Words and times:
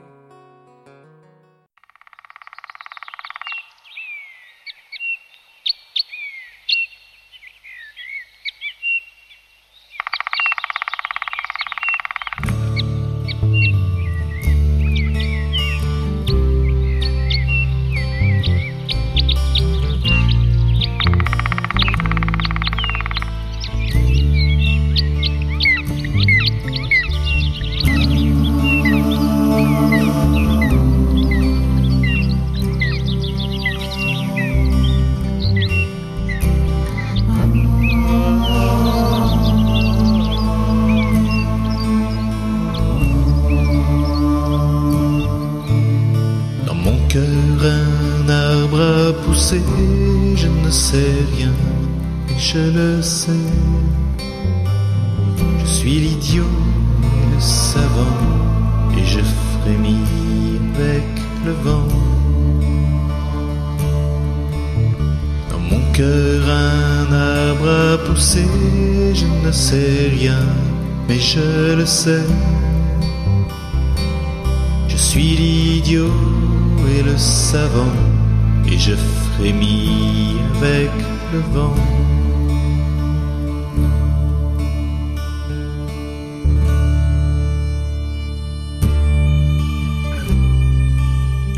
Et 78.66 78.78
je 78.78 78.94
frémis 78.94 80.36
avec 80.56 80.90
le 81.34 81.40
vent. 81.52 81.74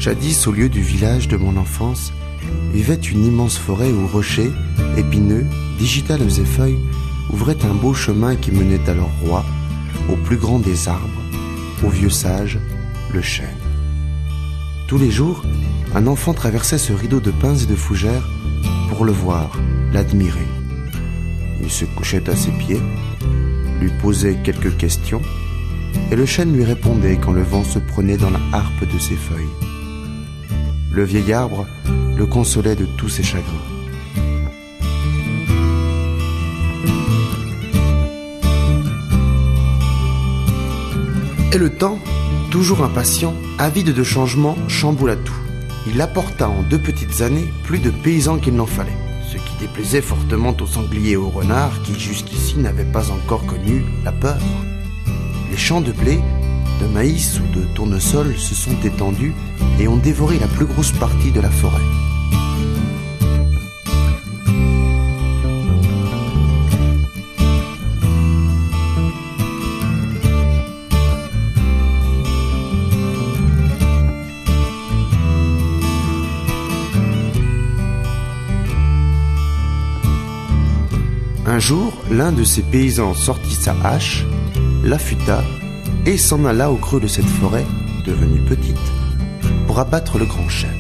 Jadis, 0.00 0.48
au 0.48 0.52
lieu 0.52 0.68
du 0.68 0.80
village 0.82 1.28
de 1.28 1.36
mon 1.36 1.56
enfance, 1.56 2.12
vivait 2.72 2.94
une 2.94 3.24
immense 3.24 3.56
forêt 3.56 3.92
où 3.92 4.08
rochers, 4.08 4.50
épineux, 4.96 5.46
digitales 5.78 6.22
et 6.22 6.44
feuilles 6.44 6.80
ouvraient 7.32 7.64
un 7.64 7.74
beau 7.74 7.94
chemin 7.94 8.34
qui 8.34 8.50
menait 8.50 8.88
à 8.88 8.94
leur 8.94 9.10
roi, 9.24 9.44
au 10.10 10.16
plus 10.16 10.38
grand 10.38 10.58
des 10.58 10.88
arbres, 10.88 11.22
au 11.84 11.88
vieux 11.88 12.10
sage, 12.10 12.58
le 13.12 13.22
chêne. 13.22 13.63
Tous 14.94 15.00
les 15.00 15.10
jours, 15.10 15.42
un 15.96 16.06
enfant 16.06 16.34
traversait 16.34 16.78
ce 16.78 16.92
rideau 16.92 17.18
de 17.18 17.32
pins 17.32 17.56
et 17.56 17.66
de 17.66 17.74
fougères 17.74 18.28
pour 18.88 19.04
le 19.04 19.10
voir, 19.10 19.58
l'admirer. 19.92 20.46
Il 21.60 21.68
se 21.68 21.84
couchait 21.84 22.30
à 22.30 22.36
ses 22.36 22.52
pieds, 22.52 22.80
lui 23.80 23.90
posait 24.00 24.36
quelques 24.44 24.76
questions, 24.76 25.20
et 26.12 26.14
le 26.14 26.24
chêne 26.24 26.54
lui 26.54 26.62
répondait 26.62 27.16
quand 27.16 27.32
le 27.32 27.42
vent 27.42 27.64
se 27.64 27.80
prenait 27.80 28.16
dans 28.16 28.30
la 28.30 28.38
harpe 28.52 28.84
de 28.84 28.98
ses 29.00 29.16
feuilles. 29.16 29.42
Le 30.92 31.02
vieil 31.02 31.32
arbre 31.32 31.66
le 32.16 32.26
consolait 32.26 32.76
de 32.76 32.86
tous 32.86 33.08
ses 33.08 33.24
chagrins. 33.24 33.52
Et 41.52 41.58
le 41.58 41.70
temps, 41.70 41.98
toujours 42.54 42.84
impatient, 42.84 43.34
avide 43.58 43.92
de 43.92 44.04
changement, 44.04 44.56
chamboula 44.68 45.16
tout. 45.16 45.34
Il 45.88 46.00
apporta 46.00 46.48
en 46.48 46.62
deux 46.62 46.78
petites 46.78 47.20
années 47.20 47.52
plus 47.64 47.80
de 47.80 47.90
paysans 47.90 48.38
qu'il 48.38 48.54
n'en 48.54 48.64
fallait, 48.64 48.96
ce 49.26 49.38
qui 49.38 49.56
déplaisait 49.58 50.00
fortement 50.00 50.54
aux 50.60 50.66
sangliers 50.68 51.10
et 51.10 51.16
aux 51.16 51.30
renards 51.30 51.82
qui 51.82 51.98
jusqu'ici 51.98 52.58
n'avaient 52.58 52.84
pas 52.84 53.10
encore 53.10 53.44
connu 53.44 53.84
la 54.04 54.12
peur. 54.12 54.38
Les 55.50 55.56
champs 55.56 55.80
de 55.80 55.90
blé 55.90 56.20
de 56.80 56.86
maïs 56.86 57.40
ou 57.40 57.58
de 57.58 57.64
tournesol 57.74 58.36
se 58.36 58.54
sont 58.54 58.80
étendus 58.84 59.34
et 59.80 59.88
ont 59.88 59.96
dévoré 59.96 60.38
la 60.38 60.46
plus 60.46 60.66
grosse 60.66 60.92
partie 60.92 61.32
de 61.32 61.40
la 61.40 61.50
forêt. 61.50 61.82
Un 81.54 81.60
jour, 81.60 81.92
l'un 82.10 82.32
de 82.32 82.42
ces 82.42 82.62
paysans 82.62 83.14
sortit 83.14 83.54
sa 83.54 83.76
hache, 83.84 84.24
l'affûta 84.82 85.44
et 86.04 86.16
s'en 86.16 86.44
alla 86.46 86.72
au 86.72 86.74
creux 86.74 86.98
de 86.98 87.06
cette 87.06 87.24
forêt, 87.24 87.64
devenue 88.04 88.40
petite, 88.40 88.92
pour 89.68 89.78
abattre 89.78 90.18
le 90.18 90.24
grand 90.24 90.48
chêne. 90.48 90.70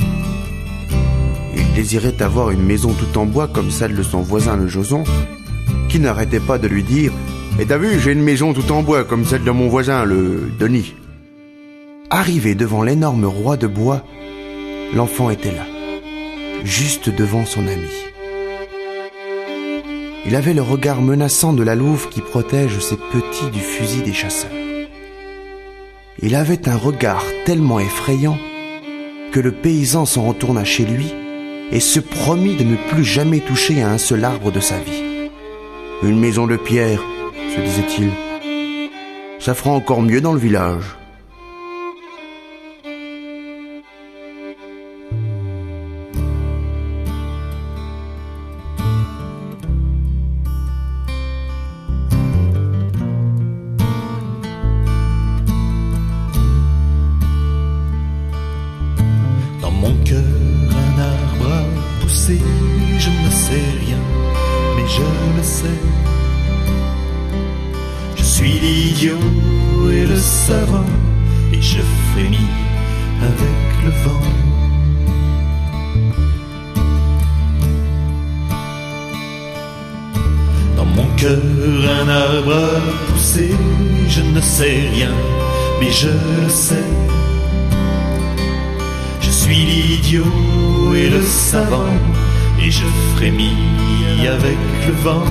Il 1.56 1.72
désirait 1.74 2.20
avoir 2.20 2.50
une 2.50 2.64
maison 2.64 2.92
tout 2.92 3.16
en 3.20 3.24
bois 3.24 3.46
comme 3.46 3.70
celle 3.70 3.94
de 3.94 4.02
son 4.02 4.22
voisin 4.22 4.56
le 4.56 4.66
Joson, 4.66 5.04
qui 5.88 6.00
n'arrêtait 6.00 6.40
pas 6.40 6.58
de 6.58 6.66
lui 6.66 6.82
dire 6.82 7.12
Et 7.60 7.66
t'as 7.66 7.78
vu, 7.78 8.00
j'ai 8.00 8.10
une 8.10 8.24
maison 8.24 8.52
tout 8.52 8.72
en 8.72 8.82
bois 8.82 9.04
comme 9.04 9.24
celle 9.24 9.44
de 9.44 9.52
mon 9.52 9.68
voisin 9.68 10.04
le 10.04 10.50
Denis. 10.58 10.96
Arrivé 12.10 12.56
devant 12.56 12.82
l'énorme 12.82 13.26
roi 13.26 13.56
de 13.56 13.68
bois, 13.68 14.02
l'enfant 14.92 15.30
était 15.30 15.54
là, 15.54 15.66
juste 16.64 17.10
devant 17.10 17.46
son 17.46 17.64
ami. 17.68 18.13
Il 20.26 20.36
avait 20.36 20.54
le 20.54 20.62
regard 20.62 21.02
menaçant 21.02 21.52
de 21.52 21.62
la 21.62 21.74
louve 21.74 22.08
qui 22.08 22.22
protège 22.22 22.78
ses 22.78 22.96
petits 22.96 23.50
du 23.52 23.60
fusil 23.60 24.02
des 24.02 24.14
chasseurs. 24.14 24.50
Il 26.22 26.34
avait 26.34 26.68
un 26.68 26.76
regard 26.76 27.24
tellement 27.44 27.78
effrayant 27.78 28.38
que 29.32 29.40
le 29.40 29.52
paysan 29.52 30.06
s'en 30.06 30.22
retourna 30.22 30.64
chez 30.64 30.84
lui 30.84 31.12
et 31.72 31.80
se 31.80 32.00
promit 32.00 32.56
de 32.56 32.64
ne 32.64 32.76
plus 32.90 33.04
jamais 33.04 33.40
toucher 33.40 33.82
à 33.82 33.90
un 33.90 33.98
seul 33.98 34.24
arbre 34.24 34.50
de 34.50 34.60
sa 34.60 34.78
vie. 34.78 35.30
Une 36.02 36.18
maison 36.18 36.46
de 36.46 36.56
pierre, 36.56 37.02
se 37.54 37.60
disait-il. 37.60 38.10
Ça 39.40 39.54
fera 39.54 39.70
encore 39.70 40.02
mieux 40.02 40.20
dans 40.22 40.32
le 40.32 40.40
village. 40.40 40.96
Je 85.94 86.08
le 86.08 86.48
sais. 86.48 86.88
Je 89.20 89.30
suis 89.30 89.64
l'idiot 89.64 90.94
et 90.94 91.08
le 91.08 91.22
savant, 91.22 91.96
et 92.60 92.70
je 92.70 92.86
frémis 93.14 93.56
avec 94.26 94.58
le 94.86 94.92
vent. 95.04 95.24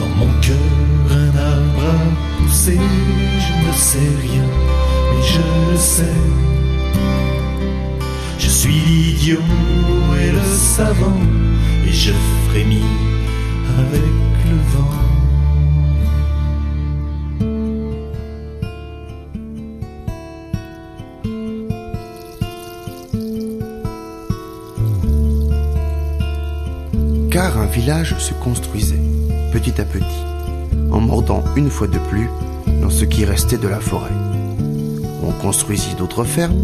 Dans 0.00 0.12
mon 0.20 0.32
cœur, 0.40 0.70
un 1.10 1.30
arbre 1.36 1.84
a 1.90 2.42
poussé, 2.42 2.78
je 3.44 3.52
ne 3.66 3.72
sais 3.72 4.10
rien, 4.22 4.48
mais 5.10 5.22
je 5.34 5.44
le 5.70 5.76
sais. 5.76 6.20
Je 8.38 8.48
suis 8.48 8.80
l'idiot 8.86 9.38
et 10.22 10.30
le 10.30 10.44
savant, 10.44 11.20
et 11.86 11.92
je 11.92 12.12
frémis 12.48 13.13
Car 27.30 27.58
un 27.58 27.66
village 27.66 28.16
se 28.18 28.32
construisait, 28.34 29.00
petit 29.52 29.80
à 29.80 29.84
petit, 29.84 30.04
en 30.92 31.00
mordant 31.00 31.42
une 31.56 31.68
fois 31.68 31.88
de 31.88 31.98
plus 31.98 32.28
dans 32.80 32.90
ce 32.90 33.04
qui 33.04 33.24
restait 33.24 33.58
de 33.58 33.66
la 33.66 33.80
forêt. 33.80 34.12
On 35.20 35.32
construisit 35.32 35.96
d'autres 35.98 36.22
fermes, 36.22 36.62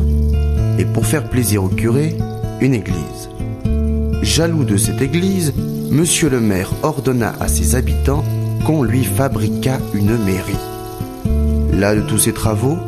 et 0.79 0.85
pour 0.85 1.07
faire 1.07 1.29
plaisir 1.29 1.65
au 1.65 1.69
curé, 1.69 2.17
une 2.61 2.75
église. 2.75 3.31
Jaloux 4.23 4.63
de 4.63 4.77
cette 4.77 5.03
église, 5.03 5.53
Monsieur 5.91 6.31
le 6.31 6.39
maire 6.39 6.71
ordonna 6.85 7.35
à 7.41 7.49
ses 7.49 7.75
habitants 7.75 8.23
qu'on 8.65 8.85
lui 8.85 9.03
fabriquât 9.03 9.81
une 9.93 10.17
mairie. 10.19 10.57
Là 11.73 11.97
de 11.97 12.03
tous 12.03 12.19
ces 12.19 12.33
travaux, 12.33 12.79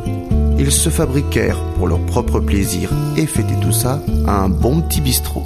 ils 0.57 0.71
se 0.71 0.87
fabriquèrent 0.89 1.61
pour 1.75 1.87
leur 1.87 1.99
propre 2.05 2.39
plaisir 2.39 2.89
et 3.17 3.25
fêtaient 3.25 3.59
tout 3.59 3.73
ça 3.73 4.01
un 4.25 4.47
bon 4.47 4.79
petit 4.79 5.01
bistrot. 5.01 5.42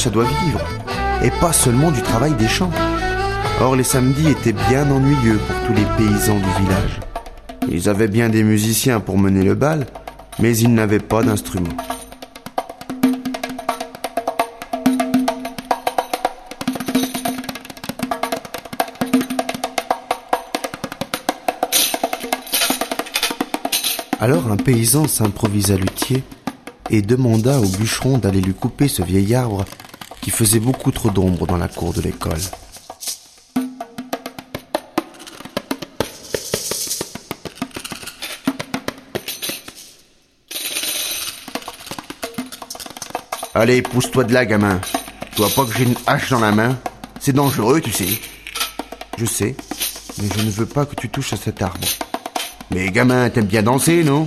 Ça 0.00 0.10
doit 0.10 0.24
vivre, 0.24 0.60
et 1.22 1.30
pas 1.30 1.52
seulement 1.52 1.90
du 1.90 2.00
travail 2.02 2.34
des 2.34 2.48
champs. 2.48 2.70
Or, 3.60 3.76
les 3.76 3.84
samedis 3.84 4.30
étaient 4.30 4.52
bien 4.52 4.90
ennuyeux 4.90 5.38
pour 5.38 5.66
tous 5.66 5.74
les 5.74 5.86
paysans 5.96 6.38
du 6.38 6.64
village. 6.64 7.00
Ils 7.68 7.88
avaient 7.88 8.08
bien 8.08 8.28
des 8.28 8.42
musiciens 8.42 9.00
pour 9.00 9.18
mener 9.18 9.42
le 9.42 9.54
bal, 9.54 9.86
mais 10.38 10.56
ils 10.56 10.72
n'avaient 10.72 10.98
pas 10.98 11.22
d'instruments. 11.22 11.68
Alors 24.20 24.52
un 24.52 24.56
paysan 24.56 25.08
s'improvisa 25.08 25.76
luthier 25.76 26.22
et 26.90 27.02
demanda 27.02 27.58
au 27.58 27.66
bûcheron 27.66 28.18
d'aller 28.18 28.40
lui 28.40 28.54
couper 28.54 28.86
ce 28.86 29.02
vieil 29.02 29.34
arbre 29.34 29.64
qui 30.22 30.30
faisait 30.30 30.60
beaucoup 30.60 30.92
trop 30.92 31.10
d'ombre 31.10 31.46
dans 31.46 31.58
la 31.58 31.68
cour 31.68 31.92
de 31.92 32.00
l'école. 32.00 32.40
Allez, 43.54 43.82
pousse-toi 43.82 44.24
de 44.24 44.32
là, 44.32 44.46
gamin. 44.46 44.80
Tu 45.32 45.42
vois 45.42 45.50
pas 45.50 45.64
que 45.64 45.76
j'ai 45.76 45.84
une 45.84 45.96
hache 46.06 46.30
dans 46.30 46.40
la 46.40 46.52
main? 46.52 46.78
C'est 47.20 47.34
dangereux, 47.34 47.80
tu 47.80 47.92
sais. 47.92 48.08
Je 49.18 49.26
sais, 49.26 49.54
mais 50.18 50.28
je 50.36 50.42
ne 50.42 50.50
veux 50.50 50.66
pas 50.66 50.86
que 50.86 50.94
tu 50.94 51.08
touches 51.10 51.34
à 51.34 51.36
cet 51.36 51.60
arbre. 51.60 51.86
Mais 52.70 52.90
gamin, 52.90 53.28
t'aimes 53.28 53.46
bien 53.46 53.62
danser, 53.62 54.04
non? 54.04 54.26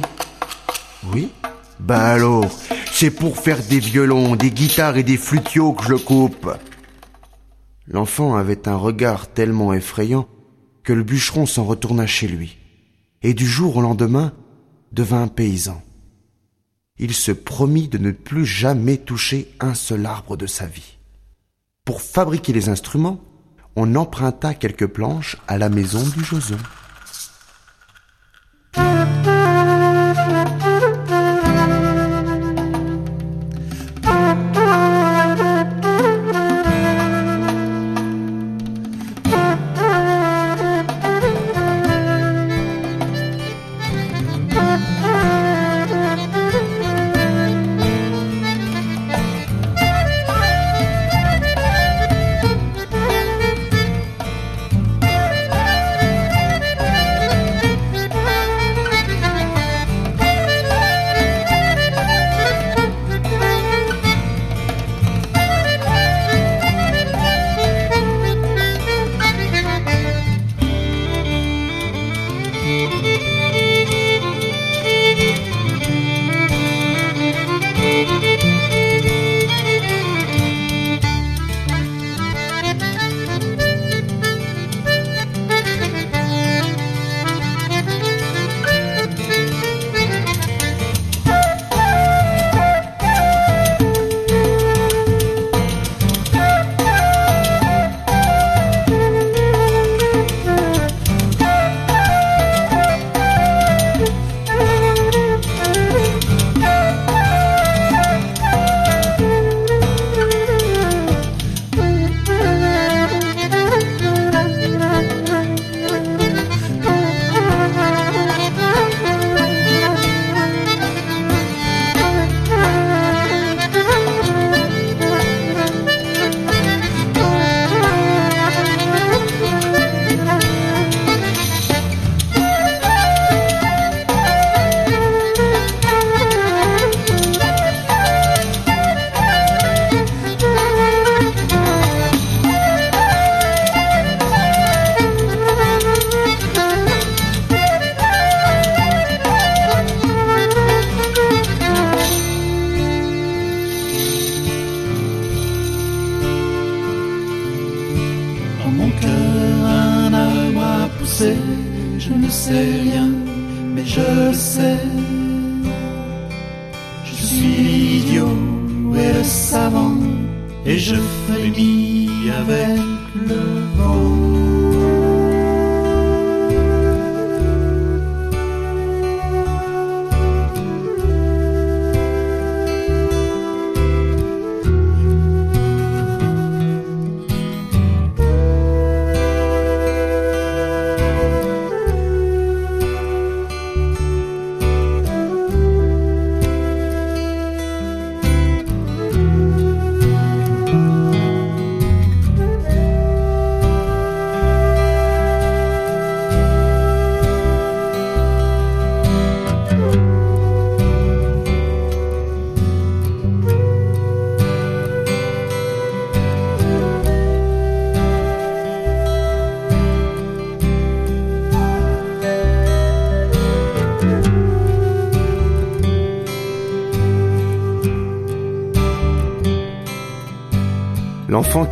Oui. 1.12 1.32
Bah 1.80 2.12
alors, 2.12 2.50
c'est 2.98 3.12
pour 3.12 3.38
faire 3.38 3.62
des 3.62 3.82
violons, 3.82 4.38
des 4.38 4.52
guitares 4.52 4.96
et 4.96 5.04
des 5.04 5.18
flutios 5.18 5.74
que 5.74 5.84
je 5.84 5.90
le 5.90 5.98
coupe. 5.98 6.50
L'enfant 7.88 8.38
avait 8.38 8.70
un 8.70 8.78
regard 8.78 9.28
tellement 9.34 9.74
effrayant 9.74 10.30
que 10.82 10.94
le 10.94 11.04
bûcheron 11.04 11.46
s'en 11.46 11.66
retourna 11.66 12.08
chez 12.08 12.30
lui, 12.30 12.58
et 13.22 13.34
du 13.34 13.46
jour 13.46 13.76
au 13.76 13.82
lendemain 13.82 14.32
devint 14.94 15.28
paysan. 15.28 15.84
Il 16.98 17.14
se 17.14 17.34
promit 17.34 17.90
de 17.90 17.98
ne 17.98 18.12
plus 18.12 18.46
jamais 18.46 18.96
toucher 18.96 19.54
un 19.60 19.74
seul 19.74 20.06
arbre 20.06 20.38
de 20.38 20.48
sa 20.48 20.66
vie. 20.66 20.98
Pour 21.84 22.02
fabriquer 22.02 22.54
les 22.54 22.70
instruments, 22.70 23.20
on 23.76 23.96
emprunta 23.96 24.54
quelques 24.54 24.88
planches 24.88 25.36
à 25.50 25.58
la 25.58 25.68
maison 25.68 26.02
du 26.16 26.24
Joson. 26.24 26.56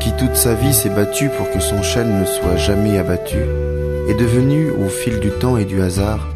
Qui 0.03 0.11
toute 0.11 0.35
sa 0.35 0.53
vie 0.53 0.73
s'est 0.73 0.89
battu 0.89 1.29
pour 1.29 1.49
que 1.49 1.61
son 1.61 1.81
chêne 1.81 2.19
ne 2.19 2.25
soit 2.25 2.57
jamais 2.57 2.97
abattu 2.97 3.37
est 4.09 4.15
devenu, 4.15 4.69
au 4.69 4.89
fil 4.89 5.21
du 5.21 5.29
temps 5.29 5.55
et 5.55 5.63
du 5.63 5.81
hasard, 5.81 6.27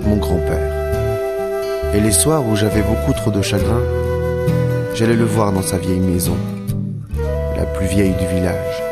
mon 0.00 0.16
grand-père. 0.16 1.94
Et 1.94 2.00
les 2.00 2.10
soirs 2.10 2.44
où 2.44 2.56
j'avais 2.56 2.82
beaucoup 2.82 3.12
trop 3.12 3.30
de 3.30 3.40
chagrin, 3.40 3.80
j'allais 4.96 5.14
le 5.14 5.24
voir 5.24 5.52
dans 5.52 5.62
sa 5.62 5.78
vieille 5.78 6.00
maison, 6.00 6.36
la 7.56 7.64
plus 7.64 7.86
vieille 7.86 8.14
du 8.18 8.26
village. 8.26 8.82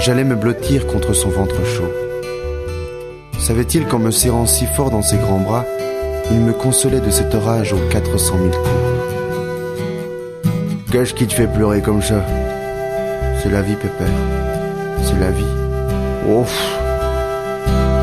J'allais 0.00 0.24
me 0.24 0.34
blottir 0.34 0.86
contre 0.86 1.12
son 1.12 1.28
ventre 1.28 1.62
chaud. 1.66 1.92
Savait-il 3.38 3.84
qu'en 3.84 3.98
me 3.98 4.10
serrant 4.10 4.46
si 4.46 4.64
fort 4.64 4.90
dans 4.90 5.02
ses 5.02 5.18
grands 5.18 5.40
bras, 5.40 5.66
il 6.30 6.40
me 6.40 6.54
consolait 6.54 7.00
de 7.00 7.10
cette 7.10 7.34
orage 7.34 7.74
aux 7.74 7.88
400 7.90 8.36
000 8.38 8.48
coups? 8.52 8.70
Qu'est-ce 10.90 11.12
qui 11.12 11.26
te 11.26 11.34
fait 11.34 11.46
pleurer 11.46 11.82
comme 11.82 12.00
ça 12.00 12.24
C'est 13.42 13.50
la 13.50 13.60
vie, 13.60 13.74
pépère. 13.74 14.06
C'est 15.02 15.18
la 15.18 15.32
vie. 15.32 15.44
Ouf 16.28 16.78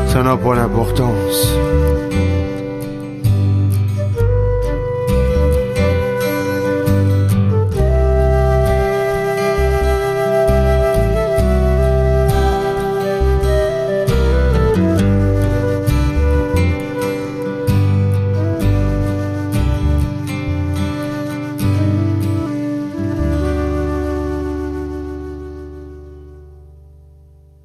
Ça 0.08 0.22
n'a 0.22 0.36
pas 0.36 0.54
d'importance. 0.54 1.54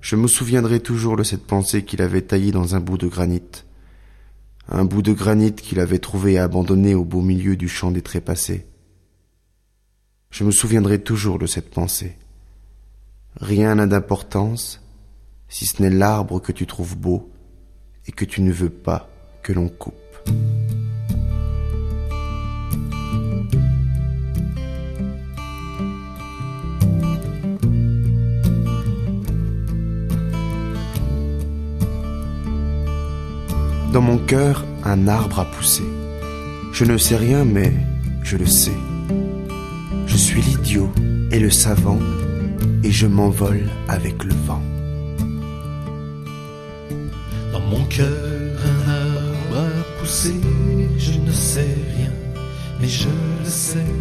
Je 0.06 0.16
me 0.16 0.28
souviendrai 0.28 0.82
toujours 0.82 1.18
de 1.18 1.24
cette 1.24 1.48
pensée 1.48 1.84
qu'il 1.84 2.00
avait 2.04 2.22
taillée 2.22 2.52
dans 2.52 2.76
un 2.76 2.80
bout 2.80 3.00
de 3.00 3.08
granit. 3.08 3.42
Un 4.70 4.86
bout 4.86 5.02
de 5.02 5.14
granit 5.14 5.56
qu'il 5.56 5.80
avait 5.80 5.98
trouvé 5.98 6.38
abandonné 6.38 6.94
au 6.94 7.04
beau 7.04 7.22
milieu 7.22 7.56
du 7.56 7.68
champ 7.68 7.90
des 7.90 8.04
trépassés. 8.04 8.68
Je 10.30 10.44
me 10.44 10.52
souviendrai 10.52 11.02
toujours 11.02 11.40
de 11.40 11.48
cette 11.48 11.72
pensée. 11.72 12.20
Rien 13.38 13.74
n'a 13.74 13.88
d'importance, 13.88 14.80
si 15.50 15.66
ce 15.66 15.82
n'est 15.82 15.90
l'arbre 15.90 16.40
que 16.40 16.52
tu 16.52 16.68
trouves 16.68 16.96
beau 16.96 17.32
et 18.06 18.12
que 18.12 18.26
tu 18.26 18.44
ne 18.44 18.52
veux 18.52 18.70
pas 18.70 19.10
que 19.42 19.54
l'on 19.54 19.70
coupe. 19.70 19.96
Dans 33.96 34.02
mon 34.02 34.18
cœur, 34.18 34.66
un 34.84 35.08
arbre 35.08 35.40
a 35.40 35.46
poussé. 35.46 35.82
Je 36.74 36.84
ne 36.84 36.98
sais 36.98 37.16
rien, 37.16 37.46
mais 37.46 37.72
je 38.24 38.36
le 38.36 38.46
sais. 38.46 38.78
Je 40.06 40.18
suis 40.18 40.42
l'idiot 40.42 40.92
et 41.32 41.40
le 41.40 41.50
savant, 41.50 42.00
et 42.84 42.92
je 42.92 43.08
m'envole 43.08 43.70
avec 43.88 44.22
le 44.26 44.34
vent. 44.34 44.62
Dans 47.54 47.62
mon 47.62 47.86
cœur, 47.86 48.58
un 48.70 48.92
arbre 48.92 49.66
a 49.66 50.00
poussé. 50.02 50.34
Je 50.98 51.14
ne 51.18 51.32
sais 51.32 51.74
rien, 51.96 52.12
mais 52.82 52.90
je 52.90 53.08
le 53.08 53.50
sais. 53.50 53.94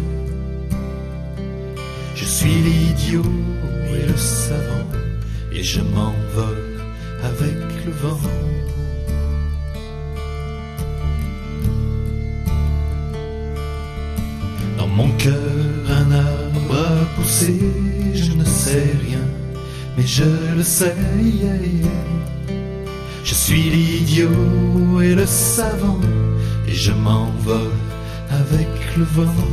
Je 2.15 2.25
suis 2.25 2.53
l'idiot 2.67 3.31
et 3.93 4.05
le 4.05 4.17
savant, 4.17 4.89
et 5.53 5.63
je 5.63 5.79
m'envole 5.79 6.81
avec 7.23 7.85
le 7.85 7.91
vent. 7.93 8.19
Mon 14.95 15.09
cœur 15.17 15.33
un 15.89 16.11
arbre 16.11 16.73
a 16.73 17.05
poussé, 17.15 17.59
je 18.13 18.31
ne 18.31 18.45
sais 18.45 18.87
rien, 19.05 19.25
mais 19.97 20.05
je 20.05 20.23
le 20.55 20.63
sais. 20.63 20.95
Je 23.23 23.33
suis 23.33 23.63
l'idiot 23.63 25.01
et 25.01 25.13
le 25.15 25.25
savant, 25.25 25.99
et 26.67 26.73
je 26.73 26.91
m'envole 26.91 27.79
avec 28.29 28.69
le 28.97 29.03
vent. 29.03 29.43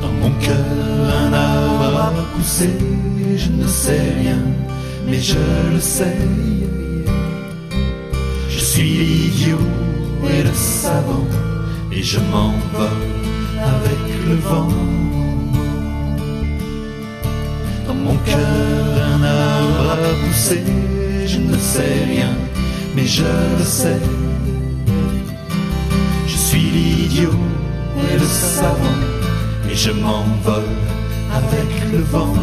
Dans 0.00 0.12
mon 0.22 0.30
cœur 0.40 1.04
un 1.24 1.32
arbre 1.32 2.00
a 2.00 2.12
poussé, 2.34 2.70
je 3.36 3.50
ne 3.50 3.66
sais 3.66 4.14
rien, 4.20 4.42
mais 5.06 5.20
je 5.20 5.38
le 5.74 5.80
sais 5.80 6.16
suis 8.74 8.98
l'idiot 9.06 9.66
et 10.28 10.42
le 10.42 10.52
savant, 10.52 11.28
et 11.92 12.02
je 12.02 12.18
m'envole 12.18 13.06
avec 13.74 14.02
le 14.28 14.34
vent. 14.48 14.68
Dans 17.86 17.94
mon 17.94 18.16
cœur, 18.28 18.90
un 19.14 19.22
arbre 19.22 19.90
a 19.92 20.26
poussé, 20.26 20.60
je 21.24 21.38
ne 21.38 21.56
sais 21.56 22.04
rien, 22.14 22.32
mais 22.96 23.06
je 23.06 23.22
le 23.58 23.64
sais. 23.64 24.02
Je 26.26 26.36
suis 26.36 26.66
l'idiot 26.76 27.38
et 28.10 28.18
le 28.18 28.26
savant, 28.26 29.00
et 29.70 29.76
je 29.76 29.92
m'envole 29.92 30.74
avec 31.32 31.70
le 31.92 32.00
vent. 32.00 32.34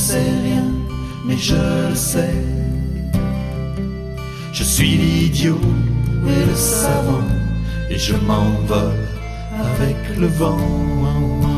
Sais 0.00 0.30
rien, 0.46 0.68
mais 1.26 1.36
je 1.36 1.62
le 1.90 1.94
sais. 1.94 2.34
Je 4.52 4.64
suis 4.64 4.96
l'idiot 4.96 5.60
et 6.26 6.44
le 6.50 6.54
savant, 6.54 7.28
et 7.90 7.98
je 7.98 8.14
m'envole 8.28 9.06
avec 9.72 10.00
le 10.18 10.26
vent. 10.26 11.49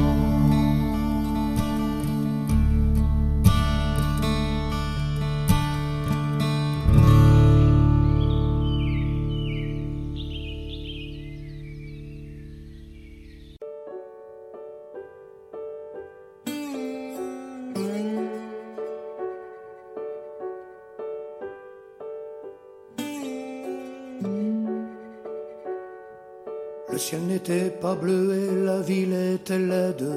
Ciel 27.13 27.27
n'était 27.27 27.69
pas 27.69 27.95
bleu 27.95 28.35
et 28.43 28.65
la 28.65 28.81
ville 28.81 29.13
était 29.35 29.59
laide. 29.59 30.15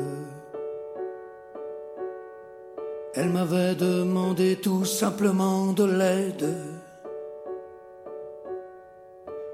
Elle 3.16 3.30
m'avait 3.30 3.76
demandé 3.76 4.56
tout 4.64 4.86
simplement 4.86 5.74
de 5.74 5.84
l'aide. 6.00 6.54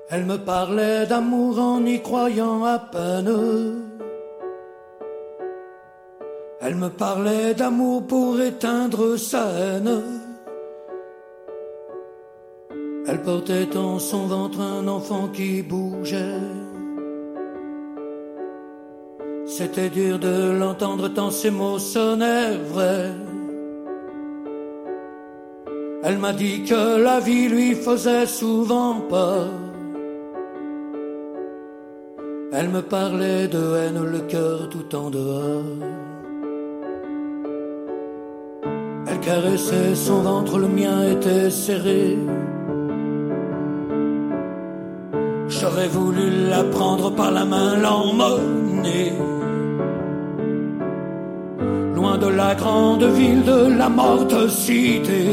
Elle 0.09 0.25
me 0.25 0.37
parlait 0.37 1.07
d'amour 1.07 1.59
en 1.59 1.83
y 1.83 1.99
croyant 2.01 2.63
à 2.63 2.77
peine. 2.77 3.33
Elle 6.59 6.75
me 6.75 6.89
parlait 6.89 7.55
d'amour 7.55 8.05
pour 8.05 8.39
éteindre 8.39 9.17
sa 9.17 9.43
haine. 9.59 10.03
Elle 13.07 13.21
portait 13.23 13.75
en 13.75 13.97
son 13.97 14.27
ventre 14.27 14.59
un 14.59 14.87
enfant 14.87 15.27
qui 15.29 15.63
bougeait. 15.63 16.70
C'était 19.57 19.89
dur 19.89 20.17
de 20.17 20.57
l'entendre 20.57 21.09
tant 21.09 21.29
ces 21.29 21.51
mots 21.51 21.77
sonnaient 21.77 22.57
vrais. 22.71 23.11
Elle 26.03 26.19
m'a 26.19 26.31
dit 26.31 26.63
que 26.63 27.03
la 27.03 27.19
vie 27.19 27.49
lui 27.49 27.75
faisait 27.75 28.27
souvent 28.27 29.01
peur. 29.09 29.49
Elle 32.53 32.69
me 32.69 32.81
parlait 32.81 33.49
de 33.49 33.75
haine, 33.75 34.01
le 34.01 34.19
cœur 34.19 34.69
tout 34.69 34.95
en 34.95 35.09
dehors. 35.09 35.65
Elle 39.05 39.19
caressait 39.19 39.95
son 39.95 40.21
ventre, 40.21 40.59
le 40.59 40.69
mien 40.69 41.03
était 41.11 41.49
serré. 41.49 42.17
J'aurais 45.49 45.89
voulu 45.89 46.47
la 46.47 46.63
prendre 46.63 47.13
par 47.13 47.31
la 47.31 47.43
main, 47.43 47.75
l'emmener 47.75 49.11
de 52.21 52.27
la 52.27 52.53
grande 52.53 53.03
ville, 53.03 53.43
de 53.43 53.77
la 53.77 53.89
morte 53.89 54.47
cité. 54.47 55.23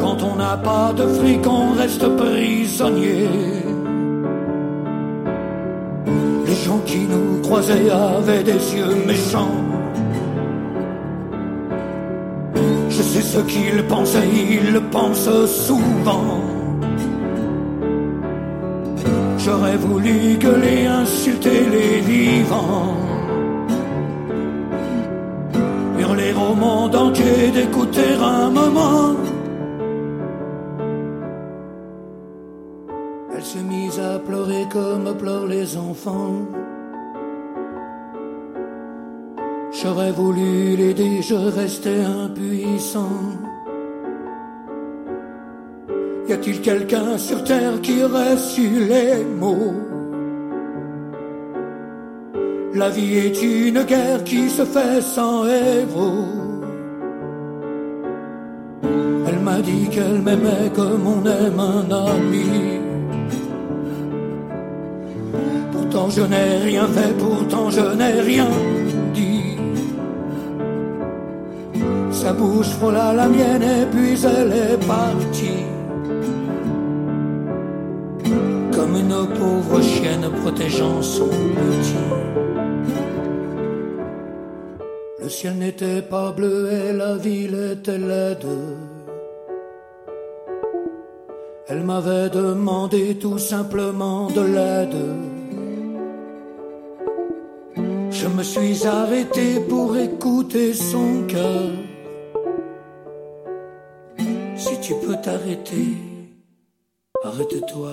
Quand 0.00 0.18
on 0.30 0.34
n'a 0.36 0.56
pas 0.56 0.92
de 0.92 1.06
fric, 1.06 1.46
on 1.46 1.72
reste 1.82 2.06
prisonnier. 2.16 3.28
Les 6.46 6.58
gens 6.66 6.80
qui 6.84 7.02
nous 7.14 7.40
croisaient 7.42 7.90
avaient 7.90 8.42
des 8.42 8.62
yeux 8.76 8.96
méchants. 9.06 9.56
Je 12.88 13.02
sais 13.10 13.22
ce 13.34 13.40
qu'ils 13.50 13.82
pensaient, 13.84 14.32
ils 14.50 14.72
le 14.72 14.80
pensent 14.80 15.46
souvent. 15.46 16.40
J'aurais 19.38 19.76
voulu 19.76 20.36
gueuler, 20.38 20.86
insulter 20.86 21.60
les 21.76 22.00
vivants. 22.00 23.09
Au 26.20 26.54
monde 26.54 26.94
entier 26.94 27.50
d'écouter 27.50 28.14
un 28.20 28.50
moment. 28.50 29.14
Elle 33.34 33.42
s'est 33.42 33.62
mise 33.62 33.98
à 33.98 34.18
pleurer 34.18 34.66
comme 34.70 35.16
pleurent 35.16 35.46
les 35.46 35.76
enfants. 35.76 36.46
J'aurais 39.72 40.12
voulu 40.12 40.76
l'aider, 40.76 41.22
je 41.22 41.34
restais 41.34 42.02
impuissant. 42.02 43.22
Y 46.28 46.32
a-t-il 46.32 46.60
quelqu'un 46.60 47.16
sur 47.16 47.42
terre 47.44 47.80
qui 47.80 48.02
aurait 48.04 48.36
su 48.36 48.68
les 48.86 49.24
mots? 49.24 49.89
La 52.72 52.88
vie 52.88 53.18
est 53.18 53.42
une 53.42 53.82
guerre 53.82 54.22
qui 54.22 54.48
se 54.48 54.64
fait 54.64 55.00
sans 55.00 55.44
héros. 55.44 56.24
Elle 59.26 59.40
m'a 59.40 59.60
dit 59.60 59.88
qu'elle 59.90 60.22
m'aimait 60.22 60.70
comme 60.74 61.04
on 61.04 61.26
aime 61.26 61.58
un 61.58 61.90
ami. 61.90 62.78
Pourtant 65.72 66.10
je 66.10 66.22
n'ai 66.22 66.58
rien 66.58 66.86
fait, 66.86 67.12
pourtant 67.18 67.70
je 67.70 67.96
n'ai 67.96 68.20
rien 68.20 68.46
dit. 69.14 69.56
Sa 72.12 72.32
bouche 72.32 72.68
frôla 72.68 73.12
la 73.12 73.28
mienne 73.28 73.62
et 73.62 73.86
puis 73.90 74.14
elle 74.24 74.52
est 74.52 74.86
partie. 74.86 75.64
Comme 78.72 78.94
une 78.94 79.26
pauvre 79.36 79.82
chienne 79.82 80.28
protégeant 80.40 81.02
son 81.02 81.26
petit. 81.26 82.20
Le 85.30 85.36
ciel 85.36 85.58
n'était 85.58 86.02
pas 86.02 86.32
bleu 86.32 86.68
et 86.72 86.92
la 86.92 87.14
ville 87.14 87.54
était 87.74 87.98
laide. 87.98 88.48
Elle 91.68 91.84
m'avait 91.84 92.28
demandé 92.30 93.16
tout 93.16 93.38
simplement 93.38 94.26
de 94.26 94.40
l'aide. 94.40 95.02
Je 98.10 98.26
me 98.26 98.42
suis 98.42 98.84
arrêté 98.84 99.60
pour 99.68 99.96
écouter 99.96 100.74
son 100.74 101.24
cœur. 101.28 101.70
Si 104.56 104.80
tu 104.80 104.94
peux 104.94 105.16
t'arrêter, 105.22 105.94
arrête-toi 107.22 107.92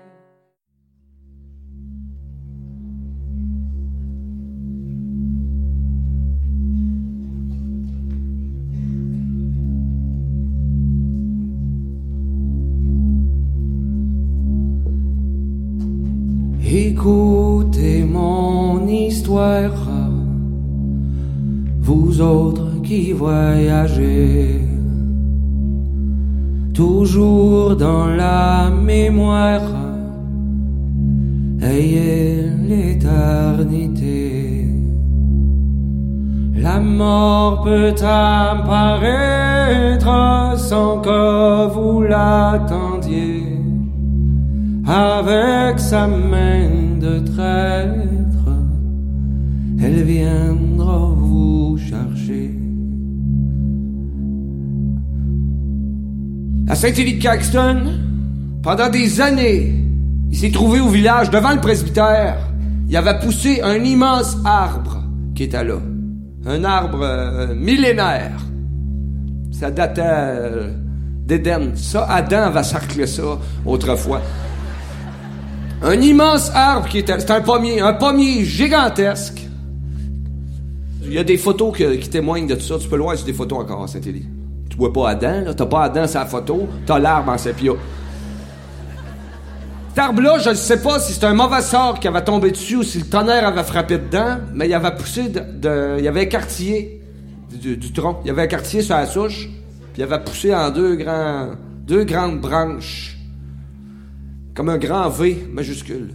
Écoutez 16.73 18.05
mon 18.05 18.87
histoire, 18.87 19.73
vous 21.81 22.21
autres 22.21 22.81
qui 22.81 23.11
voyagez, 23.11 24.61
toujours 26.73 27.75
dans 27.75 28.07
la 28.07 28.69
mémoire, 28.69 29.59
ayez 31.61 32.45
l'éternité. 32.69 34.29
La 36.55 36.79
mort 36.79 37.63
peut 37.63 37.93
apparaître 38.01 39.27
sans 40.55 41.01
que 41.01 41.67
vous 41.73 42.01
l'attendiez 42.01 43.50
avec 44.85 45.79
sa 45.79 46.07
main 46.07 46.97
de 46.99 47.19
traître, 47.19 48.49
elle 49.81 50.03
viendra 50.03 51.13
vous 51.15 51.77
chercher. 51.77 52.51
À 56.67 56.75
Saint-Élie 56.75 57.17
de 57.17 57.21
Caxton, 57.21 57.99
pendant 58.63 58.89
des 58.89 59.21
années, 59.21 59.73
il 60.31 60.37
s'est 60.37 60.51
trouvé 60.51 60.79
au 60.79 60.87
village, 60.87 61.29
devant 61.29 61.51
le 61.51 61.59
presbytère, 61.59 62.37
il 62.87 62.95
avait 62.95 63.19
poussé 63.19 63.61
un 63.61 63.83
immense 63.83 64.37
arbre 64.45 65.03
qui 65.35 65.43
était 65.43 65.63
là. 65.63 65.77
Un 66.45 66.63
arbre 66.63 67.01
euh, 67.03 67.53
millénaire. 67.53 68.39
Ça 69.51 69.69
datait 69.69 70.01
euh, 70.03 70.71
d'Éden. 71.25 71.71
Ça, 71.75 72.05
Adam 72.09 72.43
avait 72.43 72.63
sarclé 72.63 73.05
ça 73.05 73.37
autrefois. 73.65 74.21
Un 75.83 75.99
immense 75.99 76.51
arbre 76.53 76.87
qui 76.87 76.99
était. 76.99 77.19
C'était 77.19 77.33
un 77.33 77.41
pommier, 77.41 77.81
un 77.81 77.93
pommier 77.93 78.43
gigantesque. 78.45 79.41
Il 81.03 81.13
y 81.13 81.17
a 81.17 81.23
des 81.23 81.37
photos 81.37 81.75
qui, 81.75 82.09
témoignent 82.09 82.47
de 82.47 82.55
tout 82.55 82.61
ça. 82.61 82.77
Tu 82.79 82.87
peux 82.87 82.95
le 82.97 83.01
voir 83.03 83.17
sur 83.17 83.25
des 83.25 83.33
photos 83.33 83.59
encore 83.59 83.83
à 83.83 83.87
Saint-Élie. 83.87 84.25
Tu 84.69 84.77
vois 84.77 84.93
pas 84.93 85.09
Adam, 85.09 85.41
là. 85.45 85.53
T'as 85.53 85.65
pas 85.65 85.83
Adam 85.83 86.05
la 86.13 86.25
photo. 86.25 86.67
T'as 86.85 86.99
l'arbre 86.99 87.31
en 87.31 87.37
sépia. 87.37 87.73
Cet 89.89 89.99
arbre-là, 89.99 90.37
je 90.39 90.51
ne 90.51 90.55
sais 90.55 90.81
pas 90.81 90.99
si 90.99 91.11
c'est 91.13 91.25
un 91.25 91.33
mauvais 91.33 91.61
sort 91.61 91.99
qui 91.99 92.07
avait 92.07 92.23
tombé 92.23 92.51
dessus 92.51 92.77
ou 92.77 92.83
si 92.83 92.99
le 92.99 93.05
tonnerre 93.07 93.45
avait 93.45 93.63
frappé 93.63 93.97
dedans, 93.97 94.37
mais 94.53 94.67
il 94.69 94.73
avait 94.73 94.95
poussé 94.95 95.27
de. 95.27 95.39
de- 95.41 95.95
il 95.97 96.05
y 96.05 96.07
avait 96.07 96.23
écartillé 96.23 97.01
du, 97.51 97.75
du 97.75 97.91
tronc. 97.91 98.19
Il 98.23 98.27
y 98.27 98.31
avait 98.31 98.45
écartillé 98.45 98.83
sur 98.83 98.95
la 98.95 99.05
souche. 99.07 99.49
puis 99.93 100.01
il 100.01 100.03
avait 100.03 100.23
poussé 100.23 100.55
en 100.55 100.69
deux 100.69 100.95
grands, 100.95 101.47
deux 101.85 102.05
grandes 102.05 102.39
branches, 102.39 103.17
comme 104.61 104.69
un 104.69 104.77
grand 104.77 105.09
V 105.09 105.47
majuscule. 105.51 106.11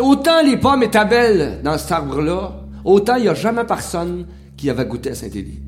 Autant 0.00 0.42
les 0.42 0.56
pommes 0.56 0.82
étaient 0.82 1.04
belles 1.04 1.60
dans 1.62 1.76
cet 1.76 1.92
arbre-là, 1.92 2.62
autant 2.86 3.16
il 3.16 3.24
n'y 3.24 3.28
a 3.28 3.34
jamais 3.34 3.64
personne 3.64 4.26
qui 4.56 4.70
avait 4.70 4.86
goûté 4.86 5.10
à 5.10 5.14
Saint-Élie. 5.14 5.60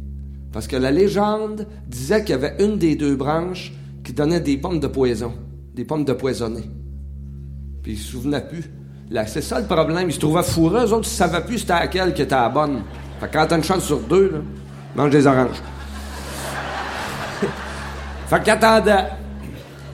Parce 0.55 0.67
que 0.67 0.77
la 0.77 0.91
légende 0.91 1.67
disait 1.87 2.23
qu'il 2.25 2.31
y 2.31 2.33
avait 2.33 2.57
une 2.65 2.79
des 2.79 2.97
deux 2.97 3.15
branches 3.15 3.75
qui 4.03 4.15
donnait 4.15 4.41
des 4.41 4.57
pommes 4.57 4.81
de 4.81 4.87
poison, 4.87 5.35
des 5.75 5.85
pommes 5.85 6.07
de 6.07 6.15
poisonnées. 6.15 6.71
Puis 7.83 7.93
il 7.93 7.99
se 7.99 8.13
souvenait 8.13 8.49
plus. 8.49 8.65
C'est 9.27 9.43
ça 9.43 9.61
le 9.61 9.67
problème. 9.67 10.09
Ils 10.09 10.15
se 10.15 10.19
trouvaient 10.19 10.43
fourreux. 10.43 10.87
Eux 10.87 10.93
autres, 10.95 11.09
ils 11.09 11.15
savaient 11.15 11.45
plus 11.45 11.59
c'était 11.59 11.75
laquelle 11.75 12.15
qui 12.15 12.23
était 12.23 12.35
la 12.35 12.49
bonne. 12.49 12.85
Fait 13.21 13.29
que 13.29 13.35
quand 13.35 13.49
t'as 13.49 13.59
une 13.59 13.65
chance 13.65 13.85
sur 13.85 14.01
deux, 14.01 14.31
là, 14.33 14.39
mange 14.97 15.11
des 15.11 15.27
oranges. 15.27 15.61
fait 18.29 18.43
qu'il 18.43 18.53
attendait. 18.53 19.22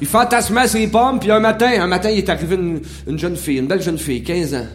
Il 0.00 0.06
fantasmait 0.06 0.68
ses 0.68 0.86
pommes, 0.86 1.18
puis 1.18 1.30
un 1.30 1.40
matin, 1.40 1.70
un 1.80 1.86
matin, 1.86 2.10
il 2.10 2.18
est 2.18 2.28
arrivé 2.28 2.56
une, 2.56 3.18
jeune 3.18 3.36
fille, 3.36 3.58
une 3.58 3.66
belle 3.66 3.82
jeune 3.82 3.98
fille, 3.98 4.22
15 4.22 4.54
ans, 4.54 4.66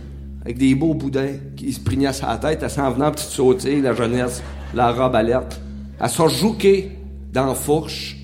avec 0.42 0.58
des 0.58 0.76
beaux 0.76 0.94
boudins, 0.94 1.36
qui 1.56 1.72
se 1.72 1.80
prignaient 1.80 2.08
à 2.08 2.14
sa 2.14 2.38
tête, 2.38 2.60
elle 2.62 2.70
s'en 2.70 2.92
venant 2.92 3.12
petite 3.12 3.30
sauter, 3.30 3.82
la 3.82 3.94
jeunesse, 3.94 4.44
la 4.74 4.92
robe 4.92 5.16
alerte. 5.16 5.62
Elle 6.00 6.10
s'est 6.10 6.30
jouquée 6.30 6.92
dans 7.32 7.46
la 7.46 7.56
fourche, 7.56 8.18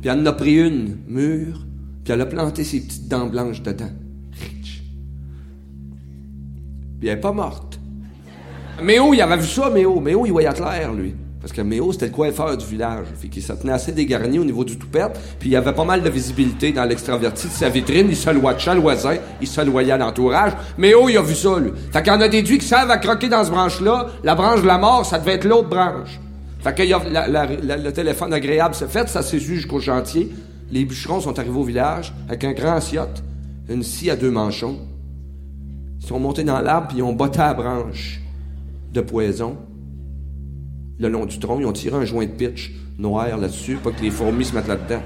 puis 0.00 0.10
elle 0.10 0.20
en 0.20 0.26
a 0.26 0.32
pris 0.32 0.56
une, 0.56 0.98
mûre, 1.08 1.66
puis 2.04 2.12
elle 2.12 2.20
a 2.20 2.26
planté 2.26 2.62
ses 2.62 2.80
petites 2.80 3.08
dents 3.08 3.26
blanches 3.26 3.62
dedans. 3.62 3.90
Puis 7.00 7.08
elle 7.08 7.16
est 7.18 7.20
pas 7.20 7.32
morte. 7.32 7.80
Méo, 8.82 9.14
il 9.14 9.20
avait 9.20 9.38
vu 9.38 9.46
ça, 9.46 9.70
Méo. 9.70 10.00
Méo, 10.00 10.26
il 10.26 10.32
voyait 10.32 10.52
clair, 10.52 10.92
lui. 10.92 11.14
Parce 11.40 11.54
que 11.54 11.62
Méo, 11.62 11.90
c'était 11.92 12.06
le 12.06 12.12
coiffeur 12.12 12.54
du 12.54 12.66
village. 12.66 13.06
Fait 13.18 13.28
qu'il 13.28 13.42
se 13.42 13.52
tenait 13.54 13.72
assez 13.72 13.92
dégarni 13.92 14.38
au 14.38 14.44
niveau 14.44 14.62
du 14.62 14.76
toupette. 14.76 15.18
Puis 15.38 15.48
il 15.48 15.52
y 15.52 15.56
avait 15.56 15.72
pas 15.72 15.84
mal 15.84 16.02
de 16.02 16.10
visibilité 16.10 16.70
dans 16.70 16.84
l'extraverti 16.84 17.46
de 17.46 17.52
sa 17.52 17.70
vitrine. 17.70 18.08
Il 18.10 18.16
se 18.16 18.28
watchait 18.30 18.74
le 18.74 18.80
voisin. 18.80 19.16
Il 19.40 19.48
se 19.48 19.62
loyait 19.62 19.92
à 19.92 19.96
l'entourage. 19.96 20.52
Méo, 20.76 21.08
il 21.08 21.16
a 21.16 21.22
vu 21.22 21.34
ça, 21.34 21.58
lui. 21.58 21.70
Fait 21.92 22.02
qu'il 22.02 22.12
en 22.12 22.20
a 22.20 22.28
déduit 22.28 22.58
que 22.58 22.64
ça 22.64 22.84
va 22.84 22.98
croquer 22.98 23.30
dans 23.30 23.42
ce 23.42 23.50
branche-là. 23.50 24.08
La 24.22 24.34
branche 24.34 24.60
de 24.60 24.66
la 24.66 24.76
mort, 24.76 25.06
ça 25.06 25.18
devait 25.18 25.34
être 25.34 25.46
l'autre 25.46 25.70
branche. 25.70 26.20
Fait 26.60 26.74
que 26.74 26.82
le 26.82 27.90
téléphone 27.90 28.34
agréable 28.34 28.74
s'est 28.74 28.88
fait. 28.88 29.08
Ça 29.08 29.22
s'est 29.22 29.38
su 29.38 29.56
jusqu'au 29.56 29.80
chantier. 29.80 30.30
Les 30.70 30.84
bûcherons 30.84 31.20
sont 31.20 31.38
arrivés 31.38 31.58
au 31.58 31.64
village 31.64 32.12
avec 32.28 32.44
un 32.44 32.52
grand 32.52 32.80
yacht. 32.92 33.22
Une 33.70 33.82
scie 33.82 34.10
à 34.10 34.16
deux 34.16 34.30
manchons. 34.30 34.78
Ils 36.00 36.06
sont 36.06 36.20
montés 36.20 36.44
dans 36.44 36.60
l'arbre, 36.60 36.88
puis 36.88 36.98
ils 36.98 37.02
ont 37.02 37.14
botté 37.14 37.38
la 37.38 37.54
branche 37.54 38.20
de 38.92 39.00
poison 39.00 39.56
le 41.00 41.08
long 41.08 41.24
du 41.26 41.38
tronc. 41.38 41.58
Ils 41.60 41.66
ont 41.66 41.72
tiré 41.72 41.96
un 41.96 42.04
joint 42.04 42.26
de 42.26 42.30
pitch 42.30 42.72
noir 42.98 43.36
là-dessus, 43.38 43.76
pas 43.76 43.90
que 43.90 44.02
les 44.02 44.10
fourmis 44.10 44.44
se 44.44 44.54
mettent 44.54 44.68
là-dedans. 44.68 45.02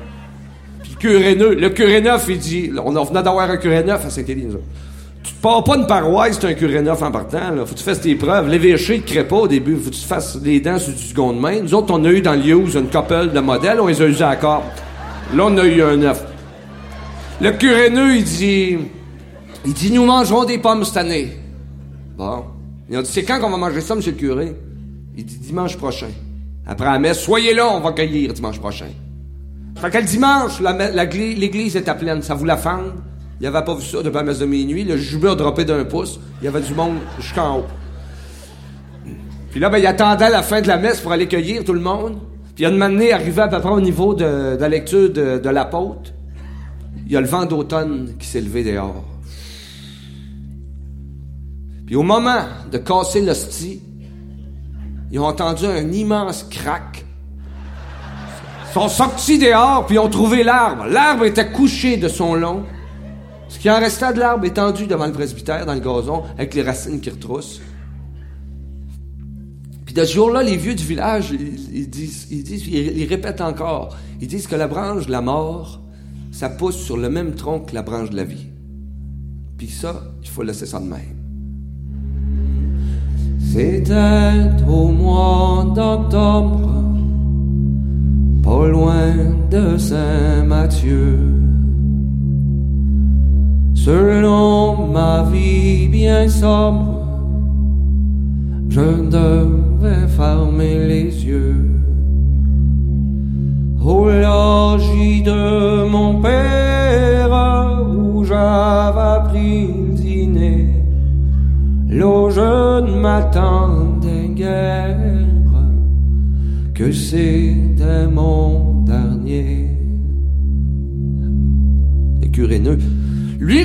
Puis 0.83 0.93
le 0.93 0.99
curé 0.99 1.35
neuf, 1.35 1.55
le 1.55 1.69
curé 1.71 2.01
neuf, 2.01 2.27
il 2.29 2.39
dit, 2.39 2.71
on 2.77 3.05
venait 3.05 3.23
d'avoir 3.23 3.49
un 3.49 3.57
curé 3.57 3.83
neuf 3.83 4.05
à 4.05 4.11
Saint-Élie, 4.11 4.49
Tu 5.23 5.33
te 5.33 5.41
pars 5.41 5.63
pas 5.65 5.77
une 5.77 5.87
paroisse, 5.87 6.39
c'est 6.41 6.47
un 6.49 6.55
curé 6.55 6.83
neuf 6.83 7.01
en 7.03 7.11
partant, 7.11 7.51
là. 7.51 7.65
Faut 7.65 7.75
que 7.75 7.79
tu 7.79 7.85
fasses 7.85 8.01
tes 8.01 8.15
preuves. 8.17 8.49
L'évêché 8.49 8.99
ne 8.99 9.03
crée 9.03 9.25
pas 9.25 9.37
au 9.37 9.49
début. 9.49 9.77
Faut 9.77 9.91
que 9.91 9.95
tu 9.95 10.05
fasses 10.05 10.39
les 10.43 10.61
dents 10.61 10.79
sur 10.79 10.93
du 10.93 11.03
seconde 11.03 11.41
main. 11.41 11.61
Nous 11.63 11.73
autres, 11.75 11.95
on 11.95 12.05
a 12.05 12.11
eu 12.11 12.21
dans 12.21 12.35
le 12.35 12.45
use 12.45 12.75
une 12.75 12.91
couple 12.91 13.31
de 13.33 13.41
modèles, 13.41 13.81
on 13.81 13.87
les 13.87 14.03
a 14.03 14.07
usés 14.07 14.25
à 14.25 14.37
corps. 14.37 14.65
Là, 15.35 15.47
on 15.47 15.57
a 15.57 15.65
eu 15.65 15.81
un 15.81 15.97
neuf. 15.97 16.25
Le 17.41 17.51
curé 17.53 17.91
neuf, 17.91 18.17
il 18.17 18.25
dit, 18.25 18.77
il 19.65 19.73
dit, 19.73 19.93
nous 19.93 20.05
mangerons 20.05 20.45
des 20.45 20.59
pommes 20.59 20.85
cette 20.85 20.99
année. 20.99 21.33
Bon. 22.19 22.45
Il 22.91 22.97
a 22.97 23.03
dit, 23.03 23.11
c'est 23.11 23.25
quand 23.25 23.41
qu'on 23.41 23.51
va 23.51 23.57
manger 23.57 23.81
ça, 23.81 23.95
monsieur 23.95 24.13
le 24.13 24.19
curé? 24.19 24.55
Il 25.17 25.25
dit, 25.25 25.39
dimanche 25.39 25.77
prochain. 25.77 26.11
Après 26.67 26.87
la 26.87 26.99
messe, 26.99 27.21
soyez 27.21 27.55
là, 27.55 27.69
on 27.69 27.81
va 27.81 27.93
cueillir 27.93 28.33
dimanche 28.33 28.59
prochain. 28.59 28.89
Fait 29.77 29.91
que 29.91 29.99
le 29.99 30.05
dimanche, 30.05 30.61
l'église 30.61 31.77
était 31.77 31.95
pleine, 31.95 32.23
ça 32.23 32.35
voulait 32.35 32.57
fendre. 32.57 32.95
Il 33.41 33.47
avait 33.47 33.65
pas 33.65 33.75
vu 33.75 33.83
ça 33.83 33.99
depuis 34.03 34.15
la 34.15 34.23
messe 34.23 34.39
de 34.39 34.47
minuit. 34.47 34.85
Le 34.85 34.97
jubé 34.97 35.29
a 35.29 35.35
droppé 35.35 35.65
d'un 35.65 35.85
pouce. 35.85 36.21
Il 36.41 36.45
y 36.45 36.49
avait 36.49 36.61
du 36.61 36.75
monde 36.75 36.97
jusqu'en 37.19 37.59
haut. 37.59 37.67
Puis 39.51 39.61
là, 39.61 39.69
ben, 39.69 39.79
il 39.79 39.87
attendait 39.87 40.31
la 40.31 40.43
fin 40.43 40.61
de 40.61 40.69
la 40.69 40.79
messe 40.79 41.01
pour 41.01 41.13
aller 41.13 41.29
cueillir 41.29 41.65
tout 41.65 41.75
le 41.75 41.81
monde. 41.81 42.19
Puis 42.55 42.65
il 42.65 42.67
a 42.67 42.71
demandé, 42.71 43.13
arrivé 43.13 43.43
à 43.43 43.49
peu 43.49 43.61
près 43.61 43.71
au 43.71 43.81
niveau 43.81 44.15
de, 44.15 44.57
la 44.59 44.69
lecture 44.69 45.13
de, 45.13 45.39
de 45.39 45.49
l'apôtre, 45.49 46.13
il 47.07 47.13
y 47.13 47.17
a 47.17 47.21
le 47.21 47.27
vent 47.27 47.45
d'automne 47.45 48.15
qui 48.19 48.27
s'est 48.27 48.41
levé 48.41 48.65
dehors. 48.65 49.05
Puis 51.87 51.97
au 51.97 52.03
moment 52.03 52.45
de 52.71 52.79
casser 52.79 53.21
l'hostie, 53.21 53.83
ils 55.11 55.19
ont 55.19 55.27
entendu 55.27 55.67
un 55.67 55.91
immense 55.93 56.45
crack. 56.45 57.05
Ils 58.71 58.73
sont 58.75 58.89
sortis 58.89 59.39
dehors, 59.39 59.87
puis 59.87 59.97
ils 59.97 59.99
ont 59.99 60.09
trouvé 60.09 60.43
l'arbre. 60.43 60.87
L'arbre 60.87 61.25
était 61.25 61.51
couché 61.51 61.97
de 61.97 62.09
son 62.09 62.35
long. 62.35 62.65
Ce 63.49 63.59
qui 63.59 63.71
en 63.71 63.79
restait 63.79 64.13
de 64.13 64.19
l'arbre 64.19 64.45
étendu 64.45 64.87
devant 64.87 65.07
le 65.07 65.13
presbytère, 65.13 65.65
dans 65.67 65.75
le 65.75 65.81
gazon, 65.81 66.25
avec 66.35 66.55
les 66.55 66.63
racines 66.63 67.01
qui 67.01 67.11
retroussent. 67.11 67.61
Puis 69.85 69.95
de 69.95 70.05
ce 70.05 70.15
jour-là, 70.15 70.43
les 70.43 70.57
vieux 70.57 70.75
du 70.75 70.85
village, 70.85 71.31
ils, 71.31 71.89
disent, 71.89 72.27
ils, 72.31 72.43
disent, 72.43 72.67
ils 72.67 73.07
répètent 73.07 73.41
encore, 73.41 73.97
ils 74.21 74.27
disent 74.27 74.49
que 74.49 74.57
la 74.57 74.67
branche 74.67 75.07
de 75.07 75.13
la 75.13 75.21
mort, 75.21 75.81
ça 76.33 76.49
pousse 76.49 76.77
sur 76.77 76.97
le 76.97 77.09
même 77.09 77.37
tronc 77.37 77.61
que 77.61 77.75
la 77.75 77.83
branche 77.83 78.11
de 78.11 78.17
la 78.17 78.25
vie. 78.25 78.47
Puis 79.57 79.69
ça, 79.69 80.03
il 80.21 80.29
faut 80.29 80.43
laisser 80.43 80.67
ça 80.67 80.81
de 80.81 80.87
même. 80.87 81.24
C'était 83.57 84.51
au 84.69 84.89
mois 84.89 85.65
d'octobre, 85.77 86.71
pas 88.43 88.67
loin 88.67 89.13
de 89.49 89.79
Saint-Mathieu. 89.79 91.21
Selon 93.75 94.89
ma 94.89 95.23
vie 95.31 95.87
bien 95.87 96.29
sombre, 96.29 97.07
je 98.71 99.09
devais 99.09 100.09
fermer 100.09 100.89
les 100.89 101.25
yeux. 101.25 101.64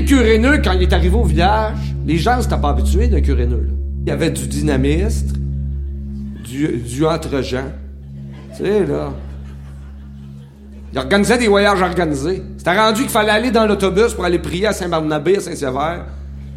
Curéneux, 0.10 0.60
quand 0.64 0.72
il 0.72 0.82
est 0.82 0.92
arrivé 0.92 1.16
au 1.16 1.24
village, 1.24 1.78
les 2.04 2.18
gens 2.18 2.42
s'étaient 2.42 2.58
pas 2.58 2.70
habitués 2.70 3.08
d'un 3.10 3.22
curéneux. 3.22 3.70
Il 4.02 4.10
y 4.10 4.12
avait 4.12 4.32
du 4.32 4.48
dynamiste, 4.48 5.36
du, 6.44 7.06
entre-gens. 7.06 7.72
Tu 8.58 8.64
sais, 8.64 8.88
là. 8.88 9.14
Il 10.92 10.98
organisait 10.98 11.38
des 11.38 11.48
voyages 11.48 11.80
organisés. 11.84 12.42
C'était 12.58 12.76
rendu 12.76 13.04
qu'il 13.04 13.12
fallait 13.12 13.30
aller 13.30 13.52
dans 13.52 13.68
l'autobus 13.68 14.16
pour 14.16 14.26
aller 14.26 14.40
prier 14.40 14.66
à 14.66 14.74
Saint-Barnabé, 14.74 15.38
à 15.38 15.42
Saint-Sévère. 15.42 16.06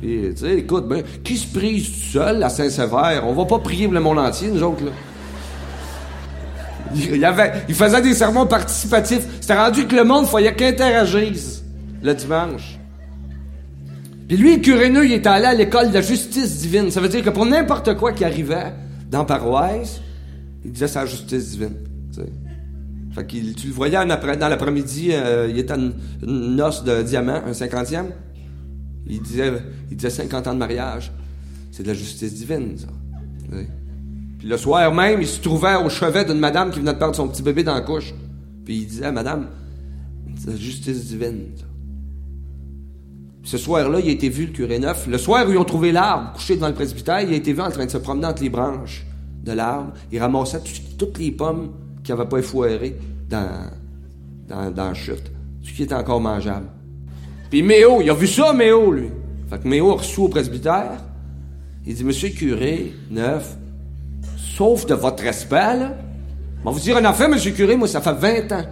Et, 0.02 0.30
tu 0.34 0.46
sais, 0.46 0.54
écoute, 0.60 0.88
ben, 0.88 1.02
qui 1.22 1.36
se 1.36 1.52
prie 1.52 1.82
seul 1.82 2.42
à 2.42 2.48
Saint-Sévère? 2.48 3.24
On 3.26 3.34
va 3.34 3.44
pas 3.44 3.58
prier 3.58 3.86
le 3.86 4.00
monde 4.00 4.18
entier, 4.18 4.48
nous 4.48 4.62
autres, 4.62 4.82
là. 4.82 4.92
Il, 6.94 7.18
y 7.18 7.24
avait, 7.26 7.52
il 7.68 7.74
faisait 7.74 8.00
des 8.00 8.14
sermons 8.14 8.46
participatifs. 8.46 9.26
C'était 9.42 9.60
rendu 9.60 9.86
que 9.86 9.94
le 9.94 10.04
monde, 10.04 10.24
il 10.26 10.30
fallait 10.30 10.54
qu'interagisse 10.54 11.62
le 12.02 12.14
dimanche. 12.14 12.78
Puis 14.32 14.40
lui, 14.40 14.56
le 14.56 14.62
curé 14.62 14.86
il 14.86 15.12
était 15.12 15.28
allé 15.28 15.44
à 15.44 15.52
l'école 15.52 15.90
de 15.90 15.92
la 15.92 16.00
justice 16.00 16.60
divine. 16.60 16.90
Ça 16.90 17.02
veut 17.02 17.10
dire 17.10 17.22
que 17.22 17.28
pour 17.28 17.44
n'importe 17.44 17.98
quoi 17.98 18.14
qui 18.14 18.24
arrivait 18.24 18.72
dans 19.10 19.26
paroisse, 19.26 20.00
il 20.64 20.72
disait 20.72 20.88
sa 20.88 21.04
justice 21.04 21.50
divine. 21.50 21.74
que 23.14 23.52
tu 23.52 23.66
le 23.66 23.72
voyais 23.74 23.98
dans 23.98 24.48
l'après-midi, 24.48 25.10
euh, 25.12 25.48
il 25.50 25.58
était 25.58 25.74
une, 25.74 25.92
une 26.22 26.56
noce 26.56 26.82
de 26.82 27.02
diamant, 27.02 27.42
un 27.46 27.52
cinquantième. 27.52 28.06
Il 29.06 29.20
disait, 29.20 29.52
il 29.90 29.98
disait 29.98 30.08
50 30.08 30.46
ans 30.46 30.54
de 30.54 30.58
mariage. 30.58 31.12
C'est 31.70 31.82
de 31.82 31.88
la 31.88 31.94
justice 31.94 32.32
divine, 32.32 32.78
ça. 32.78 32.86
Puis 34.38 34.48
le 34.48 34.56
soir 34.56 34.94
même, 34.94 35.20
il 35.20 35.28
se 35.28 35.42
trouvait 35.42 35.76
au 35.76 35.90
chevet 35.90 36.24
d'une 36.24 36.38
madame 36.38 36.70
qui 36.70 36.80
venait 36.80 36.94
de 36.94 36.98
perdre 36.98 37.14
son 37.14 37.28
petit 37.28 37.42
bébé 37.42 37.64
dans 37.64 37.74
la 37.74 37.82
couche. 37.82 38.14
Puis 38.64 38.76
il 38.76 38.86
disait, 38.86 39.12
Madame, 39.12 39.48
c'est 40.38 40.52
la 40.52 40.56
justice 40.56 41.04
divine, 41.04 41.48
ça. 41.54 41.66
Ce 43.44 43.58
soir-là, 43.58 43.98
il 44.00 44.08
a 44.08 44.12
été 44.12 44.28
vu, 44.28 44.46
le 44.46 44.52
curé 44.52 44.78
neuf. 44.78 45.06
Le 45.06 45.18
soir 45.18 45.46
où 45.48 45.52
ils 45.52 45.58
ont 45.58 45.64
trouvé 45.64 45.90
l'arbre 45.92 46.32
couché 46.34 46.54
devant 46.54 46.68
le 46.68 46.74
presbytère, 46.74 47.20
il 47.22 47.32
a 47.32 47.36
été 47.36 47.52
vu 47.52 47.60
en 47.60 47.70
train 47.70 47.86
de 47.86 47.90
se 47.90 47.98
promener 47.98 48.26
entre 48.26 48.42
les 48.42 48.50
branches 48.50 49.04
de 49.42 49.52
l'arbre. 49.52 49.92
Il 50.12 50.20
ramassait 50.20 50.60
toutes 50.96 51.18
les 51.18 51.32
pommes 51.32 51.70
qui 52.04 52.12
n'avaient 52.12 52.28
pas 52.28 52.38
effoiré 52.38 52.96
dans, 53.28 53.70
dans, 54.48 54.70
dans 54.70 54.88
la 54.88 54.94
chute. 54.94 55.30
Ce 55.62 55.72
qui 55.72 55.82
était 55.82 55.94
encore 55.94 56.20
mangeable. 56.20 56.66
Puis 57.50 57.62
Méo, 57.62 58.00
il 58.00 58.10
a 58.10 58.14
vu 58.14 58.26
ça, 58.26 58.52
Méo, 58.52 58.92
lui. 58.92 59.08
Fait 59.50 59.58
que 59.58 59.68
Méo 59.68 59.90
a 59.90 59.94
reçu 59.94 60.20
au 60.20 60.28
presbytère. 60.28 61.02
Il 61.84 61.94
dit, 61.94 62.04
Monsieur 62.04 62.28
le 62.28 62.34
curé, 62.34 62.92
neuf, 63.10 63.56
sauf 64.36 64.86
de 64.86 64.94
votre 64.94 65.22
respect, 65.22 65.76
là, 65.78 65.96
Bon, 66.64 66.70
vous 66.70 66.78
dire 66.78 66.96
un 66.96 67.04
affaire, 67.04 67.28
monsieur 67.28 67.50
le 67.50 67.56
curé, 67.56 67.74
moi, 67.74 67.88
ça 67.88 68.00
fait 68.00 68.12
20 68.12 68.52
ans 68.52 68.64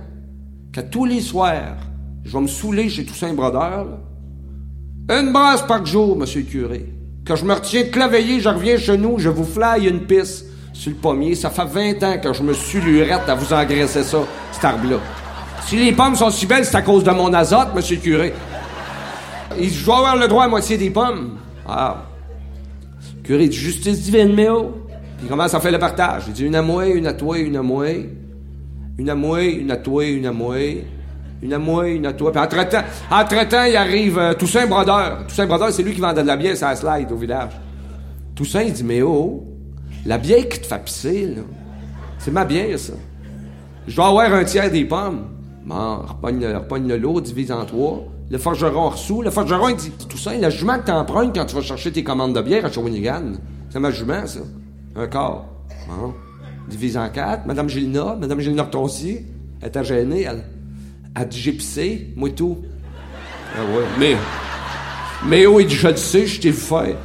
qu'à 0.72 0.84
tous 0.84 1.04
les 1.04 1.20
soirs, 1.20 1.76
je 2.22 2.32
vais 2.32 2.40
me 2.40 2.46
saouler 2.46 2.88
chez 2.88 3.04
Toussaint 3.04 3.34
Brodeur, 3.34 3.84
là. 3.84 3.98
Une 5.10 5.32
brasse 5.32 5.62
par 5.62 5.84
jour, 5.84 6.16
monsieur 6.16 6.40
le 6.40 6.46
curé. 6.46 6.86
Quand 7.26 7.34
je 7.34 7.44
me 7.44 7.52
retiens 7.52 7.82
de 7.82 7.88
claveiller, 7.88 8.38
je 8.38 8.48
reviens 8.48 8.78
chez 8.78 8.96
nous, 8.96 9.18
je 9.18 9.28
vous 9.28 9.44
fly 9.44 9.88
une 9.88 10.06
pisse 10.06 10.44
sur 10.72 10.92
le 10.92 10.96
pommier. 10.98 11.34
Ça 11.34 11.50
fait 11.50 11.64
20 11.64 12.02
ans 12.04 12.18
que 12.22 12.32
je 12.32 12.44
me 12.44 12.52
suis 12.52 12.80
lurette 12.80 13.28
à 13.28 13.34
vous 13.34 13.52
engraisser 13.52 14.04
ça, 14.04 14.18
cet 14.52 14.64
arbre-là. 14.64 14.98
Si 15.66 15.76
les 15.76 15.90
pommes 15.90 16.14
sont 16.14 16.30
si 16.30 16.46
belles, 16.46 16.64
c'est 16.64 16.76
à 16.76 16.82
cause 16.82 17.02
de 17.02 17.10
mon 17.10 17.34
azote, 17.34 17.74
monsieur 17.74 17.96
le 17.96 18.02
curé. 18.02 18.32
Il 19.58 19.68
dit, 19.68 19.74
je 19.74 19.84
dois 19.84 19.98
avoir 19.98 20.16
le 20.16 20.28
droit 20.28 20.44
à 20.44 20.48
moitié 20.48 20.78
des 20.78 20.90
pommes. 20.90 21.38
Ah. 21.66 22.04
Curé 23.24 23.48
dit, 23.48 23.56
justice 23.56 24.02
divine, 24.02 24.32
mais 24.32 24.48
oh. 24.48 24.76
Puis 25.16 25.26
il 25.26 25.28
commence 25.28 25.52
à 25.52 25.58
faire 25.58 25.72
le 25.72 25.80
partage. 25.80 26.22
Il 26.28 26.34
dit, 26.34 26.44
une 26.44 26.54
à 26.54 26.62
moi, 26.62 26.86
une 26.86 27.08
à 27.08 27.14
toi, 27.14 27.36
une 27.36 27.56
à 27.56 27.62
moi. 27.62 27.86
Une 28.96 29.10
à 29.10 29.16
moi, 29.16 29.42
une 29.42 29.72
à 29.72 29.76
toi, 29.76 30.04
une 30.04 30.26
à 30.26 30.32
moi. 30.32 30.56
Une 31.42 31.52
à 31.54 31.58
moi, 31.58 31.88
une 31.88 32.06
à 32.06 32.12
toi. 32.12 32.32
Puis 32.32 32.40
entre-temps, 32.40 32.82
entre-temps, 33.10 33.64
il 33.64 33.76
arrive 33.76 34.18
euh, 34.18 34.34
Toussaint 34.34 34.66
Brodeur. 34.66 35.26
Toussaint 35.26 35.46
Brodeur, 35.46 35.72
c'est 35.72 35.82
lui 35.82 35.94
qui 35.94 36.00
vendait 36.00 36.22
de 36.22 36.26
la 36.26 36.36
bière 36.36 36.54
la 36.60 36.76
slide 36.76 37.10
au 37.10 37.16
village. 37.16 37.52
Toussaint, 38.34 38.62
il 38.62 38.72
dit, 38.72 38.84
mais 38.84 39.02
oh, 39.02 39.44
la 40.04 40.18
bière 40.18 40.48
qui 40.48 40.60
te 40.60 40.66
fait 40.66 40.84
pisser, 40.84 41.26
là, 41.26 41.42
c'est 42.18 42.30
ma 42.30 42.44
bière, 42.44 42.78
ça. 42.78 42.92
Je 43.86 43.96
dois 43.96 44.08
avoir 44.08 44.32
un 44.34 44.44
tiers 44.44 44.70
des 44.70 44.84
pommes. 44.84 45.28
Bon, 45.64 45.98
repogne, 46.06 46.46
repogne 46.46 46.88
le 46.88 46.96
lot, 46.98 47.20
divise 47.20 47.50
en 47.52 47.64
trois. 47.64 48.04
Le 48.30 48.38
forgeron 48.38 48.90
reçoit. 48.90 49.24
Le 49.24 49.30
forgeron, 49.30 49.70
il 49.70 49.76
dit, 49.76 49.90
Toussaint, 50.08 50.38
la 50.38 50.50
jument 50.50 50.78
que 50.78 50.86
t'empruntes 50.86 51.34
quand 51.34 51.46
tu 51.46 51.54
vas 51.54 51.62
chercher 51.62 51.90
tes 51.90 52.04
commandes 52.04 52.34
de 52.34 52.40
bière 52.42 52.64
à 52.64 52.70
Shawinigan, 52.70 53.32
c'est 53.70 53.80
ma 53.80 53.90
jument, 53.90 54.26
ça. 54.26 54.40
Un 54.94 55.06
quart. 55.06 55.46
Bon. 55.88 56.14
Divise 56.68 56.96
en 56.96 57.08
quatre. 57.08 57.46
Madame 57.46 57.68
Gilna, 57.68 58.16
Madame 58.20 58.40
Gilna 58.40 58.64
Retoncy, 58.64 59.20
elle 59.60 59.68
était 59.68 59.84
gênée, 59.84 60.22
elle. 60.22 60.44
J'ai 61.30 61.52
pissé, 61.52 62.08
moi 62.16 62.30
tout. 62.30 62.58
Ah 63.54 63.64
ouais, 63.64 63.84
mais... 63.98 64.16
Mais 65.26 65.44
dit, 65.64 65.74
je 65.74 65.88
le 65.88 65.96
sais, 65.96 66.26
je 66.26 66.40
t'ai 66.40 66.50
vu 66.50 66.56
faire. 66.56 66.96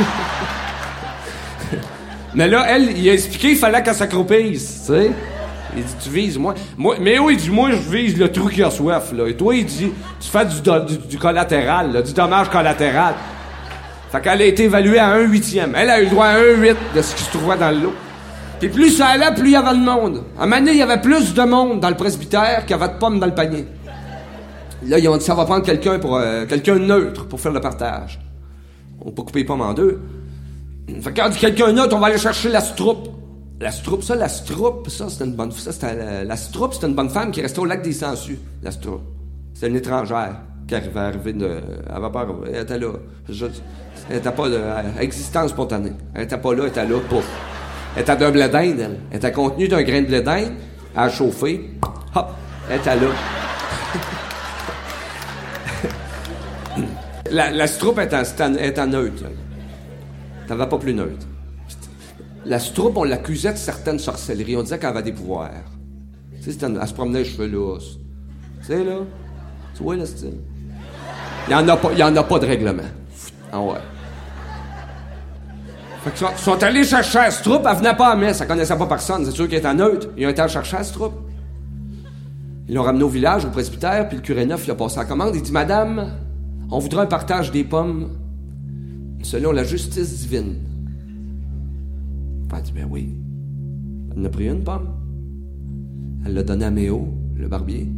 mais 2.34 2.48
là, 2.48 2.64
elle, 2.68 2.98
il 2.98 3.08
a 3.08 3.12
expliqué 3.12 3.48
qu'il 3.50 3.58
fallait 3.58 3.82
qu'elle 3.82 3.94
s'accroupisse, 3.94 4.80
tu 4.86 4.92
sais. 4.92 5.10
Il 5.76 5.84
dit, 5.84 5.94
tu 6.02 6.10
vises, 6.10 6.36
moi. 6.36 6.54
moi 6.76 6.96
mais 7.00 7.18
oui, 7.18 7.34
il 7.34 7.40
dit, 7.40 7.50
moi, 7.50 7.70
je 7.70 7.76
vise 7.76 8.18
le 8.18 8.30
trou 8.30 8.48
qui 8.48 8.62
a 8.62 8.70
soif, 8.70 9.12
là. 9.12 9.28
Et 9.28 9.36
toi, 9.36 9.54
il 9.54 9.64
dit, 9.64 9.92
tu 10.20 10.28
fais 10.28 10.44
du, 10.44 10.60
du, 11.06 11.18
collatéral, 11.18 12.02
du 12.02 12.12
dommage 12.12 12.50
collatéral. 12.50 13.14
Fait 14.10 14.20
qu'elle 14.20 14.42
a 14.42 14.46
été 14.46 14.64
évaluée 14.64 14.98
à 14.98 15.12
un 15.12 15.20
huitième. 15.20 15.74
Elle 15.76 15.90
a 15.90 16.00
eu 16.00 16.04
le 16.04 16.10
droit 16.10 16.26
à 16.26 16.38
un 16.38 16.56
huit 16.56 16.76
de 16.94 17.02
ce 17.02 17.14
qui 17.14 17.22
se 17.22 17.30
trouvait 17.30 17.56
dans 17.56 17.70
le 17.70 17.78
lot. 17.84 17.94
Puis 18.62 18.70
plus 18.70 18.90
ça 18.90 19.08
allait, 19.08 19.34
plus 19.34 19.48
il 19.48 19.52
y 19.54 19.56
avait 19.56 19.76
de 19.76 19.84
monde. 19.84 20.22
À 20.38 20.44
un 20.44 20.46
moment 20.46 20.60
donné, 20.60 20.70
il 20.70 20.76
y 20.76 20.82
avait 20.82 21.00
plus 21.00 21.34
de 21.34 21.42
monde 21.42 21.80
dans 21.80 21.88
le 21.88 21.96
presbytère 21.96 22.60
qu'il 22.64 22.76
y 22.76 22.80
avait 22.80 22.92
de 22.92 22.98
pommes 22.98 23.18
dans 23.18 23.26
le 23.26 23.34
panier. 23.34 23.66
Là, 24.86 25.00
ils 25.00 25.08
ont 25.08 25.16
dit, 25.16 25.24
ça 25.24 25.34
va 25.34 25.44
prendre 25.46 25.64
quelqu'un 25.64 25.98
pour, 25.98 26.16
euh, 26.16 26.46
quelqu'un 26.46 26.76
neutre 26.76 27.26
pour 27.26 27.40
faire 27.40 27.50
le 27.50 27.60
partage. 27.60 28.20
On 29.00 29.10
peut 29.10 29.22
couper 29.22 29.40
les 29.40 29.46
pommes 29.46 29.62
en 29.62 29.74
deux. 29.74 30.00
Fait 31.00 31.12
quand 31.12 31.28
dit 31.30 31.38
quelqu'un 31.38 31.72
neutre, 31.72 31.96
on 31.96 31.98
va 31.98 32.06
aller 32.06 32.18
chercher 32.18 32.50
la 32.50 32.60
stroupe. 32.60 33.08
La 33.60 33.72
stroupe, 33.72 34.04
ça, 34.04 34.14
la 34.14 34.28
stroupe, 34.28 34.88
ça, 34.88 35.08
c'était 35.08 35.24
une 35.24 35.34
bonne, 35.34 35.50
ça, 35.50 35.94
la, 35.96 36.22
la 36.22 36.36
stroupe, 36.36 36.76
une 36.84 36.94
bonne 36.94 37.10
femme 37.10 37.32
qui 37.32 37.42
restait 37.42 37.58
au 37.58 37.64
lac 37.64 37.82
des 37.82 37.92
Sangsues. 37.92 38.38
La 38.62 38.70
stroupe. 38.70 39.02
C'était 39.54 39.70
une 39.70 39.76
étrangère 39.76 40.36
qui 40.68 40.76
arrivait 40.76 41.00
arriver 41.00 41.32
de, 41.32 41.58
elle 41.92 42.00
va 42.00 42.10
pas. 42.10 42.28
Elle 42.46 42.62
était 42.62 42.78
là. 42.78 42.92
Elle 43.28 44.18
était 44.18 44.30
pas 44.30 44.48
de, 44.48 44.60
existence 45.00 45.50
spontanée. 45.50 45.94
Elle 46.14 46.22
était 46.22 46.38
pas 46.38 46.54
là, 46.54 46.62
elle 46.62 46.68
était 46.68 46.86
là, 46.86 47.00
pouf. 47.08 47.28
Elle 47.96 48.02
était 48.02 48.16
d'un 48.16 48.30
blé 48.30 48.48
d'Inde, 48.48 48.80
elle. 48.80 48.98
Elle 49.10 49.16
était 49.18 49.32
contenue 49.32 49.68
d'un 49.68 49.82
grain 49.82 50.00
de 50.02 50.06
blé 50.06 50.22
d'Inde, 50.22 50.52
à 50.96 51.08
chauffer. 51.10 51.70
Hop, 52.14 52.30
elle 52.70 52.78
était 52.80 52.94
là. 52.96 53.02
la, 57.30 57.50
la 57.50 57.66
stroupe 57.66 57.98
est 57.98 58.14
en, 58.14 58.54
est 58.54 58.78
en 58.78 58.86
neutre. 58.86 59.22
là. 59.24 59.28
T'avais 60.46 60.66
pas 60.68 60.78
plus 60.78 60.94
neutre. 60.94 61.26
La 62.44 62.58
stroupe, 62.58 62.96
on 62.96 63.04
l'accusait 63.04 63.52
de 63.52 63.58
certaines 63.58 63.98
sorcelleries. 63.98 64.56
On 64.56 64.62
disait 64.62 64.78
qu'elle 64.78 64.90
avait 64.90 65.02
des 65.02 65.12
pouvoirs. 65.12 65.50
Tu 66.42 66.50
sais, 66.52 66.58
elle 66.62 66.88
se 66.88 66.94
promenait 66.94 67.20
les 67.20 67.24
cheveux 67.24 67.46
lousses. 67.46 67.98
Tu 68.60 68.66
sais, 68.66 68.84
là? 68.84 68.96
Tu 69.76 69.82
vois, 69.82 69.96
le 69.96 70.06
style? 70.06 70.38
Il 71.48 71.50
n'y 71.50 71.54
en, 71.54 71.68
a 71.68 71.76
pas- 71.76 71.90
en 71.92 72.16
a 72.16 72.22
pas 72.24 72.38
de 72.38 72.46
règlement. 72.46 72.82
Ah 73.52 73.60
ouais. 73.60 73.78
Fait 76.04 76.26
sont, 76.36 76.62
allés 76.64 76.82
chercher 76.82 77.18
la 77.18 77.30
stroupe, 77.30 77.64
elle 77.70 77.76
venait 77.76 77.94
pas 77.94 78.08
à 78.08 78.16
messe, 78.16 78.40
elle 78.40 78.48
connaissait 78.48 78.76
pas 78.76 78.86
personne, 78.86 79.24
c'est 79.24 79.30
sûr 79.30 79.48
qu'elle 79.48 79.60
était 79.60 79.74
neutre. 79.74 80.08
Ils 80.16 80.26
ont 80.26 80.30
été 80.30 80.46
chercher 80.48 80.78
la 80.78 80.84
stroupe. 80.84 81.14
Ils 82.68 82.74
l'ont 82.74 82.82
ramené 82.82 83.04
au 83.04 83.08
village, 83.08 83.44
au 83.44 83.50
presbytère, 83.50 84.08
puis 84.08 84.16
le 84.16 84.22
curé 84.22 84.44
neuf, 84.44 84.66
il 84.66 84.72
a 84.72 84.74
passé 84.74 84.96
la 84.96 85.04
commande. 85.04 85.36
Il 85.36 85.42
dit 85.42 85.52
Madame, 85.52 86.10
on 86.70 86.80
voudrait 86.80 87.02
un 87.02 87.06
partage 87.06 87.52
des 87.52 87.62
pommes 87.62 88.08
selon 89.22 89.52
la 89.52 89.62
justice 89.62 90.20
divine. 90.20 90.56
Elle 92.50 92.58
a 92.58 92.60
dit 92.60 92.72
Ben 92.72 92.86
oui. 92.90 93.14
Elle 94.10 94.22
en 94.22 94.24
a 94.24 94.28
pris 94.28 94.48
une 94.48 94.64
pomme. 94.64 94.88
Elle 96.26 96.34
l'a 96.34 96.42
donnée 96.42 96.64
à 96.64 96.70
Méo, 96.70 97.08
le 97.36 97.46
barbier. 97.46 97.88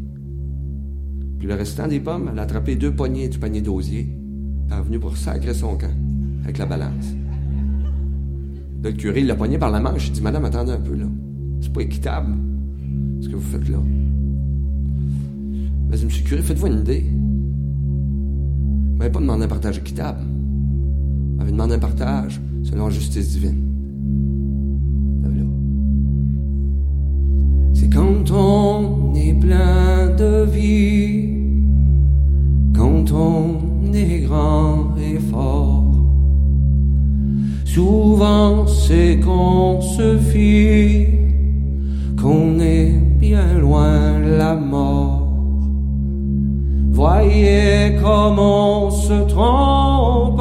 Puis 1.39 1.49
le 1.49 1.55
restant 1.55 1.87
des 1.87 2.01
pommes, 2.01 2.29
elle 2.31 2.39
a 2.39 2.43
attrapé 2.43 2.77
deux 2.77 2.93
poignées 2.93 3.29
du 3.29 3.39
panier 3.39 3.63
d'osier. 3.63 4.15
Elle 4.71 4.79
est 4.79 4.83
venue 4.83 5.01
pour 5.01 5.17
sacrer 5.17 5.55
son 5.55 5.77
camp, 5.77 5.95
avec 6.43 6.59
la 6.59 6.67
balance. 6.67 7.15
Le 8.85 8.93
curé, 8.93 9.23
l'a 9.23 9.35
poigné 9.35 9.57
par 9.57 9.71
la 9.71 9.81
manche. 9.81 10.09
Il 10.09 10.13
dit 10.13 10.21
Madame, 10.21 10.45
attendez 10.45 10.73
un 10.73 10.81
peu, 10.81 10.95
là. 10.95 11.07
C'est 11.63 11.73
pas 11.73 11.81
équitable, 11.81 12.35
ce 13.23 13.29
que 13.29 13.35
vous 13.35 13.41
faites 13.41 13.69
là. 13.71 13.79
Mais 15.89 15.97
monsieur 16.05 16.23
le 16.23 16.29
curé, 16.29 16.43
faites-vous 16.43 16.67
une 16.67 16.81
idée. 16.81 17.05
Vous 18.91 18.97
m'avez 18.99 19.11
pas 19.11 19.21
demandé 19.21 19.45
un 19.45 19.49
partage 19.49 19.79
équitable. 19.79 20.21
Vous 20.21 21.37
m'avez 21.39 21.53
demandé 21.53 21.75
un 21.75 21.79
partage 21.79 22.39
selon 22.63 22.89
la 22.89 22.91
justice 22.91 23.31
divine. 23.31 23.63
C'est 27.73 27.93
quand 27.93 28.31
on 28.31 29.15
est 29.15 29.35
plein 29.35 30.15
de 30.17 30.45
vie, 30.45 31.29
quand 32.75 33.11
on 33.13 33.93
est 33.93 34.21
grand 34.21 34.95
et 34.97 35.19
fort. 35.19 35.84
Souvent 37.75 38.69
c'est 38.69 39.19
qu'on 39.19 39.81
se 39.81 40.17
fie, 40.17 41.09
qu'on 42.23 42.61
est 42.61 42.93
bien 43.19 43.59
loin 43.59 44.21
la 44.21 44.55
mort. 44.55 45.27
Voyez 46.93 47.97
comme 48.01 48.39
on 48.39 48.91
se 48.91 49.27
trompe, 49.29 50.41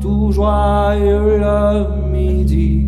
tout 0.00 0.32
joyeux 0.32 1.38
le 1.38 2.10
midi. 2.10 2.82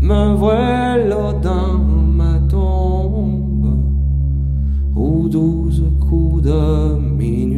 Me 0.00 0.34
voilà 0.34 1.34
dans 1.42 1.76
ma 2.16 2.38
tombe, 2.48 3.68
aux 4.96 5.28
douze 5.28 5.84
coups 6.00 6.44
de 6.44 6.98
minuit, 7.18 7.57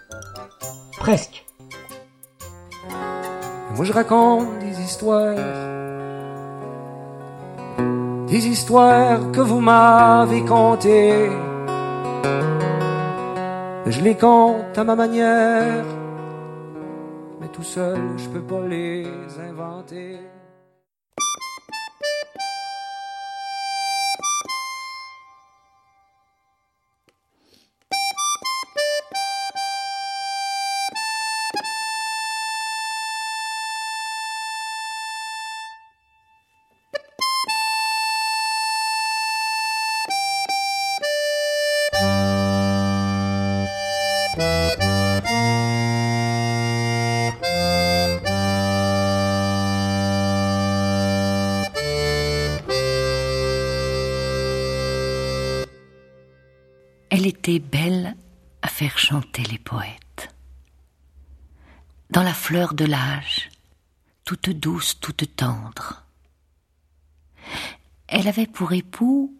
presque. 1.01 1.43
Moi 3.75 3.85
je 3.85 3.93
raconte 3.93 4.59
des 4.59 4.79
histoires, 4.81 5.35
des 8.27 8.47
histoires 8.47 9.31
que 9.31 9.41
vous 9.41 9.61
m'avez 9.61 10.43
contées. 10.45 11.29
Je 13.87 14.01
les 14.01 14.15
compte 14.15 14.77
à 14.77 14.83
ma 14.83 14.95
manière, 14.95 15.85
mais 17.39 17.47
tout 17.47 17.63
seul 17.63 18.01
je 18.17 18.27
peux 18.29 18.45
pas 18.53 18.65
les 18.67 19.07
inventer. 19.49 20.19
De 62.73 62.85
l'âge, 62.85 63.49
toute 64.25 64.49
douce, 64.49 64.99
toute 64.99 65.35
tendre. 65.35 66.03
Elle 68.07 68.27
avait 68.27 68.47
pour 68.47 68.73
époux 68.73 69.35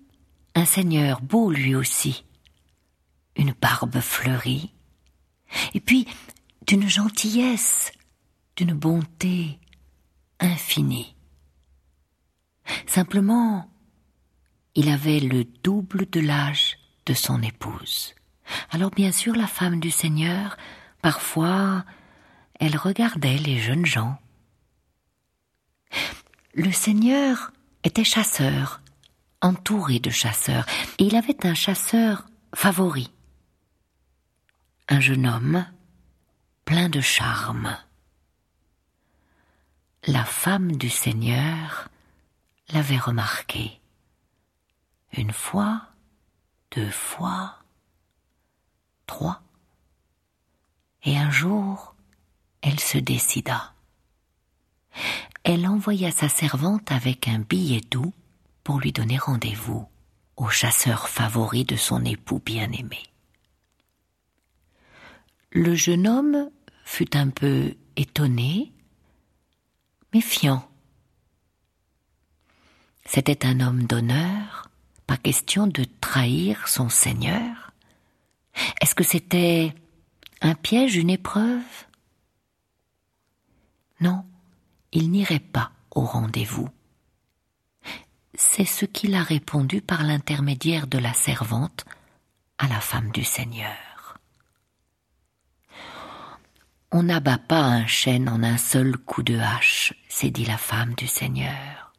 un 0.56 0.66
seigneur 0.66 1.22
beau 1.22 1.52
lui 1.52 1.76
aussi, 1.76 2.26
une 3.36 3.54
barbe 3.54 4.00
fleurie, 4.00 4.74
et 5.74 5.80
puis 5.80 6.08
d'une 6.68 6.88
gentillesse, 6.88 7.92
d'une 8.56 8.74
bonté 8.74 9.60
infinie. 10.40 11.16
Simplement, 12.86 13.70
il 14.76 14.90
avait 14.90 15.20
le 15.20 15.44
double 15.64 16.10
de 16.10 16.20
l'âge 16.20 16.78
de 17.06 17.14
son 17.14 17.42
épouse. 17.42 18.16
Alors 18.70 18.92
bien 18.92 19.12
sûr, 19.12 19.36
la 19.36 19.48
femme 19.48 19.80
du 19.80 19.92
Seigneur, 19.92 20.58
parfois, 21.02 21.86
elle 22.62 22.78
regardait 22.78 23.38
les 23.38 23.60
jeunes 23.60 23.88
gens. 23.88 24.22
Le 26.54 26.72
Seigneur 26.72 27.52
était 27.84 28.04
chasseur, 28.04 28.82
entouré 29.42 30.00
de 30.00 30.12
chasseurs, 30.12 30.68
et 31.00 31.06
il 31.06 31.16
avait 31.16 31.46
un 31.46 31.56
chasseur 31.56 32.28
favori, 32.54 33.12
un 34.90 35.00
jeune 35.00 35.26
homme 35.26 35.66
plein 36.64 36.88
de 36.88 37.02
charme. 37.02 37.76
La 40.06 40.24
femme 40.24 40.74
du 40.74 40.90
Seigneur 40.90 41.90
l'avait 42.70 43.00
remarqué. 43.00 43.82
Une 45.18 45.34
fois, 45.34 45.88
deux 46.76 46.92
fois, 46.92 47.58
trois, 49.08 49.42
et 51.04 51.18
un 51.18 51.32
jour, 51.32 51.96
elle 52.62 52.80
se 52.80 52.98
décida. 52.98 53.74
Elle 55.44 55.68
envoya 55.68 56.12
sa 56.12 56.30
servante 56.30 56.92
avec 56.92 57.28
un 57.28 57.40
billet 57.40 57.82
doux 57.90 58.14
pour 58.64 58.80
lui 58.80 58.92
donner 58.92 59.18
rendez-vous 59.18 59.88
au 60.38 60.50
chasseur 60.50 61.10
favori 61.10 61.66
de 61.66 61.76
son 61.76 62.04
époux 62.06 62.42
bien-aimé. 62.44 63.04
Le 65.52 65.76
jeune 65.76 66.08
homme 66.08 66.50
fut 66.86 67.18
un 67.18 67.30
peu 67.30 67.76
étonné, 67.96 68.72
méfiant. 70.14 70.68
C'était 73.06 73.46
un 73.46 73.60
homme 73.60 73.84
d'honneur, 73.84 74.70
pas 75.08 75.18
question 75.18 75.68
de 75.68 75.86
trahir 76.00 76.68
son 76.68 76.90
Seigneur. 76.90 77.74
Est-ce 78.80 78.96
que 78.96 79.04
c'était 79.04 79.74
un 80.42 80.56
piège, 80.56 80.96
une 80.96 81.10
épreuve? 81.10 81.64
Non, 84.02 84.26
il 84.92 85.12
n'irait 85.12 85.40
pas 85.40 85.72
au 85.92 86.02
rendez-vous. 86.02 86.70
C'est 88.34 88.66
ce 88.66 88.86
qu'il 88.86 89.14
a 89.14 89.24
répondu 89.24 89.82
par 89.82 90.04
l'intermédiaire 90.04 90.88
de 90.88 90.98
la 90.98 91.14
servante 91.14 91.86
à 92.58 92.68
la 92.68 92.80
femme 92.80 93.12
du 93.12 93.24
Seigneur. 93.24 94.18
On 96.92 97.04
n'abat 97.04 97.38
pas 97.38 97.62
un 97.62 97.88
chêne 97.88 98.28
en 98.28 98.44
un 98.44 98.58
seul 98.58 98.98
coup 98.98 99.24
de 99.24 99.38
hache, 99.38 99.94
s'est 100.10 100.32
dit 100.32 100.46
la 100.46 100.58
femme 100.58 100.94
du 100.96 101.08
Seigneur. 101.08 101.94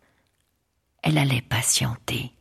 Elle 1.03 1.19
allait 1.19 1.41
patienter. 1.41 2.35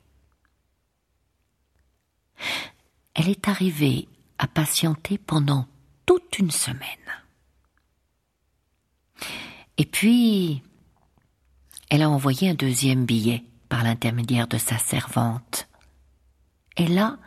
Elle 3.14 3.30
est 3.30 3.47
arrivée 3.47 4.09
à 4.38 4.47
patienter 4.47 5.18
pendant 5.18 5.68
toute 6.05 6.39
une 6.39 6.51
semaine. 6.51 7.20
Et 9.82 9.86
puis, 9.86 10.62
elle 11.90 12.04
a 12.04 12.10
envoyé 12.12 12.48
un 12.52 12.54
deuxième 12.54 13.04
billet 13.04 13.44
par 13.68 13.84
l'intermédiaire 13.84 14.48
de 14.48 14.60
sa 14.60 14.78
servante. 14.78 15.68
Et 16.78 16.86
là, 16.86 17.18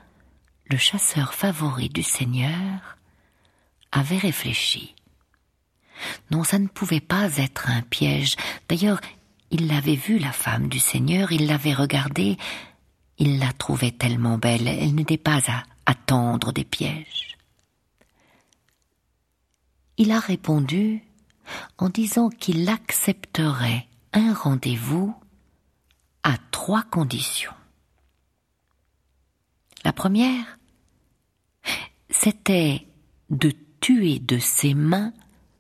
le 0.67 0.77
chasseur 0.77 1.35
favori 1.35 1.89
du 1.89 2.05
Seigneur 2.05 2.97
avait 3.91 4.19
réfléchi. 4.19 4.95
Non, 6.31 6.45
ça 6.45 6.61
ne 6.61 6.69
pouvait 6.69 7.01
pas 7.01 7.39
être 7.39 7.71
un 7.71 7.83
piège. 7.83 8.37
D'ailleurs, 8.69 9.01
il 9.51 9.67
l'avait 9.67 9.97
vue, 9.97 10.21
la 10.21 10.31
femme 10.31 10.69
du 10.69 10.79
Seigneur, 10.79 11.33
il 11.33 11.49
l'avait 11.49 11.75
regardée, 11.75 12.37
il 13.19 13.41
la 13.41 13.53
trouvait 13.53 13.91
tellement 13.91 14.39
belle, 14.39 14.69
elle 14.69 14.95
n'était 14.95 15.19
pas 15.19 15.41
à 15.51 15.65
attendre 15.87 16.53
des 16.53 16.65
pièges. 16.65 17.37
Il 19.97 20.13
a 20.13 20.21
répondu 20.21 21.03
en 21.79 21.89
disant 21.89 22.29
qu'il 22.29 22.69
accepterait 22.69 23.87
un 24.13 24.33
rendez-vous 24.33 25.15
à 26.23 26.37
trois 26.51 26.83
conditions. 26.83 27.53
La 29.85 29.93
première, 29.93 30.59
c'était 32.09 32.87
de 33.31 33.53
tuer 33.81 34.19
de 34.19 34.39
ses 34.39 34.75
mains 34.75 35.13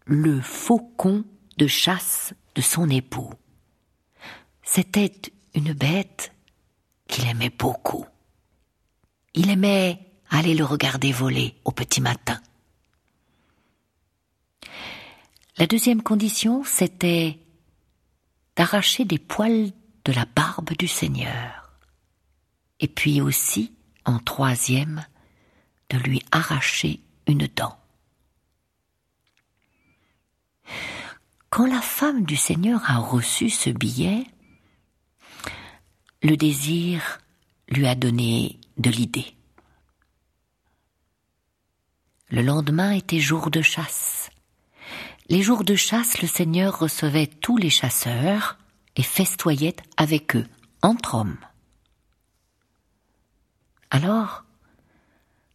le 0.06 0.40
faucon 0.40 1.24
de 1.58 1.66
chasse 1.66 2.32
de 2.54 2.62
son 2.62 2.88
époux. 2.88 3.30
C'était 4.62 5.12
une 5.54 5.72
bête 5.72 6.32
qu'il 7.06 7.28
aimait 7.28 7.50
beaucoup. 7.50 8.06
Il 9.34 9.50
aimait 9.50 10.00
aller 10.30 10.54
le 10.54 10.64
regarder 10.64 11.12
voler 11.12 11.54
au 11.64 11.70
petit 11.70 12.00
matin. 12.00 12.40
La 15.56 15.66
deuxième 15.66 16.02
condition, 16.02 16.64
c'était 16.64 17.38
d'arracher 18.56 19.04
des 19.04 19.18
poils 19.18 19.70
de 20.04 20.12
la 20.12 20.24
barbe 20.24 20.72
du 20.76 20.88
Seigneur. 20.88 21.72
Et 22.80 22.88
puis 22.88 23.20
aussi, 23.20 23.72
en 24.04 24.18
troisième, 24.18 25.04
de 25.90 25.98
lui 25.98 26.22
arracher 26.32 27.00
une 27.26 27.46
dent. 27.46 27.78
Quand 31.50 31.66
la 31.66 31.80
femme 31.80 32.24
du 32.24 32.36
Seigneur 32.36 32.82
a 32.90 32.98
reçu 32.98 33.48
ce 33.48 33.70
billet, 33.70 34.24
le 36.22 36.36
désir 36.36 37.20
lui 37.68 37.86
a 37.86 37.94
donné 37.94 38.58
de 38.76 38.90
l'idée. 38.90 39.36
Le 42.30 42.42
lendemain 42.42 42.90
était 42.90 43.20
jour 43.20 43.50
de 43.50 43.62
chasse. 43.62 44.23
Les 45.30 45.40
jours 45.40 45.64
de 45.64 45.74
chasse, 45.74 46.20
le 46.20 46.28
Seigneur 46.28 46.78
recevait 46.78 47.26
tous 47.26 47.56
les 47.56 47.70
chasseurs 47.70 48.58
et 48.94 49.02
festoyait 49.02 49.76
avec 49.96 50.36
eux, 50.36 50.46
entre 50.82 51.14
hommes. 51.14 51.38
Alors, 53.90 54.44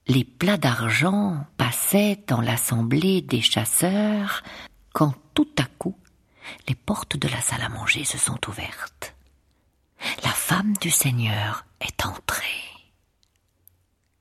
les 0.07 0.24
plats 0.24 0.57
d'argent 0.57 1.45
passaient 1.57 2.24
dans 2.28 2.41
l'assemblée 2.41 3.22
des 3.22 3.41
chasseurs 3.41 4.43
quand 4.91 5.13
tout 5.36 5.51
à 5.59 5.65
coup 5.78 5.95
les 6.67 6.74
portes 6.74 7.15
de 7.15 7.28
la 7.28 7.41
salle 7.41 7.61
à 7.61 7.70
manger 7.70 8.05
se 8.05 8.17
sont 8.17 8.39
ouvertes. 8.49 9.13
La 10.24 10.32
femme 10.32 10.74
du 10.82 10.89
Seigneur 10.89 11.65
est 11.80 12.05
entrée. 12.07 12.45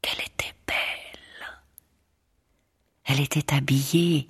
Qu'elle 0.03 0.21
était 0.21 0.55
belle. 0.67 1.61
Elle 3.07 3.21
était 3.21 3.55
habillée 3.55 4.29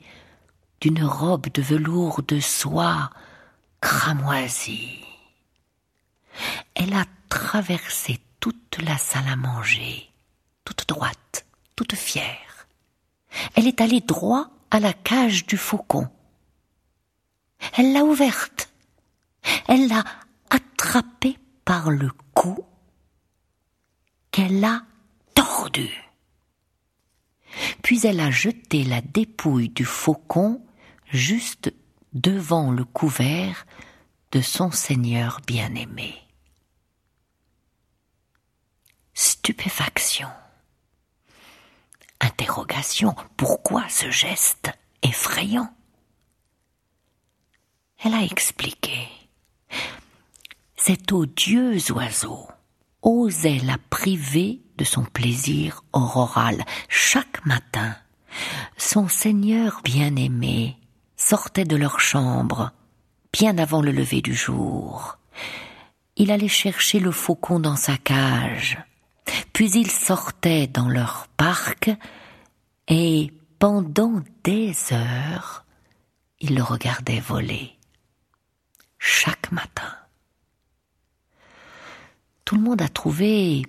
d'une 0.80 1.02
robe 1.04 1.48
de 1.48 1.62
velours 1.62 2.22
de 2.22 2.40
soie 2.40 3.10
cramoisie. 3.80 5.04
Elle 6.74 6.94
a 6.94 7.04
traversé 7.28 8.20
toute 8.40 8.78
la 8.82 8.96
salle 8.96 9.28
à 9.28 9.36
manger, 9.36 10.10
toute 10.64 10.88
droite, 10.88 11.46
toute 11.76 11.94
fière. 11.94 12.66
Elle 13.54 13.66
est 13.66 13.80
allée 13.80 14.00
droit 14.00 14.50
à 14.70 14.80
la 14.80 14.92
cage 14.92 15.46
du 15.46 15.56
faucon. 15.56 16.08
Elle 17.76 17.92
l'a 17.92 18.04
ouverte. 18.04 18.70
Elle 19.66 19.88
l'a 19.88 20.04
attrapée 20.50 21.38
par 21.64 21.90
le 21.90 22.10
cou 22.34 22.64
qu'elle 24.30 24.64
a 24.64 24.82
tordu. 25.34 25.90
Puis 27.82 28.06
elle 28.06 28.20
a 28.20 28.30
jeté 28.30 28.84
la 28.84 29.00
dépouille 29.00 29.70
du 29.70 29.84
faucon 29.84 30.62
juste 31.10 31.72
devant 32.12 32.70
le 32.70 32.84
couvert 32.84 33.66
de 34.32 34.40
son 34.40 34.70
Seigneur 34.70 35.40
bien-aimé. 35.46 36.14
Stupéfaction. 39.14 40.28
Interrogation. 42.20 43.14
Pourquoi 43.36 43.88
ce 43.88 44.10
geste 44.10 44.70
effrayant? 45.02 45.72
Elle 48.04 48.14
a 48.14 48.22
expliqué. 48.22 49.08
Cet 50.76 51.12
odieux 51.12 51.78
oiseau 51.90 52.48
osait 53.02 53.58
la 53.58 53.78
priver 53.90 54.60
de 54.76 54.84
son 54.84 55.04
plaisir 55.04 55.82
auroral. 55.92 56.64
Chaque 56.88 57.44
matin, 57.44 57.96
son 58.76 59.08
Seigneur 59.08 59.80
bien-aimé 59.82 60.76
sortait 61.28 61.66
de 61.66 61.76
leur 61.76 62.00
chambre 62.00 62.72
bien 63.34 63.58
avant 63.58 63.82
le 63.82 63.92
lever 63.92 64.22
du 64.22 64.32
jour. 64.32 65.18
Il 66.16 66.30
allait 66.30 66.48
chercher 66.48 67.00
le 67.00 67.10
faucon 67.10 67.60
dans 67.60 67.76
sa 67.76 67.98
cage, 67.98 68.78
puis 69.52 69.70
il 69.72 69.90
sortait 69.90 70.68
dans 70.68 70.88
leur 70.88 71.28
parc 71.36 71.90
et 72.88 73.30
pendant 73.58 74.22
des 74.42 74.74
heures, 74.92 75.66
il 76.40 76.54
le 76.54 76.62
regardait 76.62 77.20
voler. 77.20 77.76
Chaque 78.98 79.52
matin. 79.52 79.92
Tout 82.46 82.56
le 82.56 82.62
monde 82.62 82.80
a 82.80 82.88
trouvé 82.88 83.66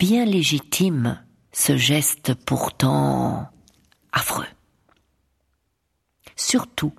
bien 0.00 0.24
légitime 0.24 1.22
ce 1.52 1.76
geste 1.76 2.34
pourtant 2.34 3.48
affreux. 4.10 4.46
Surtout 6.38 6.94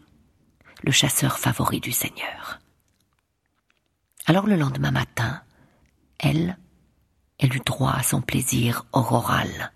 le 0.83 0.91
chasseur 0.91 1.39
favori 1.39 1.79
du 1.79 1.93
Seigneur. 1.93 2.59
Alors 4.25 4.45
le 4.45 4.57
lendemain 4.57 4.91
matin, 4.91 5.41
elle, 6.19 6.57
elle 7.39 7.55
eut 7.55 7.61
droit 7.65 7.93
à 7.93 8.03
son 8.03 8.21
plaisir 8.21 8.85
auroral. 8.91 9.71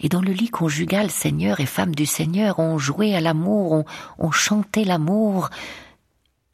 Et 0.00 0.08
dans 0.08 0.22
le 0.22 0.32
lit 0.32 0.48
conjugal, 0.48 1.10
Seigneur 1.10 1.60
et 1.60 1.66
femme 1.66 1.94
du 1.94 2.06
Seigneur 2.06 2.58
ont 2.60 2.78
joué 2.78 3.14
à 3.14 3.20
l'amour, 3.20 3.72
ont, 3.72 3.84
ont 4.18 4.30
chanté 4.30 4.84
l'amour. 4.84 5.50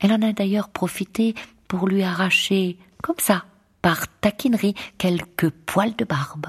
Elle 0.01 0.13
en 0.13 0.23
a 0.23 0.33
d'ailleurs 0.33 0.71
profité 0.71 1.37
pour 1.69 1.87
lui 1.87 2.03
arracher, 2.03 2.79
comme 3.01 3.19
ça, 3.21 3.45
par 3.81 4.09
taquinerie, 4.21 4.75
quelques 4.99 5.51
poils 5.51 5.95
de 5.95 6.05
barbe 6.05 6.47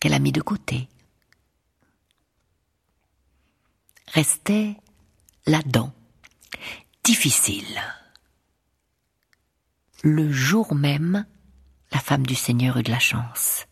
qu'elle 0.00 0.14
a 0.14 0.18
mis 0.18 0.32
de 0.32 0.42
côté. 0.42 0.88
Restait 4.12 4.76
la 5.46 5.62
dent, 5.62 5.92
difficile. 7.04 7.80
Le 10.02 10.30
jour 10.32 10.74
même, 10.74 11.26
la 11.92 11.98
femme 11.98 12.26
du 12.26 12.34
Seigneur 12.34 12.76
eut 12.76 12.82
de 12.82 12.90
la 12.90 12.98
chance. 12.98 13.66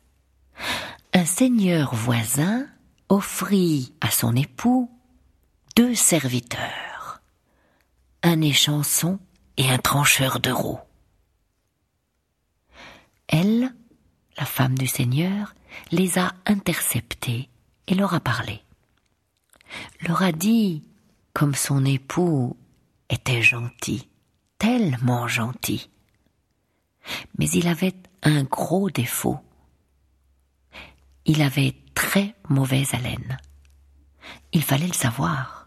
Un 1.13 1.25
seigneur 1.25 1.95
voisin 1.95 2.67
offrit 3.09 3.93
à 4.01 4.11
son 4.11 4.37
époux 4.37 4.91
deux 5.77 5.95
serviteurs, 5.95 7.21
un 8.23 8.41
échanson 8.41 9.19
et 9.57 9.71
un 9.71 9.79
trancheur 9.79 10.41
de 10.41 10.51
roues. 10.51 10.81
Elle, 13.29 13.73
la 14.37 14.45
femme 14.45 14.77
du 14.77 14.87
Seigneur, 14.87 15.55
les 15.91 16.19
a 16.19 16.33
interceptés 16.47 17.49
et 17.87 17.95
leur 17.95 18.15
a 18.15 18.21
parlé. 18.21 18.63
Leur 20.07 20.23
a 20.23 20.33
dit, 20.33 20.85
comme 21.33 21.55
son 21.55 21.85
époux 21.85 22.57
était 23.09 23.43
gentil, 23.43 24.09
tellement 24.59 25.29
gentil. 25.29 25.91
Mais 27.39 27.49
il 27.51 27.67
avait 27.69 27.95
un 28.23 28.45
gros 28.45 28.91
défaut. 28.91 29.39
Il 31.25 31.43
avait 31.43 31.75
très 31.95 32.35
mauvaise 32.49 32.95
haleine. 32.95 33.39
Il 34.53 34.63
fallait 34.63 34.87
le 34.87 34.93
savoir. 34.93 35.67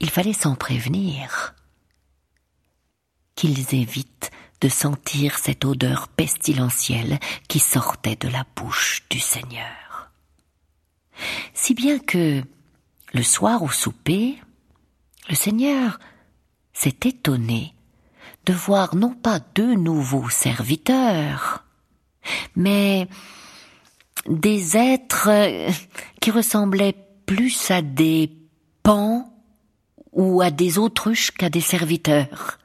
Il 0.00 0.10
fallait 0.10 0.32
s'en 0.32 0.54
prévenir. 0.54 1.54
Qu'ils 3.34 3.74
évitent 3.74 4.30
de 4.60 4.68
sentir 4.68 5.38
cette 5.38 5.64
odeur 5.64 6.08
pestilentielle 6.08 7.18
qui 7.48 7.58
sortait 7.58 8.16
de 8.16 8.28
la 8.28 8.44
bouche 8.56 9.02
du 9.10 9.20
Seigneur. 9.20 10.10
Si 11.54 11.74
bien 11.74 11.98
que, 11.98 12.42
le 13.12 13.22
soir 13.22 13.62
au 13.62 13.70
souper, 13.70 14.38
le 15.28 15.34
Seigneur 15.34 15.98
s'est 16.72 16.96
étonné 17.04 17.74
de 18.44 18.52
voir 18.52 18.94
non 18.94 19.14
pas 19.14 19.40
deux 19.40 19.74
nouveaux 19.74 20.28
serviteurs, 20.28 21.64
mais 22.54 23.08
des 24.28 24.76
êtres 24.76 25.30
qui 26.20 26.30
ressemblaient 26.30 26.96
plus 27.26 27.70
à 27.70 27.82
des 27.82 28.30
pans 28.82 29.32
ou 30.12 30.40
à 30.40 30.50
des 30.50 30.78
autruches 30.78 31.32
qu'à 31.32 31.50
des 31.50 31.60
serviteurs. 31.60 32.58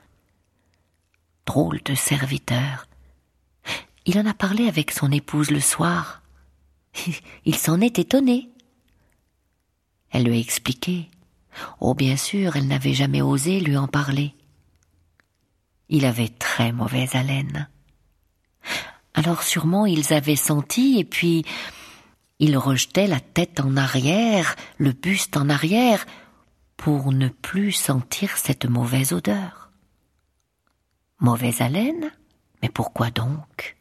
Drôle 1.45 1.81
de 1.83 1.95
serviteur. 1.95 2.87
Il 4.05 4.17
en 4.19 4.25
a 4.25 4.33
parlé 4.33 4.67
avec 4.67 4.91
son 4.91 5.11
épouse 5.11 5.51
le 5.51 5.59
soir. 5.59 6.21
Il 7.45 7.55
s'en 7.55 7.81
est 7.81 7.99
étonné. 7.99 8.49
Elle 10.11 10.25
lui 10.25 10.37
a 10.37 10.39
expliqué. 10.39 11.09
Oh, 11.79 11.93
bien 11.93 12.17
sûr, 12.17 12.55
elle 12.55 12.67
n'avait 12.67 12.93
jamais 12.93 13.21
osé 13.21 13.59
lui 13.59 13.77
en 13.77 13.87
parler. 13.87 14.35
Il 15.89 16.05
avait 16.05 16.29
très 16.29 16.71
mauvaise 16.71 17.15
haleine. 17.15 17.67
Alors 19.13 19.43
sûrement 19.43 19.85
ils 19.85 20.13
avaient 20.13 20.35
senti, 20.37 20.97
et 20.97 21.03
puis 21.03 21.43
il 22.39 22.57
rejetait 22.57 23.07
la 23.07 23.19
tête 23.19 23.59
en 23.59 23.75
arrière, 23.75 24.55
le 24.77 24.93
buste 24.93 25.37
en 25.37 25.49
arrière, 25.49 26.05
pour 26.77 27.11
ne 27.11 27.27
plus 27.27 27.71
sentir 27.71 28.37
cette 28.37 28.65
mauvaise 28.65 29.13
odeur. 29.13 29.69
Mauvaise 31.19 31.61
haleine? 31.61 32.11
Mais 32.61 32.69
pourquoi 32.69 33.11
donc? 33.11 33.77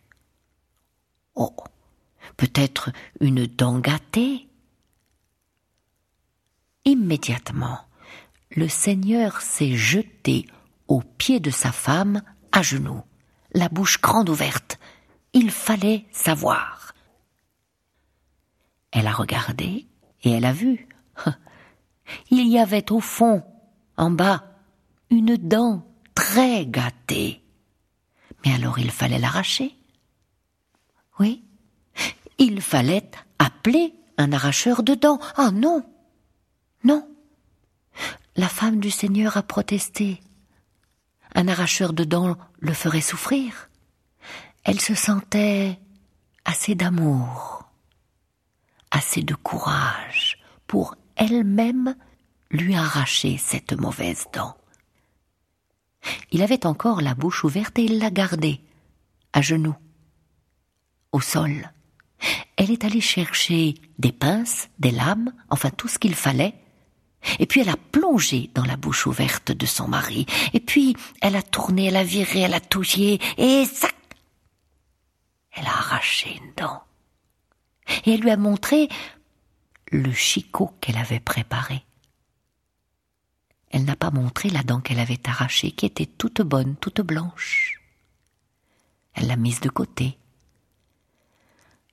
Oh, 1.35 1.55
peut-être 2.37 2.91
une 3.21 3.47
dent 3.47 3.79
gâtée? 3.79 4.50
Immédiatement, 6.85 7.81
le 8.57 8.69
Seigneur 8.69 9.41
s'est 9.43 9.77
jeté 9.77 10.47
aux 10.89 11.03
pieds 11.03 11.41
de 11.41 11.51
sa 11.51 11.73
femme, 11.73 12.23
à 12.53 12.63
genoux, 12.63 13.03
la 13.53 13.69
bouche 13.69 14.01
grande 14.01 14.29
ouverte. 14.29 14.79
Il 15.33 15.51
fallait 15.51 16.07
savoir. 16.11 16.95
Elle 18.91 19.07
a 19.07 19.13
regardé 19.13 19.87
et 20.25 20.31
elle 20.31 20.45
a 20.45 20.53
vu. 20.53 20.89
Il 22.31 22.49
y 22.49 22.59
avait 22.59 22.91
au 22.91 23.01
fond, 23.01 23.45
en 23.97 24.11
bas, 24.11 24.45
une 25.11 25.37
dent 25.37 25.87
très 26.15 26.67
gâté. 26.67 27.43
Mais 28.45 28.55
alors 28.55 28.79
il 28.79 28.91
fallait 28.91 29.19
l'arracher. 29.19 29.77
Oui, 31.19 31.45
il 32.39 32.61
fallait 32.63 33.11
appeler 33.39 33.95
un 34.17 34.33
arracheur 34.33 34.83
de 34.83 34.95
dents. 34.95 35.21
Ah 35.37 35.51
non, 35.51 35.85
non. 36.85 37.09
La 38.37 38.49
femme 38.49 38.81
du 38.81 38.91
Seigneur 38.91 39.37
a 39.37 39.43
protesté. 39.43 40.21
Un 41.35 41.49
arracheur 41.49 41.93
de 41.93 42.05
dents 42.05 42.37
le 42.59 42.73
ferait 42.73 43.01
souffrir. 43.01 43.69
Elle 44.65 44.81
se 44.81 44.95
sentait 44.95 45.79
assez 46.45 46.75
d'amour, 46.75 47.65
assez 48.91 49.23
de 49.23 49.35
courage 49.35 50.39
pour 50.67 50.95
elle-même 51.17 51.95
lui 52.51 52.75
arracher 52.75 53.37
cette 53.39 53.73
mauvaise 53.73 54.27
dent. 54.33 54.57
Il 56.31 56.43
avait 56.43 56.67
encore 56.67 57.01
la 57.01 57.15
bouche 57.15 57.45
ouverte 57.45 57.79
et 57.79 57.85
il 57.85 57.99
la 57.99 58.11
gardait, 58.11 58.61
à 59.33 59.43
genoux, 59.43 59.77
au 61.13 61.21
sol, 61.21 61.71
Elle 62.57 62.71
est 62.71 62.85
allée 62.85 63.01
chercher 63.01 63.75
des 63.99 64.13
pinces, 64.13 64.69
des 64.79 64.91
lames, 64.91 65.33
enfin 65.49 65.71
tout 65.71 65.89
ce 65.89 65.99
qu'il 65.99 66.15
fallait, 66.15 66.55
et 67.39 67.47
puis 67.47 67.61
elle 67.61 67.69
a 67.69 67.77
plongé 67.77 68.51
dans 68.55 68.65
la 68.65 68.77
bouche 68.77 69.07
ouverte 69.07 69.53
de 69.53 69.67
son 69.67 69.89
mari, 69.89 70.27
et 70.53 70.61
puis 70.61 70.97
elle 71.21 71.37
a 71.37 71.43
tourné, 71.43 71.87
elle 71.87 71.97
a 71.97 72.05
viré, 72.05 72.41
elle 72.41 72.55
a 72.55 72.61
touché, 72.61 73.19
et 73.37 73.65
sac 73.67 73.95
Elle 75.53 75.67
a 75.67 75.71
arraché 75.71 76.37
une 76.37 76.53
dent. 76.57 76.83
Et 78.05 78.15
elle 78.15 78.21
lui 78.21 78.31
a 78.31 78.37
montré 78.37 78.89
le 79.91 80.13
chicot 80.13 80.73
qu'elle 80.81 80.97
avait 80.97 81.21
préparé. 81.21 81.83
Elle 83.71 83.85
n'a 83.85 83.97
pas 83.97 84.11
montré 84.11 84.51
la 84.51 84.63
dent 84.63 84.81
qu'elle 84.81 84.99
avait 84.99 85.29
arrachée, 85.29 85.71
qui 85.73 85.87
était 85.87 86.07
toute 86.07 86.43
bonne, 86.43 86.77
toute 86.77 87.01
blanche. 87.01 87.81
Elle 89.15 89.29
l'a 89.29 89.37
mise 89.37 89.61
de 89.61 89.69
côté. 89.69 90.19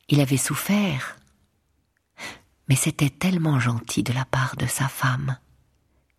Il 0.09 0.21
avait 0.21 0.37
souffert, 0.37 1.17
mais 2.67 2.75
c'était 2.75 3.09
tellement 3.09 3.59
gentil 3.59 4.03
de 4.03 4.13
la 4.13 4.25
part 4.25 4.55
de 4.57 4.65
sa 4.65 4.87
femme 4.87 5.37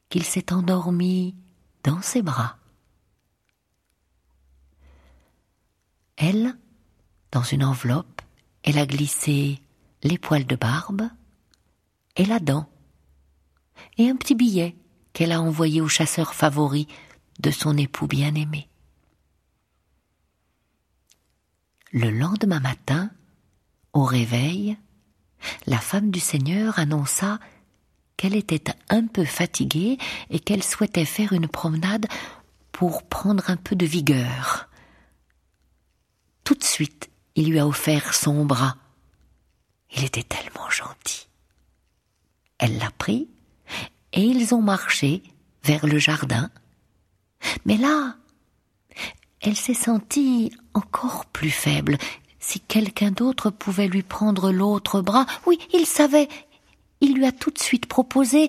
qu'il 0.09 0.25
s'est 0.25 0.53
endormi 0.53 1.35
dans 1.85 2.01
ses 2.01 2.23
bras. 2.23 2.59
Elle, 6.17 6.57
dans 7.31 7.43
une 7.43 7.65
enveloppe, 7.65 8.23
elle 8.63 8.79
a 8.79 8.87
glissé 8.87 9.61
les 10.03 10.19
poils 10.19 10.47
de 10.47 10.57
barbe 10.57 11.09
et 12.17 12.25
la 12.25 12.41
dent, 12.41 12.69
et 13.97 14.09
un 14.09 14.17
petit 14.17 14.35
billet 14.35 14.77
qu'elle 15.13 15.33
a 15.33 15.41
envoyé 15.41 15.81
au 15.81 15.89
chasseur 15.89 16.35
favori 16.35 16.89
de 17.41 17.51
son 17.51 17.77
époux 17.77 18.07
bien-aimé. 18.07 18.69
Le 21.93 22.11
lendemain 22.11 22.61
matin, 22.61 23.11
au 23.93 24.05
réveil, 24.05 24.77
la 25.67 25.79
femme 25.79 26.11
du 26.11 26.21
Seigneur 26.21 26.79
annonça 26.79 27.39
qu'elle 28.17 28.35
était 28.35 28.65
un 28.89 29.07
peu 29.07 29.25
fatiguée 29.25 29.99
et 30.31 30.41
qu'elle 30.41 30.63
souhaitait 30.63 31.05
faire 31.05 31.33
une 31.33 31.49
promenade 31.49 32.07
pour 32.73 33.09
prendre 33.09 33.49
un 33.49 33.57
peu 33.57 33.77
de 33.77 33.87
vigueur. 33.87 34.69
Tout 36.45 36.55
de 36.55 36.65
suite, 36.65 37.11
il 37.35 37.51
lui 37.51 37.59
a 37.59 37.67
offert 37.67 38.15
son 38.15 38.45
bras. 38.45 38.77
Il 39.97 40.05
était 40.05 40.23
tellement 40.23 40.69
gentil. 40.71 41.29
Elle 42.59 42.79
l'a 42.79 42.91
pris 42.91 43.29
et 44.13 44.23
ils 44.23 44.55
ont 44.55 44.63
marché 44.63 45.23
vers 45.63 45.87
le 45.87 45.99
jardin. 45.99 46.51
Mais 47.65 47.77
là, 47.77 48.17
elle 49.41 49.57
s'est 49.57 49.75
sentie 49.75 50.53
encore 50.75 51.27
plus 51.27 51.51
faible. 51.51 51.97
Si 52.49 52.61
quelqu'un 52.61 53.11
d'autre 53.11 53.51
pouvait 53.51 53.89
lui 53.89 54.03
prendre 54.03 54.51
l'autre 54.51 55.03
bras, 55.03 55.27
oui, 55.45 55.59
il 55.75 55.85
savait. 55.85 56.31
Il 57.03 57.15
lui 57.15 57.27
a 57.27 57.31
tout 57.31 57.51
de 57.51 57.59
suite 57.59 57.85
proposé 57.85 58.49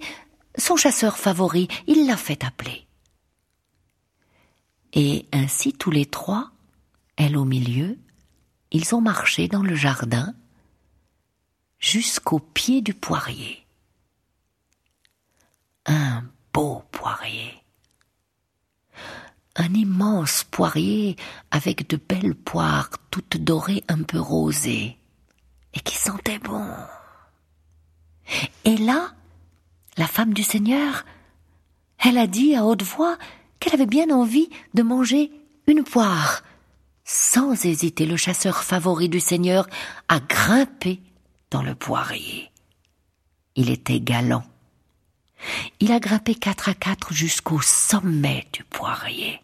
son 0.58 0.78
chasseur 0.78 1.18
favori. 1.18 1.68
Il 1.86 2.08
l'a 2.08 2.16
fait 2.16 2.46
appeler. 2.46 2.88
Et 4.94 5.26
ainsi 5.34 5.74
tous 5.74 5.92
les 5.92 6.06
trois, 6.06 6.50
elle 7.18 7.36
au 7.36 7.44
milieu, 7.44 7.98
ils 8.72 8.96
ont 8.96 9.02
marché 9.02 9.50
dans 9.50 9.64
le 9.64 9.76
jardin 9.76 10.34
jusqu'au 11.78 12.40
pied 12.40 12.82
du 12.82 12.94
poirier. 12.94 13.66
Un 15.88 16.24
beau 16.54 16.84
poirier 16.94 17.59
un 19.60 19.74
immense 19.74 20.46
poirier 20.46 21.18
avec 21.52 21.90
de 21.90 21.98
belles 21.98 22.34
poires 22.34 22.90
toutes 23.12 23.38
dorées 23.38 23.84
un 23.90 24.02
peu 24.04 24.20
rosées 24.20 24.98
et 25.74 25.80
qui 25.82 25.98
sentaient 25.98 26.40
bon. 26.40 26.66
Et 28.64 28.78
là, 28.78 29.12
la 29.98 30.08
femme 30.08 30.34
du 30.34 30.44
Seigneur, 30.44 31.06
elle 32.00 32.18
a 32.18 32.26
dit 32.26 32.56
à 32.56 32.66
haute 32.66 32.84
voix 32.84 33.18
qu'elle 33.60 33.74
avait 33.74 33.86
bien 33.86 34.10
envie 34.12 34.50
de 34.74 34.82
manger 34.82 35.30
une 35.68 35.84
poire. 35.84 36.42
Sans 37.04 37.66
hésiter, 37.66 38.06
le 38.06 38.16
chasseur 38.16 38.64
favori 38.64 39.10
du 39.10 39.20
Seigneur 39.20 39.68
a 40.08 40.22
grimpé 40.22 41.02
dans 41.52 41.64
le 41.64 41.76
poirier. 41.76 42.50
Il 43.56 43.70
était 43.70 44.00
galant. 44.00 44.46
Il 45.82 45.92
a 45.92 46.00
grimpé 46.00 46.36
quatre 46.36 46.70
à 46.70 46.74
quatre 46.74 47.14
jusqu'au 47.14 47.60
sommet 47.62 48.48
du 48.54 48.64
poirier. 48.64 49.42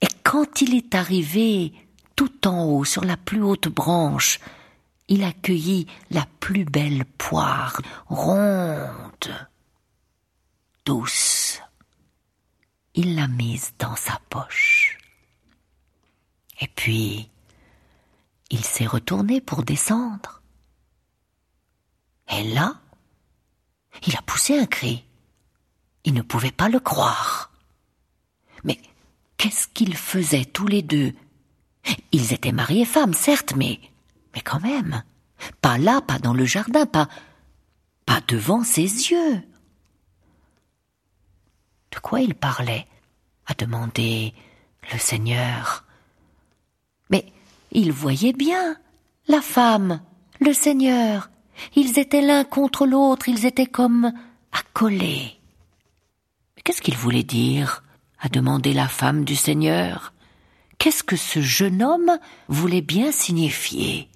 Et 0.00 0.08
quand 0.22 0.60
il 0.60 0.74
est 0.74 0.94
arrivé 0.94 1.72
tout 2.16 2.46
en 2.46 2.64
haut, 2.64 2.84
sur 2.84 3.04
la 3.04 3.16
plus 3.16 3.42
haute 3.42 3.68
branche, 3.68 4.40
il 5.08 5.24
a 5.24 5.32
cueilli 5.32 5.86
la 6.10 6.26
plus 6.38 6.64
belle 6.64 7.04
poire, 7.04 7.80
ronde, 8.06 9.48
douce. 10.84 11.60
Il 12.94 13.16
l'a 13.16 13.28
mise 13.28 13.72
dans 13.78 13.96
sa 13.96 14.20
poche. 14.30 14.98
Et 16.60 16.68
puis, 16.68 17.28
il 18.50 18.64
s'est 18.64 18.86
retourné 18.86 19.40
pour 19.40 19.62
descendre. 19.62 20.42
Et 22.28 22.44
là, 22.44 22.74
il 24.06 24.16
a 24.16 24.22
poussé 24.22 24.58
un 24.58 24.66
cri. 24.66 25.04
Il 26.04 26.14
ne 26.14 26.22
pouvait 26.22 26.52
pas 26.52 26.68
le 26.68 26.80
croire. 26.80 27.52
Mais 28.64 28.78
Qu'est-ce 29.40 29.68
qu'ils 29.68 29.96
faisaient 29.96 30.44
tous 30.44 30.66
les 30.66 30.82
deux? 30.82 31.14
Ils 32.12 32.34
étaient 32.34 32.52
mari 32.52 32.82
et 32.82 32.84
femme, 32.84 33.14
certes, 33.14 33.54
mais 33.56 33.80
mais 34.34 34.42
quand 34.42 34.60
même, 34.60 35.02
pas 35.62 35.78
là, 35.78 36.02
pas 36.02 36.18
dans 36.18 36.34
le 36.34 36.44
jardin, 36.44 36.84
pas 36.84 37.08
pas 38.04 38.20
devant 38.28 38.62
ses 38.64 38.82
yeux. 38.82 39.36
De 41.90 41.98
quoi 42.02 42.20
il 42.20 42.34
parlait 42.34 42.86
a 43.46 43.54
demandé 43.54 44.34
le 44.92 44.98
Seigneur. 44.98 45.86
Mais 47.08 47.24
il 47.72 47.92
voyait 47.92 48.34
bien 48.34 48.76
la 49.26 49.40
femme, 49.40 50.02
le 50.38 50.52
Seigneur. 50.52 51.30
Ils 51.76 51.98
étaient 51.98 52.20
l'un 52.20 52.44
contre 52.44 52.84
l'autre, 52.84 53.30
ils 53.30 53.46
étaient 53.46 53.64
comme 53.64 54.12
accolés. 54.52 55.40
Mais 56.56 56.62
qu'est-ce 56.62 56.82
qu'il 56.82 56.98
voulait 56.98 57.22
dire? 57.22 57.82
A 58.20 58.28
demandé 58.28 58.72
la 58.72 58.88
femme 58.88 59.24
du 59.24 59.36
Seigneur. 59.36 60.12
Qu'est-ce 60.78 61.02
que 61.02 61.16
ce 61.16 61.40
jeune 61.40 61.82
homme 61.82 62.18
voulait 62.48 62.82
bien 62.82 63.12
signifier? 63.12 64.08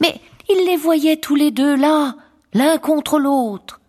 Mais 0.00 0.20
il 0.48 0.64
les 0.66 0.76
voyait 0.76 1.16
tous 1.16 1.34
les 1.34 1.50
deux 1.50 1.76
là, 1.76 2.16
l'un 2.52 2.78
contre 2.78 3.18
l'autre. 3.18 3.80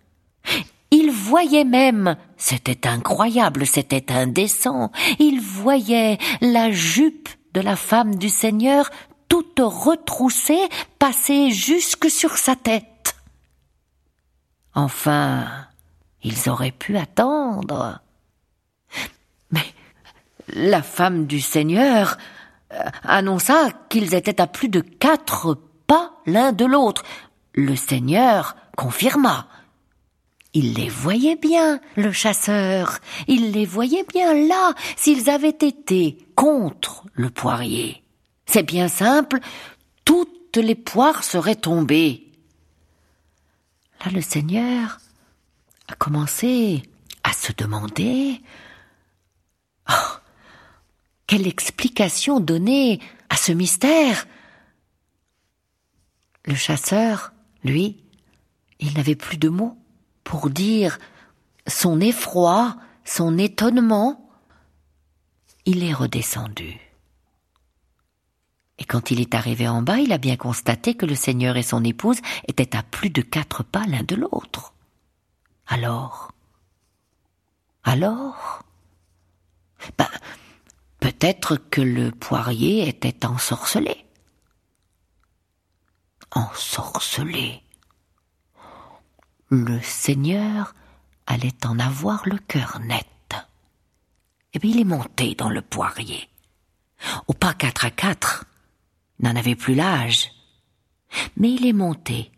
Il 0.92 1.12
voyait 1.12 1.64
même, 1.64 2.18
c'était 2.38 2.88
incroyable, 2.88 3.66
c'était 3.66 4.12
indécent, 4.12 4.92
il 5.20 5.42
voyait 5.42 6.20
la 6.42 6.72
jupe 6.72 7.30
de 7.54 7.62
la 7.62 7.76
femme 7.76 8.16
du 8.16 8.30
Seigneur 8.30 8.90
toute 9.28 9.60
retroussée 9.60 10.70
passer 11.00 11.50
jusque 11.50 12.10
sur 12.12 12.38
sa 12.38 12.56
tête. 12.56 13.16
Enfin, 14.76 15.48
ils 16.24 16.50
auraient 16.50 16.72
pu 16.72 16.98
attendre. 16.98 18.00
La 20.48 20.82
femme 20.82 21.26
du 21.26 21.40
Seigneur 21.40 22.18
euh, 22.74 22.80
annonça 23.04 23.70
qu'ils 23.90 24.14
étaient 24.14 24.42
à 24.42 24.48
plus 24.48 24.70
de 24.70 24.82
quatre 24.82 25.58
pas 25.88 26.14
l'un 26.26 26.52
de 26.52 26.66
l'autre. 26.66 27.04
Le 27.54 27.76
Seigneur 27.76 28.56
confirma. 28.76 29.48
Il 30.54 30.74
les 30.74 30.90
voyait 30.90 31.36
bien, 31.36 31.80
le 31.96 32.12
chasseur. 32.12 33.00
Il 33.28 33.52
les 33.52 33.66
voyait 33.66 34.06
bien 34.08 34.34
là, 34.34 34.74
s'ils 34.96 35.30
avaient 35.30 35.50
été 35.50 36.18
contre 36.36 37.06
le 37.14 37.30
poirier. 37.30 38.04
C'est 38.46 38.64
bien 38.64 38.88
simple, 38.88 39.40
toutes 40.06 40.58
les 40.58 40.76
poires 40.76 41.24
seraient 41.24 41.56
tombées. 41.56 42.32
Là, 44.06 44.12
le 44.12 44.22
Seigneur 44.22 45.00
a 45.88 45.96
commencé 45.96 46.84
à 47.24 47.34
se 47.34 47.52
demander 47.54 48.42
Oh 49.90 50.23
Quelle 51.28 51.48
explication 51.48 52.40
donner 52.40 53.00
à 53.30 53.38
ce 53.38 53.52
mystère? 53.52 54.28
Le 56.46 56.56
chasseur, 56.56 57.34
lui, 57.64 58.04
il 58.80 58.94
n'avait 58.94 59.16
plus 59.16 59.38
de 59.38 59.50
mots 59.50 59.78
pour 60.24 60.50
dire 60.50 61.00
son 61.68 62.02
effroi, 62.02 62.76
son 63.06 63.38
étonnement. 63.38 64.30
Il 65.66 65.84
est 65.84 65.94
redescendu. 65.94 66.80
Et 68.80 68.86
quand 68.86 69.12
il 69.12 69.22
est 69.22 69.34
arrivé 69.34 69.68
en 69.68 69.82
bas, 69.82 70.00
il 70.00 70.12
a 70.12 70.18
bien 70.18 70.36
constaté 70.36 70.96
que 70.96 71.06
le 71.06 71.16
Seigneur 71.16 71.56
et 71.56 71.64
son 71.64 71.84
épouse 71.86 72.20
étaient 72.48 72.76
à 72.76 72.84
plus 72.84 73.10
de 73.10 73.22
quatre 73.22 73.64
pas 73.64 73.86
l'un 73.86 74.04
de 74.04 74.16
l'autre. 74.16 74.74
Alors? 75.68 76.34
Alors? 77.84 78.64
Ben, 79.98 80.10
peut-être 81.04 81.58
que 81.58 81.82
le 81.82 82.12
poirier 82.12 82.88
était 82.88 83.26
ensorcelé. 83.26 84.06
ensorcelé. 86.32 87.62
Le 89.50 89.82
Seigneur 89.82 90.74
allait 91.28 91.66
en 91.66 91.78
avoir 91.78 92.26
le 92.26 92.38
cœur 92.38 92.80
net. 92.80 93.36
Et 94.54 94.60
bien 94.60 94.72
il 94.72 94.80
est 94.80 94.86
monté 94.86 95.36
dans 95.36 95.50
le 95.50 95.62
poirier. 95.62 96.30
Au 97.28 97.34
pas 97.34 97.54
quatre 97.54 97.84
à 97.84 97.92
quatre, 97.92 98.46
n'en 99.20 99.36
avait 99.36 99.58
plus 99.58 99.76
l'âge. 99.76 100.32
Mais 101.36 101.52
il 101.52 101.66
est 101.68 101.74
monté, 101.74 102.32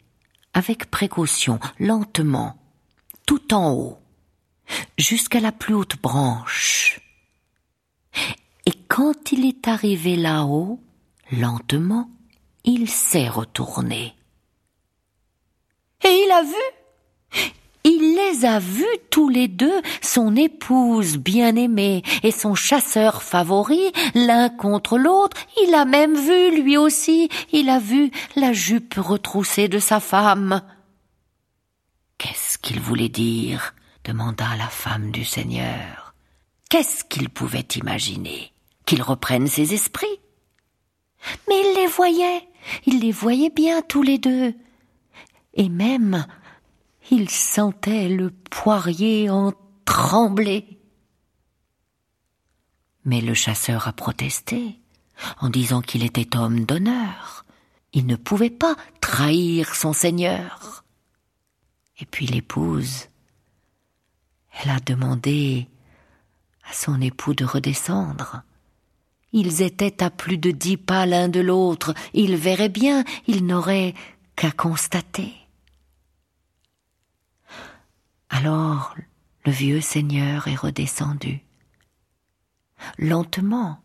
avec 0.53 0.89
précaution, 0.89 1.59
lentement, 1.79 2.57
tout 3.27 3.53
en 3.53 3.73
haut, 3.73 3.99
jusqu'à 4.97 5.39
la 5.39 5.51
plus 5.51 5.75
haute 5.75 6.01
branche. 6.01 6.99
Quand 8.87 9.31
il 9.31 9.45
est 9.45 9.67
arrivé 9.67 10.15
là-haut, 10.15 10.79
lentement, 11.31 12.09
il 12.63 12.89
s'est 12.89 13.29
retourné. 13.29 14.15
Et 16.03 16.23
il 16.25 16.31
a 16.31 16.43
vu? 16.43 17.51
Il 17.83 18.15
les 18.15 18.45
a 18.45 18.59
vus 18.59 18.85
tous 19.11 19.29
les 19.29 19.47
deux, 19.47 19.81
son 20.01 20.35
épouse 20.35 21.17
bien-aimée 21.17 22.01
et 22.23 22.31
son 22.31 22.55
chasseur 22.55 23.21
favori, 23.21 23.91
l'un 24.15 24.49
contre 24.49 24.97
l'autre. 24.97 25.37
Il 25.63 25.73
a 25.75 25.85
même 25.85 26.15
vu, 26.15 26.63
lui 26.63 26.77
aussi, 26.77 27.29
il 27.51 27.69
a 27.69 27.77
vu 27.77 28.09
la 28.35 28.53
jupe 28.53 28.95
retroussée 28.97 29.67
de 29.67 29.77
sa 29.77 29.99
femme. 29.99 30.63
Qu'est-ce 32.17 32.57
qu'il 32.57 32.79
voulait 32.79 33.09
dire? 33.09 33.75
demanda 34.03 34.55
la 34.57 34.67
femme 34.67 35.11
du 35.11 35.25
Seigneur. 35.25 36.15
Qu'est-ce 36.69 37.03
qu'il 37.03 37.29
pouvait 37.29 37.67
imaginer? 37.75 38.54
Qu'il 38.85 39.01
reprenne 39.01 39.47
ses 39.47 39.73
esprits 39.73 40.19
Mais 41.47 41.59
il 41.59 41.75
les 41.75 41.87
voyait, 41.87 42.47
il 42.85 42.99
les 42.99 43.11
voyait 43.11 43.49
bien 43.49 43.81
tous 43.81 44.03
les 44.03 44.17
deux. 44.17 44.53
Et 45.53 45.69
même 45.69 46.25
il 47.11 47.29
sentait 47.29 48.09
le 48.09 48.31
poirier 48.31 49.29
en 49.29 49.53
trembler. 49.85 50.79
Mais 53.03 53.21
le 53.21 53.35
chasseur 53.35 53.87
a 53.87 53.93
protesté, 53.93 54.79
en 55.39 55.49
disant 55.49 55.81
qu'il 55.81 56.03
était 56.03 56.35
homme 56.35 56.65
d'honneur. 56.65 57.45
Il 57.93 58.07
ne 58.07 58.15
pouvait 58.15 58.49
pas 58.49 58.75
trahir 59.01 59.75
son 59.75 59.93
seigneur. 59.93 60.83
Et 61.99 62.05
puis 62.05 62.25
l'épouse, 62.25 63.07
elle 64.51 64.71
a 64.71 64.79
demandé 64.79 65.69
à 66.67 66.73
son 66.73 66.99
époux 66.99 67.35
de 67.35 67.45
redescendre. 67.45 68.41
Ils 69.37 69.61
étaient 69.61 70.01
à 70.01 70.09
plus 70.09 70.37
de 70.37 70.49
dix 70.49 70.77
pas 70.77 71.05
l'un 71.05 71.27
de 71.27 71.41
l'autre, 71.41 71.93
ils 72.13 72.37
verraient 72.37 72.69
bien, 72.69 73.03
ils 73.27 73.45
n'auraient 73.45 73.93
qu'à 74.37 74.49
constater. 74.49 75.33
Alors 78.29 78.95
le 79.43 79.51
vieux 79.51 79.81
seigneur 79.81 80.47
est 80.47 80.55
redescendu. 80.55 81.41
Lentement, 82.97 83.81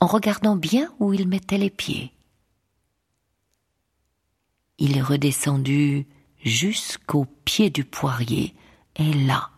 en 0.00 0.08
regardant 0.08 0.56
bien 0.56 0.92
où 0.98 1.14
il 1.14 1.28
mettait 1.28 1.58
les 1.58 1.70
pieds. 1.70 2.12
Il 4.78 4.96
est 4.96 5.02
redescendu 5.02 6.06
jusqu'au 6.42 7.24
pied 7.44 7.70
du 7.70 7.84
poirier, 7.84 8.52
et 8.96 9.12
là, 9.12 9.50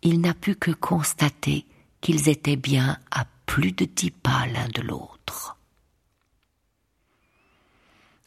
il 0.00 0.22
n'a 0.22 0.32
pu 0.32 0.54
que 0.54 0.70
constater 0.70 1.66
qu'ils 2.00 2.30
étaient 2.30 2.56
bien 2.56 2.98
à 3.10 3.26
plus 3.48 3.72
de 3.72 3.86
dix 3.86 4.10
pas 4.10 4.46
l'un 4.46 4.68
de 4.68 4.82
l'autre. 4.82 5.56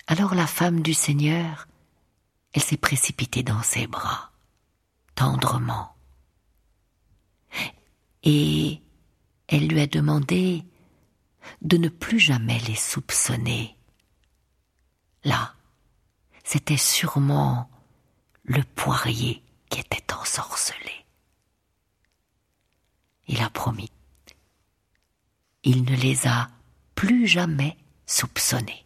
Alors 0.08 0.34
la 0.34 0.48
femme 0.48 0.82
du 0.82 0.96
Seigneur, 0.96 1.68
elle 2.54 2.64
s'est 2.64 2.76
précipitée 2.76 3.44
dans 3.44 3.62
ses 3.62 3.88
bras 3.88 4.32
tendrement. 5.16 5.96
Et 8.24 8.82
elle 9.48 9.68
lui 9.68 9.80
a 9.80 9.88
demandé 9.88 10.66
de 11.62 11.78
ne 11.78 11.90
plus 11.90 12.20
jamais 12.20 12.60
les 12.68 12.76
soupçonner. 12.76 13.78
Là, 15.24 15.54
c'était 16.44 16.78
sûrement 16.78 17.70
le 18.44 18.64
poirier 18.64 19.44
qui 19.70 19.80
était 19.80 20.14
ensorcelé. 20.14 21.06
Il 23.28 23.40
a 23.42 23.50
promis. 23.52 23.92
Il 25.64 25.84
ne 25.84 25.96
les 25.96 26.26
a 26.26 26.50
plus 26.96 27.28
jamais 27.28 27.78
soupçonnés. 28.08 28.84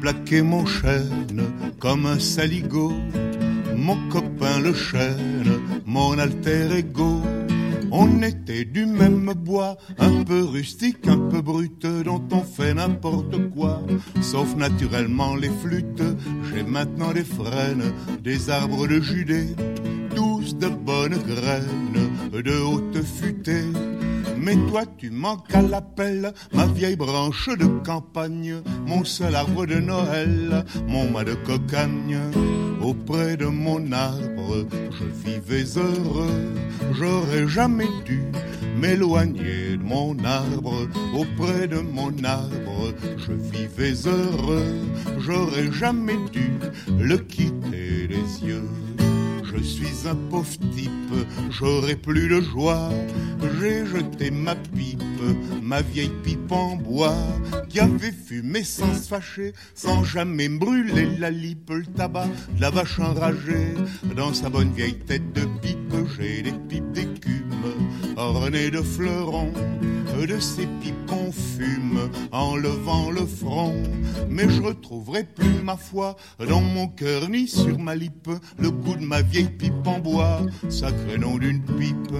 Plaqué 0.00 0.42
mon 0.42 0.66
chêne 0.66 1.42
comme 1.78 2.06
un 2.06 2.18
saligot. 2.18 2.92
Mon 3.76 3.96
copain 4.08 4.60
le 4.60 4.72
chêne, 4.72 5.60
mon 5.84 6.18
alter 6.18 6.68
ego. 6.78 7.22
On 7.92 8.20
était 8.22 8.64
du 8.64 8.84
même 8.84 9.32
bois, 9.32 9.76
un 9.98 10.24
peu 10.24 10.42
rustique, 10.44 11.06
un 11.06 11.18
peu 11.18 11.40
brut, 11.40 11.86
dont 12.04 12.22
on 12.32 12.42
fait 12.42 12.74
n'importe 12.74 13.50
quoi, 13.50 13.80
sauf 14.20 14.56
naturellement 14.56 15.36
les 15.36 15.50
flûtes. 15.62 16.02
J'ai 16.50 16.62
maintenant 16.62 17.12
des 17.12 17.24
frênes, 17.24 17.92
des 18.22 18.50
arbres 18.50 18.88
de 18.88 19.00
Judée, 19.00 19.54
tous 20.14 20.56
de 20.56 20.68
bonnes 20.68 21.18
graines, 21.18 22.10
de 22.32 22.58
haute 22.58 23.02
futée 23.04 23.64
mais 24.46 24.56
toi 24.68 24.84
tu 24.96 25.10
manques 25.10 25.52
à 25.52 25.60
l'appel, 25.60 26.32
ma 26.52 26.66
vieille 26.66 26.94
branche 26.94 27.48
de 27.48 27.66
campagne, 27.84 28.62
mon 28.86 29.04
seul 29.04 29.34
arbre 29.34 29.66
de 29.66 29.80
Noël, 29.80 30.64
mon 30.86 31.10
mât 31.10 31.24
de 31.24 31.34
cocagne. 31.34 32.16
Auprès 32.80 33.36
de 33.36 33.46
mon 33.46 33.90
arbre, 33.90 34.64
je 34.92 35.04
vivais 35.04 35.64
heureux, 35.76 36.54
j'aurais 36.92 37.48
jamais 37.48 37.88
dû 38.04 38.22
m'éloigner 38.76 39.78
de 39.78 39.82
mon 39.82 40.16
arbre. 40.24 40.86
Auprès 41.18 41.66
de 41.66 41.80
mon 41.80 42.12
arbre, 42.22 42.94
je 43.16 43.32
vivais 43.32 44.08
heureux, 44.08 44.76
j'aurais 45.18 45.72
jamais 45.72 46.18
dû 46.32 46.52
le 46.96 47.16
quitter 47.18 48.06
des 48.06 48.46
yeux. 48.46 48.85
Je 49.56 49.62
suis 49.62 50.08
un 50.08 50.14
pauvre 50.14 50.58
type, 50.74 50.90
j'aurai 51.50 51.96
plus 51.96 52.28
de 52.28 52.40
joie. 52.40 52.90
J'ai 53.58 53.86
jeté 53.86 54.30
ma 54.30 54.54
pipe, 54.54 55.02
ma 55.62 55.80
vieille 55.80 56.12
pipe 56.22 56.52
en 56.52 56.76
bois, 56.76 57.16
qui 57.68 57.80
avait 57.80 58.12
fumé 58.12 58.64
sans 58.64 58.92
se 58.94 59.08
fâcher, 59.08 59.52
sans 59.74 60.04
jamais 60.04 60.48
brûler 60.48 61.08
la 61.18 61.30
lipe, 61.30 61.70
le 61.70 61.86
tabac, 61.86 62.28
la 62.60 62.70
vache 62.70 62.98
enragée. 62.98 63.74
Dans 64.14 64.34
sa 64.34 64.50
bonne 64.50 64.72
vieille 64.72 64.98
tête 64.98 65.32
de 65.32 65.46
pipe, 65.62 65.94
j'ai 66.18 66.42
des 66.42 66.52
pipes 66.68 66.92
d'écume, 66.92 67.74
ornées 68.16 68.70
de 68.70 68.82
fleurons 68.82 69.52
de 70.24 70.40
ces 70.40 70.66
pipes 70.80 71.06
qu'on 71.06 71.30
fume 71.30 72.10
en 72.32 72.56
levant 72.56 73.10
le 73.10 73.26
front. 73.26 73.74
Mais 74.30 74.48
je 74.48 74.62
retrouverai 74.62 75.24
plus 75.24 75.62
ma 75.62 75.76
foi 75.76 76.16
dans 76.48 76.60
mon 76.60 76.88
cœur 76.88 77.28
ni 77.28 77.46
sur 77.46 77.78
ma 77.78 77.94
lippe 77.94 78.30
le 78.58 78.70
goût 78.70 78.96
de 78.96 79.04
ma 79.04 79.22
vieille 79.22 79.50
pipe 79.50 79.86
en 79.86 79.98
bois, 79.98 80.40
sacré 80.68 81.18
nom 81.18 81.36
d'une 81.36 81.62
pipe. 81.62 82.14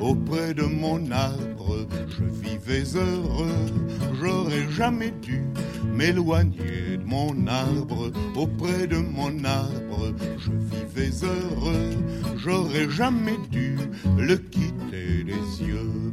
Auprès 0.00 0.54
de 0.54 0.62
mon 0.62 1.10
arbre, 1.10 1.86
je 2.08 2.24
vivais 2.24 2.84
heureux, 2.96 3.66
j'aurais 4.20 4.70
jamais 4.70 5.12
dû 5.22 5.42
m'éloigner 5.94 6.96
de 6.96 7.04
mon 7.04 7.46
arbre. 7.46 8.10
Auprès 8.36 8.86
de 8.86 8.96
mon 8.96 9.44
arbre, 9.44 10.14
je 10.38 10.50
vivais 10.50 11.24
heureux, 11.24 11.90
j'aurais 12.36 12.88
jamais 12.90 13.38
dû 13.50 13.76
le 14.16 14.36
quitter 14.36 15.24
des 15.24 15.64
yeux. 15.64 16.12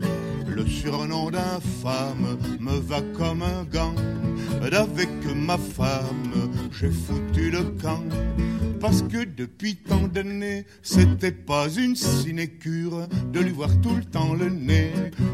Le 0.66 0.72
surnom 0.72 1.30
d'infâme 1.30 2.38
me 2.59 2.80
va 2.80 2.99
comme 3.16 3.43
un 3.43 3.63
gant. 3.66 3.93
D'avec 4.62 5.10
ma 5.36 5.58
femme, 5.58 6.51
j'ai 6.72 6.91
foutu 6.91 7.49
le 7.49 7.64
camp. 7.82 8.03
Parce 8.80 9.01
que 9.03 9.24
depuis 9.24 9.78
tant 9.78 10.08
d'années, 10.08 10.66
c'était 10.84 11.32
pas 11.32 11.70
une 11.70 11.95
sinécure 11.95 13.08
de 13.32 13.39
lui 13.39 13.51
voir 13.51 13.70
tout 13.82 13.95
le 13.95 14.03
temps 14.03 14.34
le 14.34 14.49
nez 14.49 14.91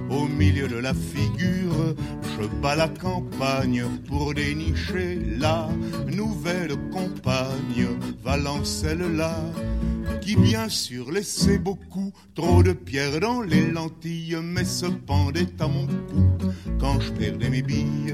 au 0.10 0.28
milieu 0.28 0.68
de 0.68 0.78
la 0.78 0.94
figure. 0.94 1.96
Je 2.40 2.48
bats 2.62 2.76
la 2.76 2.88
campagne 2.88 3.84
pour 4.08 4.34
dénicher 4.34 5.20
la 5.38 5.70
nouvelle 6.08 6.76
compagne, 6.92 7.88
Valencelle-là 8.24 9.36
qui 10.22 10.36
bien 10.36 10.70
sûr 10.70 11.12
laissait 11.12 11.58
beaucoup 11.58 12.12
trop 12.36 12.62
de 12.64 12.74
pierres 12.74 13.20
dans 13.20 13.42
les 13.42 13.68
lentilles, 13.70 14.38
mais 14.44 14.66
se 14.66 14.86
pendait 14.86 15.48
à 15.60 15.68
mon 15.68 15.88
cou 15.88 16.48
quand 16.80 17.00
je 17.00 17.12
perdais 17.12 17.50
mes 17.50 17.62
billes. 17.62 18.14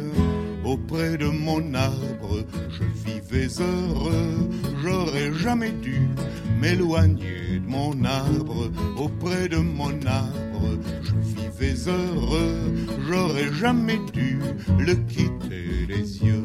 Auprès 0.67 1.17
de 1.17 1.27
mon 1.27 1.73
arbre, 1.75 2.43
je 2.69 2.83
vivais 3.09 3.47
heureux, 3.57 4.49
j'aurais 4.83 5.33
jamais 5.33 5.71
dû 5.71 6.09
m'éloigner 6.59 7.59
de 7.61 7.67
mon 7.69 8.03
arbre. 8.03 8.69
Auprès 8.97 9.47
de 9.47 9.55
mon 9.55 9.93
arbre, 10.05 10.77
je 11.03 11.15
vivais 11.39 11.89
heureux, 11.89 12.73
j'aurais 13.07 13.53
jamais 13.53 13.99
dû 14.11 14.39
le 14.77 14.95
quitter 14.95 15.85
les 15.87 16.17
yeux. 16.21 16.43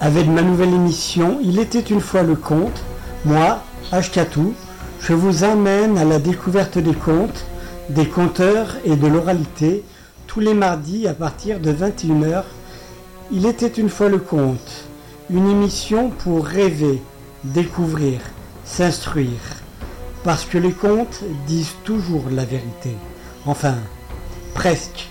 Avec 0.00 0.28
ma 0.28 0.42
nouvelle 0.42 0.72
émission 0.74 1.38
Il 1.42 1.58
était 1.58 1.80
une 1.80 2.00
fois 2.00 2.22
le 2.22 2.36
conte. 2.36 2.82
Moi, 3.24 3.62
Ashkatou, 3.90 4.54
je 5.00 5.12
vous 5.12 5.44
emmène 5.44 5.98
à 5.98 6.04
la 6.04 6.18
découverte 6.18 6.78
des 6.78 6.94
contes, 6.94 7.44
des 7.88 8.06
conteurs 8.06 8.76
et 8.84 8.96
de 8.96 9.06
l'oralité 9.06 9.84
tous 10.26 10.40
les 10.40 10.54
mardis 10.54 11.08
à 11.08 11.14
partir 11.14 11.58
de 11.58 11.72
21h. 11.72 12.44
Il 13.32 13.46
était 13.46 13.66
une 13.66 13.88
fois 13.88 14.08
le 14.08 14.18
conte, 14.18 14.84
une 15.30 15.48
émission 15.48 16.10
pour 16.10 16.46
rêver, 16.46 17.02
découvrir, 17.44 18.20
s'instruire. 18.64 19.40
Parce 20.22 20.44
que 20.44 20.58
les 20.58 20.72
contes 20.72 21.22
disent 21.46 21.74
toujours 21.84 22.24
la 22.30 22.44
vérité. 22.44 22.94
Enfin, 23.46 23.76
presque. 24.54 25.08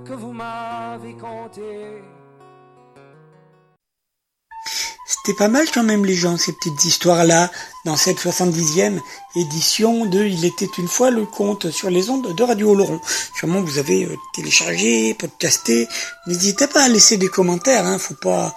C'était 5.06 5.36
pas 5.36 5.48
mal 5.48 5.66
quand 5.72 5.82
même 5.82 6.04
les 6.04 6.14
gens, 6.14 6.36
ces 6.36 6.52
petites 6.52 6.84
histoires-là, 6.84 7.50
dans 7.84 7.96
cette 7.96 8.18
70e 8.18 8.98
édition 9.36 10.06
de 10.06 10.24
Il 10.24 10.44
était 10.44 10.68
une 10.78 10.88
fois 10.88 11.10
le 11.10 11.24
conte 11.24 11.70
sur 11.70 11.90
les 11.90 12.10
ondes 12.10 12.34
de 12.34 12.42
Radio 12.42 12.70
Oloron. 12.70 13.00
Sûrement 13.36 13.60
vous 13.60 13.78
avez 13.78 14.04
euh, 14.04 14.16
téléchargé, 14.34 15.14
podcasté. 15.14 15.88
N'hésitez 16.26 16.66
pas 16.66 16.84
à 16.84 16.88
laisser 16.88 17.16
des 17.16 17.28
commentaires, 17.28 17.86
hein, 17.86 17.98
faut 17.98 18.14
pas 18.14 18.54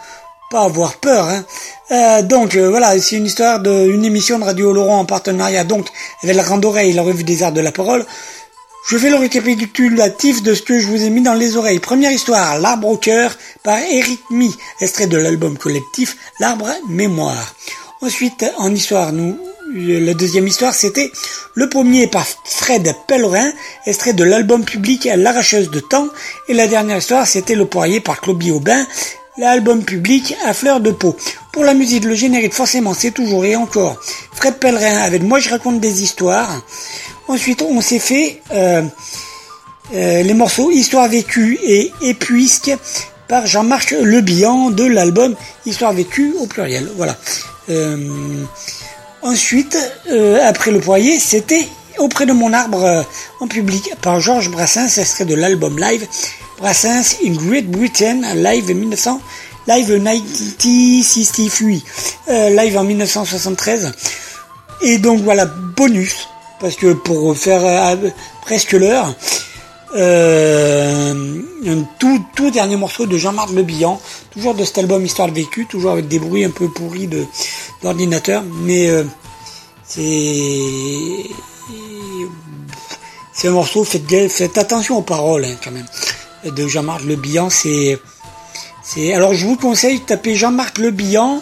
pas 0.50 0.64
avoir 0.64 0.98
peur. 0.98 1.28
Hein. 1.28 1.44
Euh, 1.92 2.22
donc 2.22 2.56
euh, 2.56 2.70
voilà, 2.70 2.98
c'est 3.00 3.18
une 3.18 3.26
histoire 3.26 3.60
d'une 3.60 4.06
émission 4.06 4.40
de 4.40 4.46
Radio 4.46 4.70
Oloron 4.70 4.96
en 4.96 5.06
partenariat 5.06 5.64
donc 5.64 5.88
avec 6.24 6.36
la 6.36 6.44
Grande 6.44 6.66
Oreille, 6.66 6.94
la 6.94 7.02
Revue 7.02 7.24
des 7.24 7.44
Arts 7.44 7.52
de 7.52 7.62
la 7.62 7.72
Parole. 7.72 8.06
Je 8.88 8.98
fais 8.98 9.10
le 9.10 9.18
récapitulatif 9.18 10.42
de 10.44 10.54
ce 10.54 10.62
que 10.62 10.80
je 10.80 10.88
vous 10.88 11.04
ai 11.04 11.10
mis 11.10 11.22
dans 11.22 11.34
les 11.34 11.58
oreilles. 11.58 11.80
Première 11.80 12.14
histoire, 12.14 12.58
L'arbre 12.58 12.88
au 12.88 12.96
cœur 12.96 13.38
par 13.62 13.80
Eric 13.80 14.22
Mi, 14.32 14.56
extrait 14.80 15.08
de 15.08 15.18
l'album 15.18 15.58
collectif 15.58 16.16
L'arbre 16.40 16.70
mémoire. 16.88 17.54
Ensuite, 18.02 18.46
en 18.58 18.74
histoire, 18.74 19.12
nous, 19.12 19.38
la 19.74 20.14
deuxième 20.14 20.48
histoire, 20.48 20.74
c'était 20.74 21.12
le 21.56 21.68
premier 21.68 22.08
par 22.08 22.26
Fred 22.46 22.96
Pellerin, 23.10 23.52
extrait 23.86 24.14
de 24.14 24.24
l'album 24.24 24.64
public 24.64 25.10
L'arracheuse 25.18 25.70
de 25.70 25.82
temps. 25.82 26.08
Et 26.48 26.54
la 26.54 26.68
dernière 26.68 27.00
histoire, 27.00 27.28
c'était 27.28 27.56
le 27.56 27.66
poirier 27.66 28.00
par 28.00 28.22
Clobie 28.22 28.52
Aubin, 28.52 28.88
l'album 29.38 29.84
public 29.84 30.34
à 30.46 30.54
fleur 30.54 30.80
de 30.80 30.92
peau. 30.92 31.18
Pour 31.52 31.66
la 31.66 31.74
musique, 31.74 32.06
le 32.06 32.16
générique, 32.16 32.54
forcément, 32.54 32.94
c'est 32.94 33.12
toujours 33.12 33.44
et 33.44 33.58
encore 33.58 34.00
Fred 34.32 34.60
Pellerin 34.60 35.00
avec 35.00 35.24
Moi 35.24 35.40
je 35.40 35.50
raconte 35.50 35.82
des 35.82 36.04
histoires. 36.04 36.64
Ensuite, 37.28 37.62
on 37.62 37.82
s'est 37.82 38.00
fait 38.00 38.42
euh, 38.54 38.84
euh, 39.94 40.24
les 40.24 40.34
morceaux 40.34 40.72
Histoire 40.72 41.10
vécue 41.10 41.60
et 41.62 41.92
Épuisque 42.02 42.72
par 43.28 43.46
Jean-Marc 43.46 43.92
Le 44.02 44.22
de 44.22 44.86
l'album 44.86 45.36
Histoire 45.66 45.92
vécue 45.92 46.34
au 46.40 46.46
pluriel. 46.46 46.90
Voilà. 46.96 47.18
Euh, 47.70 48.46
ensuite, 49.22 49.78
après 50.44 50.72
le 50.72 50.80
poirier, 50.80 51.20
c'était 51.20 51.68
Auprès 51.98 52.28
de 52.28 52.32
mon 52.32 52.54
arbre 52.54 53.04
en 53.40 53.48
public 53.48 53.90
par 54.04 54.20
Georges 54.20 54.52
Brassens, 54.52 55.00
extrait 55.00 55.26
de 55.26 55.34
l'album 55.34 55.80
live 55.80 56.08
Brassens 56.60 57.16
in 57.26 57.32
Great 57.32 57.66
Britain, 57.66 58.22
live 58.36 58.68
1900, 58.68 59.20
live 59.68 59.92
1968, 59.92 61.84
live 62.52 62.78
en 62.78 62.84
1973. 62.84 63.94
Et 64.84 65.00
donc 65.00 65.22
voilà, 65.22 65.48
bonus 65.48 66.28
parce 66.60 66.76
que 66.76 66.94
pour 66.94 67.38
faire 67.38 67.62
euh, 67.64 68.10
presque 68.42 68.74
l'heure, 68.74 69.14
euh, 69.96 71.42
un 71.66 71.84
tout, 72.00 72.26
tout 72.36 72.52
dernier 72.52 72.76
morceau 72.76 73.06
de 73.06 73.18
Jean-Marc 73.18 73.52
Le 73.52 73.64
Bihan, 73.64 74.00
toujours 74.32 74.54
de 74.54 74.64
cet 74.64 74.78
album 74.80 75.06
Histoire 75.06 75.30
de 75.30 75.34
vécu, 75.34 75.66
toujours 75.66 75.92
avec 75.92 76.08
des 76.08 76.20
bruits 76.20 76.44
un 76.44 76.50
peu 76.50 76.68
pourris 76.70 77.08
de 77.08 77.26
d'ordinateur, 77.82 78.44
mais 78.64 78.90
euh, 78.90 79.04
c'est 79.86 81.24
c'est 83.34 83.48
un 83.50 83.52
morceau, 83.52 83.84
faites, 83.84 84.32
faites 84.32 84.58
attention 84.58 84.98
aux 84.98 85.04
paroles 85.04 85.46
hein, 85.46 85.56
quand 85.64 85.72
même, 85.72 85.86
de 86.44 86.68
Jean-Marc 86.68 87.04
Le 87.04 87.16
Bihan, 87.16 87.50
c'est 87.50 88.00
c'est 88.84 89.14
alors 89.14 89.34
je 89.34 89.46
vous 89.46 89.58
conseille 89.58 90.00
de 90.00 90.06
taper 90.06 90.36
Jean-Marc 90.36 90.80
Le 90.80 90.92
Bihan, 90.92 91.42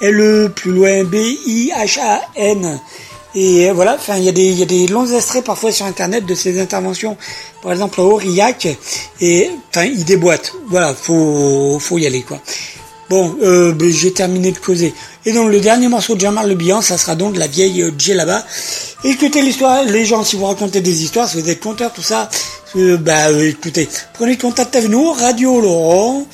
L-E 0.00 0.48
plus 0.48 0.72
loin 0.72 1.04
B-I-H-A-N 1.04 2.80
et 3.34 3.70
voilà, 3.72 3.96
enfin, 3.96 4.16
il 4.16 4.24
y, 4.24 4.28
a 4.28 4.32
des, 4.32 4.52
y 4.52 4.62
a 4.62 4.66
des 4.66 4.86
longs 4.86 5.06
extraits 5.06 5.44
parfois 5.44 5.72
sur 5.72 5.86
Internet 5.86 6.24
de 6.24 6.34
ces 6.34 6.60
interventions, 6.60 7.16
par 7.62 7.72
exemple 7.72 8.00
à 8.00 8.04
Aurillac, 8.04 8.68
et 9.20 9.50
enfin, 9.70 9.84
il 9.86 10.04
déboîte. 10.04 10.52
Voilà, 10.68 10.94
faut, 10.94 11.78
faut 11.80 11.98
y 11.98 12.06
aller, 12.06 12.22
quoi. 12.22 12.40
Bon, 13.10 13.36
euh, 13.42 13.72
ben, 13.72 13.90
j'ai 13.90 14.12
terminé 14.12 14.50
de 14.50 14.58
causer. 14.58 14.94
Et 15.26 15.32
donc 15.32 15.50
le 15.50 15.60
dernier 15.60 15.88
morceau 15.88 16.14
de 16.14 16.20
Jamal 16.20 16.48
Le 16.48 16.54
Bihan, 16.54 16.80
ça 16.80 16.96
sera 16.96 17.14
donc 17.14 17.36
la 17.36 17.46
vieille 17.46 17.82
euh, 17.82 18.14
là-bas. 18.14 18.44
Écoutez 19.04 19.42
l'histoire, 19.42 19.84
les 19.84 20.06
gens, 20.06 20.24
si 20.24 20.36
vous 20.36 20.46
racontez 20.46 20.80
des 20.80 21.02
histoires, 21.02 21.28
si 21.28 21.40
vous 21.40 21.48
êtes 21.48 21.60
conteur, 21.60 21.92
tout 21.92 22.02
ça, 22.02 22.30
euh, 22.76 22.96
bah 22.96 23.28
euh, 23.28 23.50
écoutez, 23.50 23.88
prenez 24.14 24.36
contact 24.36 24.74
avec 24.74 24.88
nous, 24.90 25.12
Radio 25.12 25.60
Laurent, 25.60 26.26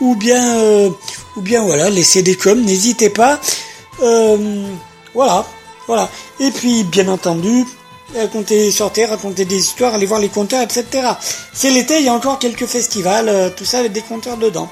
ou 0.00 0.14
bien, 0.14 0.58
euh, 0.58 0.90
ou 1.36 1.40
bien 1.40 1.62
voilà, 1.62 1.90
laissez 1.90 2.22
des 2.22 2.36
coms, 2.36 2.62
n'hésitez 2.62 3.10
pas. 3.10 3.40
voilà, 3.98 5.44
voilà. 5.88 6.08
Et 6.40 6.50
puis, 6.52 6.84
bien 6.84 7.08
entendu, 7.08 7.64
raconter, 8.14 8.70
sortir, 8.70 9.10
raconter 9.10 9.44
des 9.44 9.56
histoires, 9.56 9.94
aller 9.94 10.06
voir 10.06 10.20
les 10.20 10.28
compteurs, 10.28 10.62
etc. 10.62 10.84
C'est 11.52 11.70
l'été, 11.70 11.98
il 11.98 12.04
y 12.04 12.08
a 12.08 12.14
encore 12.14 12.38
quelques 12.38 12.66
festivals, 12.66 13.28
euh, 13.28 13.50
tout 13.50 13.64
ça 13.64 13.80
avec 13.80 13.92
des 13.92 14.02
compteurs 14.02 14.36
dedans. 14.36 14.68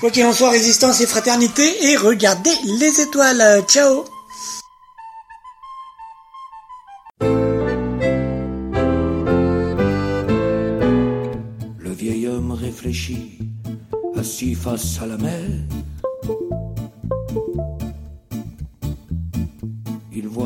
Quoi 0.00 0.10
qu'il 0.10 0.24
en 0.24 0.32
soit, 0.32 0.50
résistance 0.50 1.00
et 1.00 1.06
fraternité, 1.06 1.90
et 1.90 1.96
regardez 1.96 2.54
les 2.64 3.00
étoiles. 3.00 3.62
Ciao 3.66 4.04
Le 11.78 11.92
vieil 11.92 12.26
homme 12.26 12.52
réfléchit, 12.52 13.38
assis 14.18 14.54
face 14.54 14.98
à 15.02 15.06
la 15.06 15.16
mer 15.18 15.40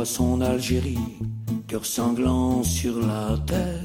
son 0.04 0.40
Algérie, 0.40 0.98
cœur 1.66 1.84
sanglant 1.84 2.62
sur 2.62 2.98
la 3.00 3.36
terre. 3.46 3.84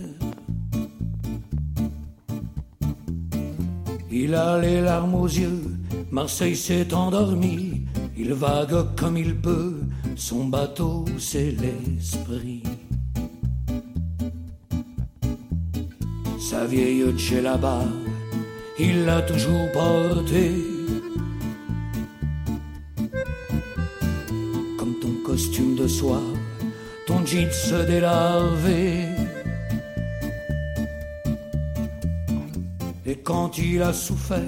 Il 4.12 4.34
a 4.34 4.60
les 4.60 4.82
larmes 4.82 5.16
aux 5.16 5.28
yeux, 5.28 5.64
Marseille 6.12 6.56
s'est 6.56 6.94
endormi, 6.94 7.82
il 8.18 8.34
vague 8.34 8.96
comme 8.96 9.18
il 9.18 9.36
peut, 9.36 9.82
son 10.16 10.46
bateau 10.46 11.06
c'est 11.18 11.52
l'esprit. 11.52 12.64
Sa 16.40 16.66
vieille 16.66 17.04
là-bas, 17.42 17.86
il 18.80 19.06
l'a 19.06 19.22
toujours 19.22 19.72
portée. 19.74 20.75
De 25.36 25.86
soie, 25.86 26.24
ton 27.06 27.26
jeans 27.26 27.86
délarvé. 27.88 29.04
Et 33.06 33.18
quand 33.18 33.58
il 33.58 33.82
a 33.82 33.92
souffert, 33.92 34.40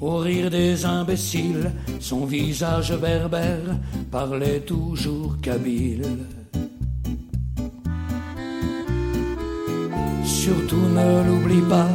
au 0.00 0.18
rire 0.18 0.48
des 0.48 0.84
imbéciles, 0.84 1.72
son 1.98 2.26
visage 2.26 2.96
berbère 2.96 3.76
parlait 4.12 4.60
toujours 4.60 5.36
kabyle. 5.42 6.06
Surtout 10.24 10.86
ne 10.94 11.26
l'oublie 11.26 11.68
pas, 11.68 11.90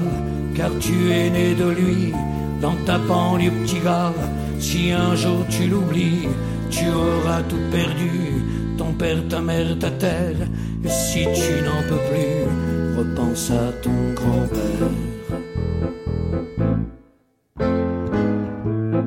car 0.55 0.71
tu 0.81 1.09
es 1.09 1.29
né 1.29 1.55
de 1.55 1.69
lui, 1.69 2.13
dans 2.61 2.75
ta 2.85 2.97
banlieue 2.97 3.51
petit 3.63 3.79
gars. 3.79 4.13
Si 4.59 4.91
un 4.91 5.15
jour 5.15 5.45
tu 5.49 5.67
l'oublies, 5.67 6.27
tu 6.69 6.87
auras 6.89 7.41
tout 7.43 7.65
perdu, 7.71 8.43
ton 8.77 8.93
père, 8.93 9.21
ta 9.29 9.41
mère, 9.41 9.77
ta 9.79 9.91
terre. 9.91 10.37
Et 10.83 10.89
si 10.89 11.23
tu 11.23 11.53
n'en 11.63 11.81
peux 11.89 12.03
plus, 12.09 12.97
repense 12.97 13.51
à 13.51 13.71
ton 13.81 14.13
grand-père. 14.13 14.89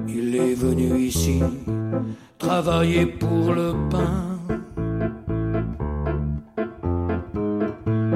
Il 0.09 0.37
est 0.37 0.55
venu 0.55 0.99
ici 0.99 1.41
travailler 2.39 3.07
pour 3.07 3.53
le 3.53 3.75
pain. 3.91 4.25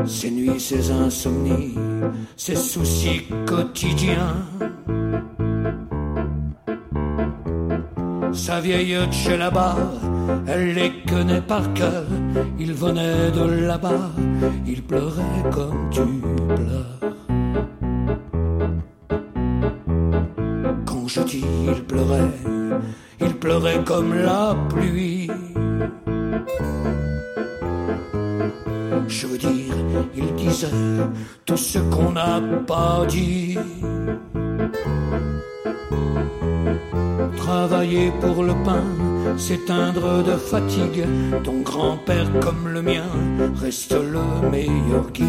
Ses 0.06 0.30
nuits, 0.30 0.60
ses 0.60 0.90
insomnies, 0.90 1.74
ses 2.36 2.56
soucis 2.56 3.22
quotidiens. 3.46 4.36
Vieille 8.62 8.96
chez 9.10 9.36
là-bas, 9.36 9.76
elle 10.46 10.74
les 10.74 10.92
connaît 11.08 11.40
par 11.40 11.72
cœur. 11.74 12.04
Il 12.58 12.72
venait 12.72 13.30
de 13.32 13.66
là-bas, 13.66 14.10
il 14.66 14.82
pleurait 14.82 15.42
comme 15.50 15.90
tu 15.90 16.06
pleures. 16.56 17.00
Quand 20.86 21.08
je 21.08 21.20
dis 21.22 21.44
il 21.66 21.82
pleurait, 21.84 22.32
il 23.20 23.34
pleurait 23.34 23.82
comme 23.84 24.14
la 24.14 24.54
pluie. 24.68 25.28
Je 29.08 29.26
veux 29.26 29.38
dire, 29.38 29.74
il 30.16 30.34
disait 30.36 30.68
tout 31.44 31.56
ce 31.56 31.78
qu'on 31.78 32.12
n'a 32.12 32.40
pas 32.66 33.04
dit. 33.08 33.41
S'éteindre 39.36 40.22
de 40.22 40.36
fatigue. 40.36 41.04
Ton 41.44 41.60
grand-père 41.60 42.28
comme 42.40 42.68
le 42.68 42.82
mien 42.82 43.10
reste 43.60 43.92
le 43.92 44.48
meilleur 44.50 45.10
guide. 45.12 45.26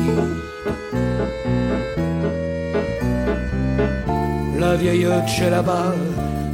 La 4.60 4.76
vieille 4.76 5.08
chez 5.28 5.50
là-bas, 5.50 5.94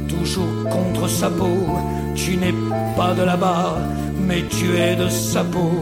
toujours 0.08 0.68
contre 0.70 1.08
sa 1.08 1.30
peau. 1.30 1.58
Tu 2.14 2.36
n'es 2.36 2.54
pas 2.96 3.14
de 3.14 3.22
là-bas, 3.22 3.78
mais 4.26 4.42
tu 4.48 4.76
es 4.76 4.96
de 4.96 5.08
sa 5.08 5.44
peau. 5.44 5.72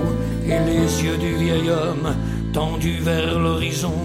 Et 0.44 0.58
les 0.70 1.04
yeux 1.04 1.18
du 1.18 1.34
vieil 1.34 1.70
homme, 1.70 2.14
tendus 2.52 3.00
vers 3.00 3.38
l'horizon, 3.38 3.98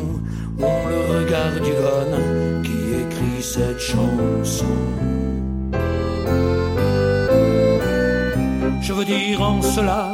ont 0.60 0.88
le 0.90 1.00
regard 1.16 1.56
du 1.64 1.72
gonne 1.72 2.64
qui 2.64 2.78
écrit 3.04 3.42
cette 3.42 3.80
chanson. 3.80 5.13
Je 8.94 9.00
veux 9.00 9.06
dire 9.06 9.42
en 9.42 9.60
cela, 9.60 10.14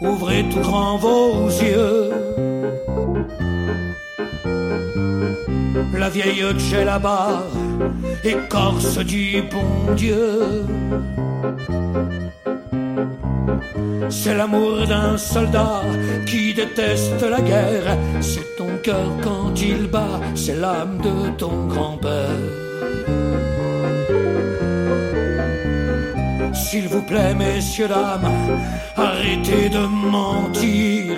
ouvrez 0.00 0.44
tout 0.50 0.58
grand 0.58 0.98
vos 0.98 1.46
yeux. 1.46 2.10
La 5.96 6.08
vieille 6.08 6.42
chez 6.58 6.82
là-bas, 6.84 7.44
écorce 8.24 8.98
du 8.98 9.44
bon 9.52 9.94
Dieu. 9.94 10.64
C'est 14.08 14.34
l'amour 14.34 14.84
d'un 14.88 15.16
soldat 15.16 15.82
qui 16.26 16.54
déteste 16.54 17.22
la 17.22 17.40
guerre. 17.40 17.96
C'est 18.20 18.56
ton 18.56 18.76
cœur 18.82 19.08
quand 19.22 19.52
il 19.54 19.86
bat, 19.86 20.18
c'est 20.34 20.56
l'âme 20.56 20.98
de 20.98 21.30
ton 21.36 21.68
grand-père. 21.68 22.67
S'il 26.70 26.86
vous 26.86 27.00
plaît, 27.00 27.34
messieurs, 27.34 27.88
dames, 27.88 28.30
arrêtez 28.94 29.70
de 29.70 29.86
mentir. 29.86 31.16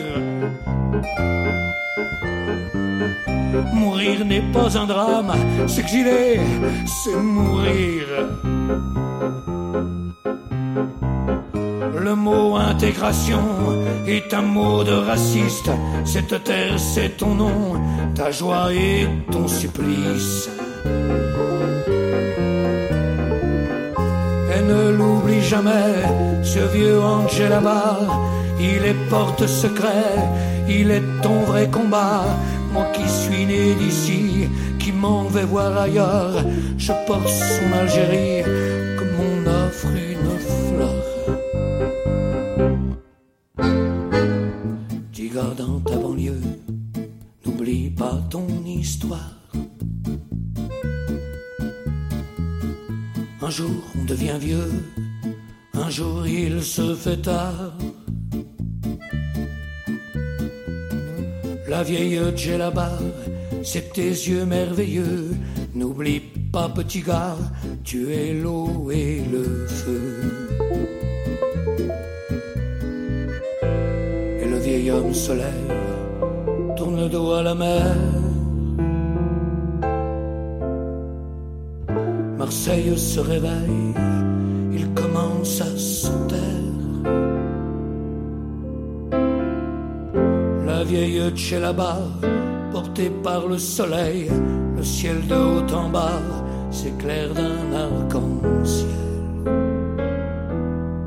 Mourir 3.72 4.24
n'est 4.24 4.48
pas 4.52 4.78
un 4.78 4.86
drame, 4.86 5.32
s'exiler, 5.66 6.38
c'est 6.86 7.16
mourir. 7.16 8.04
Le 11.98 12.14
mot 12.14 12.54
intégration 12.54 13.42
est 14.06 14.32
un 14.32 14.42
mot 14.42 14.84
de 14.84 14.92
raciste. 14.92 15.72
Cette 16.04 16.44
terre, 16.44 16.78
c'est 16.78 17.16
ton 17.16 17.34
nom, 17.34 17.74
ta 18.14 18.30
joie 18.30 18.72
et 18.72 19.08
ton 19.32 19.48
supplice. 19.48 20.48
Jamais, 25.50 25.96
ce 26.44 26.60
vieux 26.60 27.00
Angel 27.02 27.50
là-bas, 27.50 27.98
il 28.60 28.84
est 28.86 29.00
porte 29.08 29.48
secret, 29.48 30.14
il 30.68 30.92
est 30.92 31.02
ton 31.22 31.40
vrai 31.40 31.68
combat. 31.68 32.22
Moi 32.72 32.84
qui 32.94 33.08
suis 33.08 33.46
né 33.46 33.74
d'ici, 33.74 34.48
qui 34.78 34.92
m'en 34.92 35.24
vais 35.24 35.48
voir 35.54 35.76
ailleurs, 35.76 36.36
je 36.78 36.92
porte 37.04 37.28
son 37.28 37.68
Algérie 37.80 38.44
comme 38.96 39.16
on 39.28 39.38
offre 39.64 39.88
fait 57.10 57.22
tard. 57.22 57.72
La 61.68 61.82
vieille 61.82 62.20
là-bas, 62.58 62.98
c'est 63.62 63.92
tes 63.92 64.10
yeux 64.28 64.44
merveilleux. 64.44 65.30
N'oublie 65.74 66.20
pas, 66.52 66.68
petit 66.68 67.00
gars, 67.00 67.36
tu 67.84 68.12
es 68.12 68.32
l'eau 68.32 68.90
et 68.90 69.22
le 69.34 69.66
feu. 69.66 70.02
Et 74.42 74.48
le 74.52 74.58
vieil 74.58 74.90
homme 74.90 75.14
se 75.14 75.32
lève, 75.32 76.76
tourne 76.76 76.96
le 77.04 77.08
dos 77.08 77.32
à 77.32 77.42
la 77.42 77.54
mer. 77.54 77.96
Marseille 82.38 82.96
se 82.96 83.20
réveille, 83.20 83.94
Chez 91.36 91.60
là-bas, 91.60 91.98
portée 92.72 93.10
par 93.22 93.46
le 93.46 93.56
soleil, 93.56 94.30
le 94.76 94.82
ciel 94.82 95.26
de 95.26 95.34
haut 95.34 95.74
en 95.74 95.88
bas 95.88 96.20
s'éclaire 96.70 97.32
d'un 97.32 97.72
arc-en-ciel. 97.72 98.88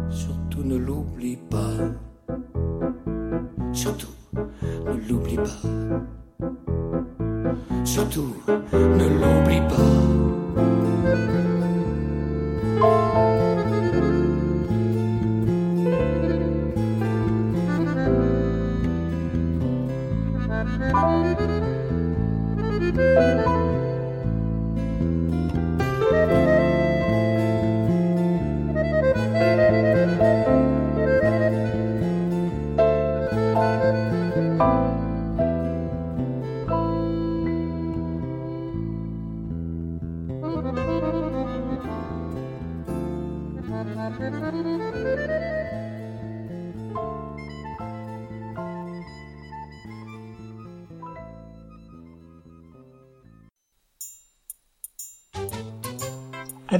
Surtout 0.10 0.64
ne 0.64 0.78
l'oublie 0.78 1.38
pas, 1.50 1.78
surtout 3.74 4.16
ne 4.86 5.10
l'oublie 5.10 5.36
pas, 5.36 5.68
surtout 7.84 8.36
ne 8.72 9.08
l'oublie 9.08 9.62
pas. 9.70 10.03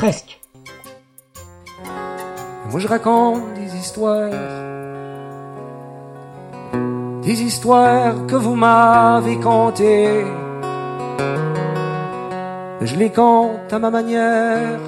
Presque. 0.00 0.40
Moi 2.70 2.80
je 2.80 2.88
raconte 2.88 3.52
des 3.52 3.76
histoires, 3.76 4.30
des 7.20 7.42
histoires 7.42 8.26
que 8.26 8.36
vous 8.36 8.54
m'avez 8.54 9.38
contées. 9.38 10.24
Je 12.80 12.96
les 12.96 13.10
compte 13.10 13.70
à 13.70 13.78
ma 13.78 13.90
manière, 13.90 14.80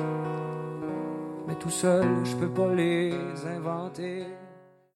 mais 1.46 1.56
tout 1.56 1.68
seul 1.82 2.06
je 2.24 2.34
peux 2.34 2.48
pas 2.48 2.72
les 2.74 3.12
inventer. 3.54 4.24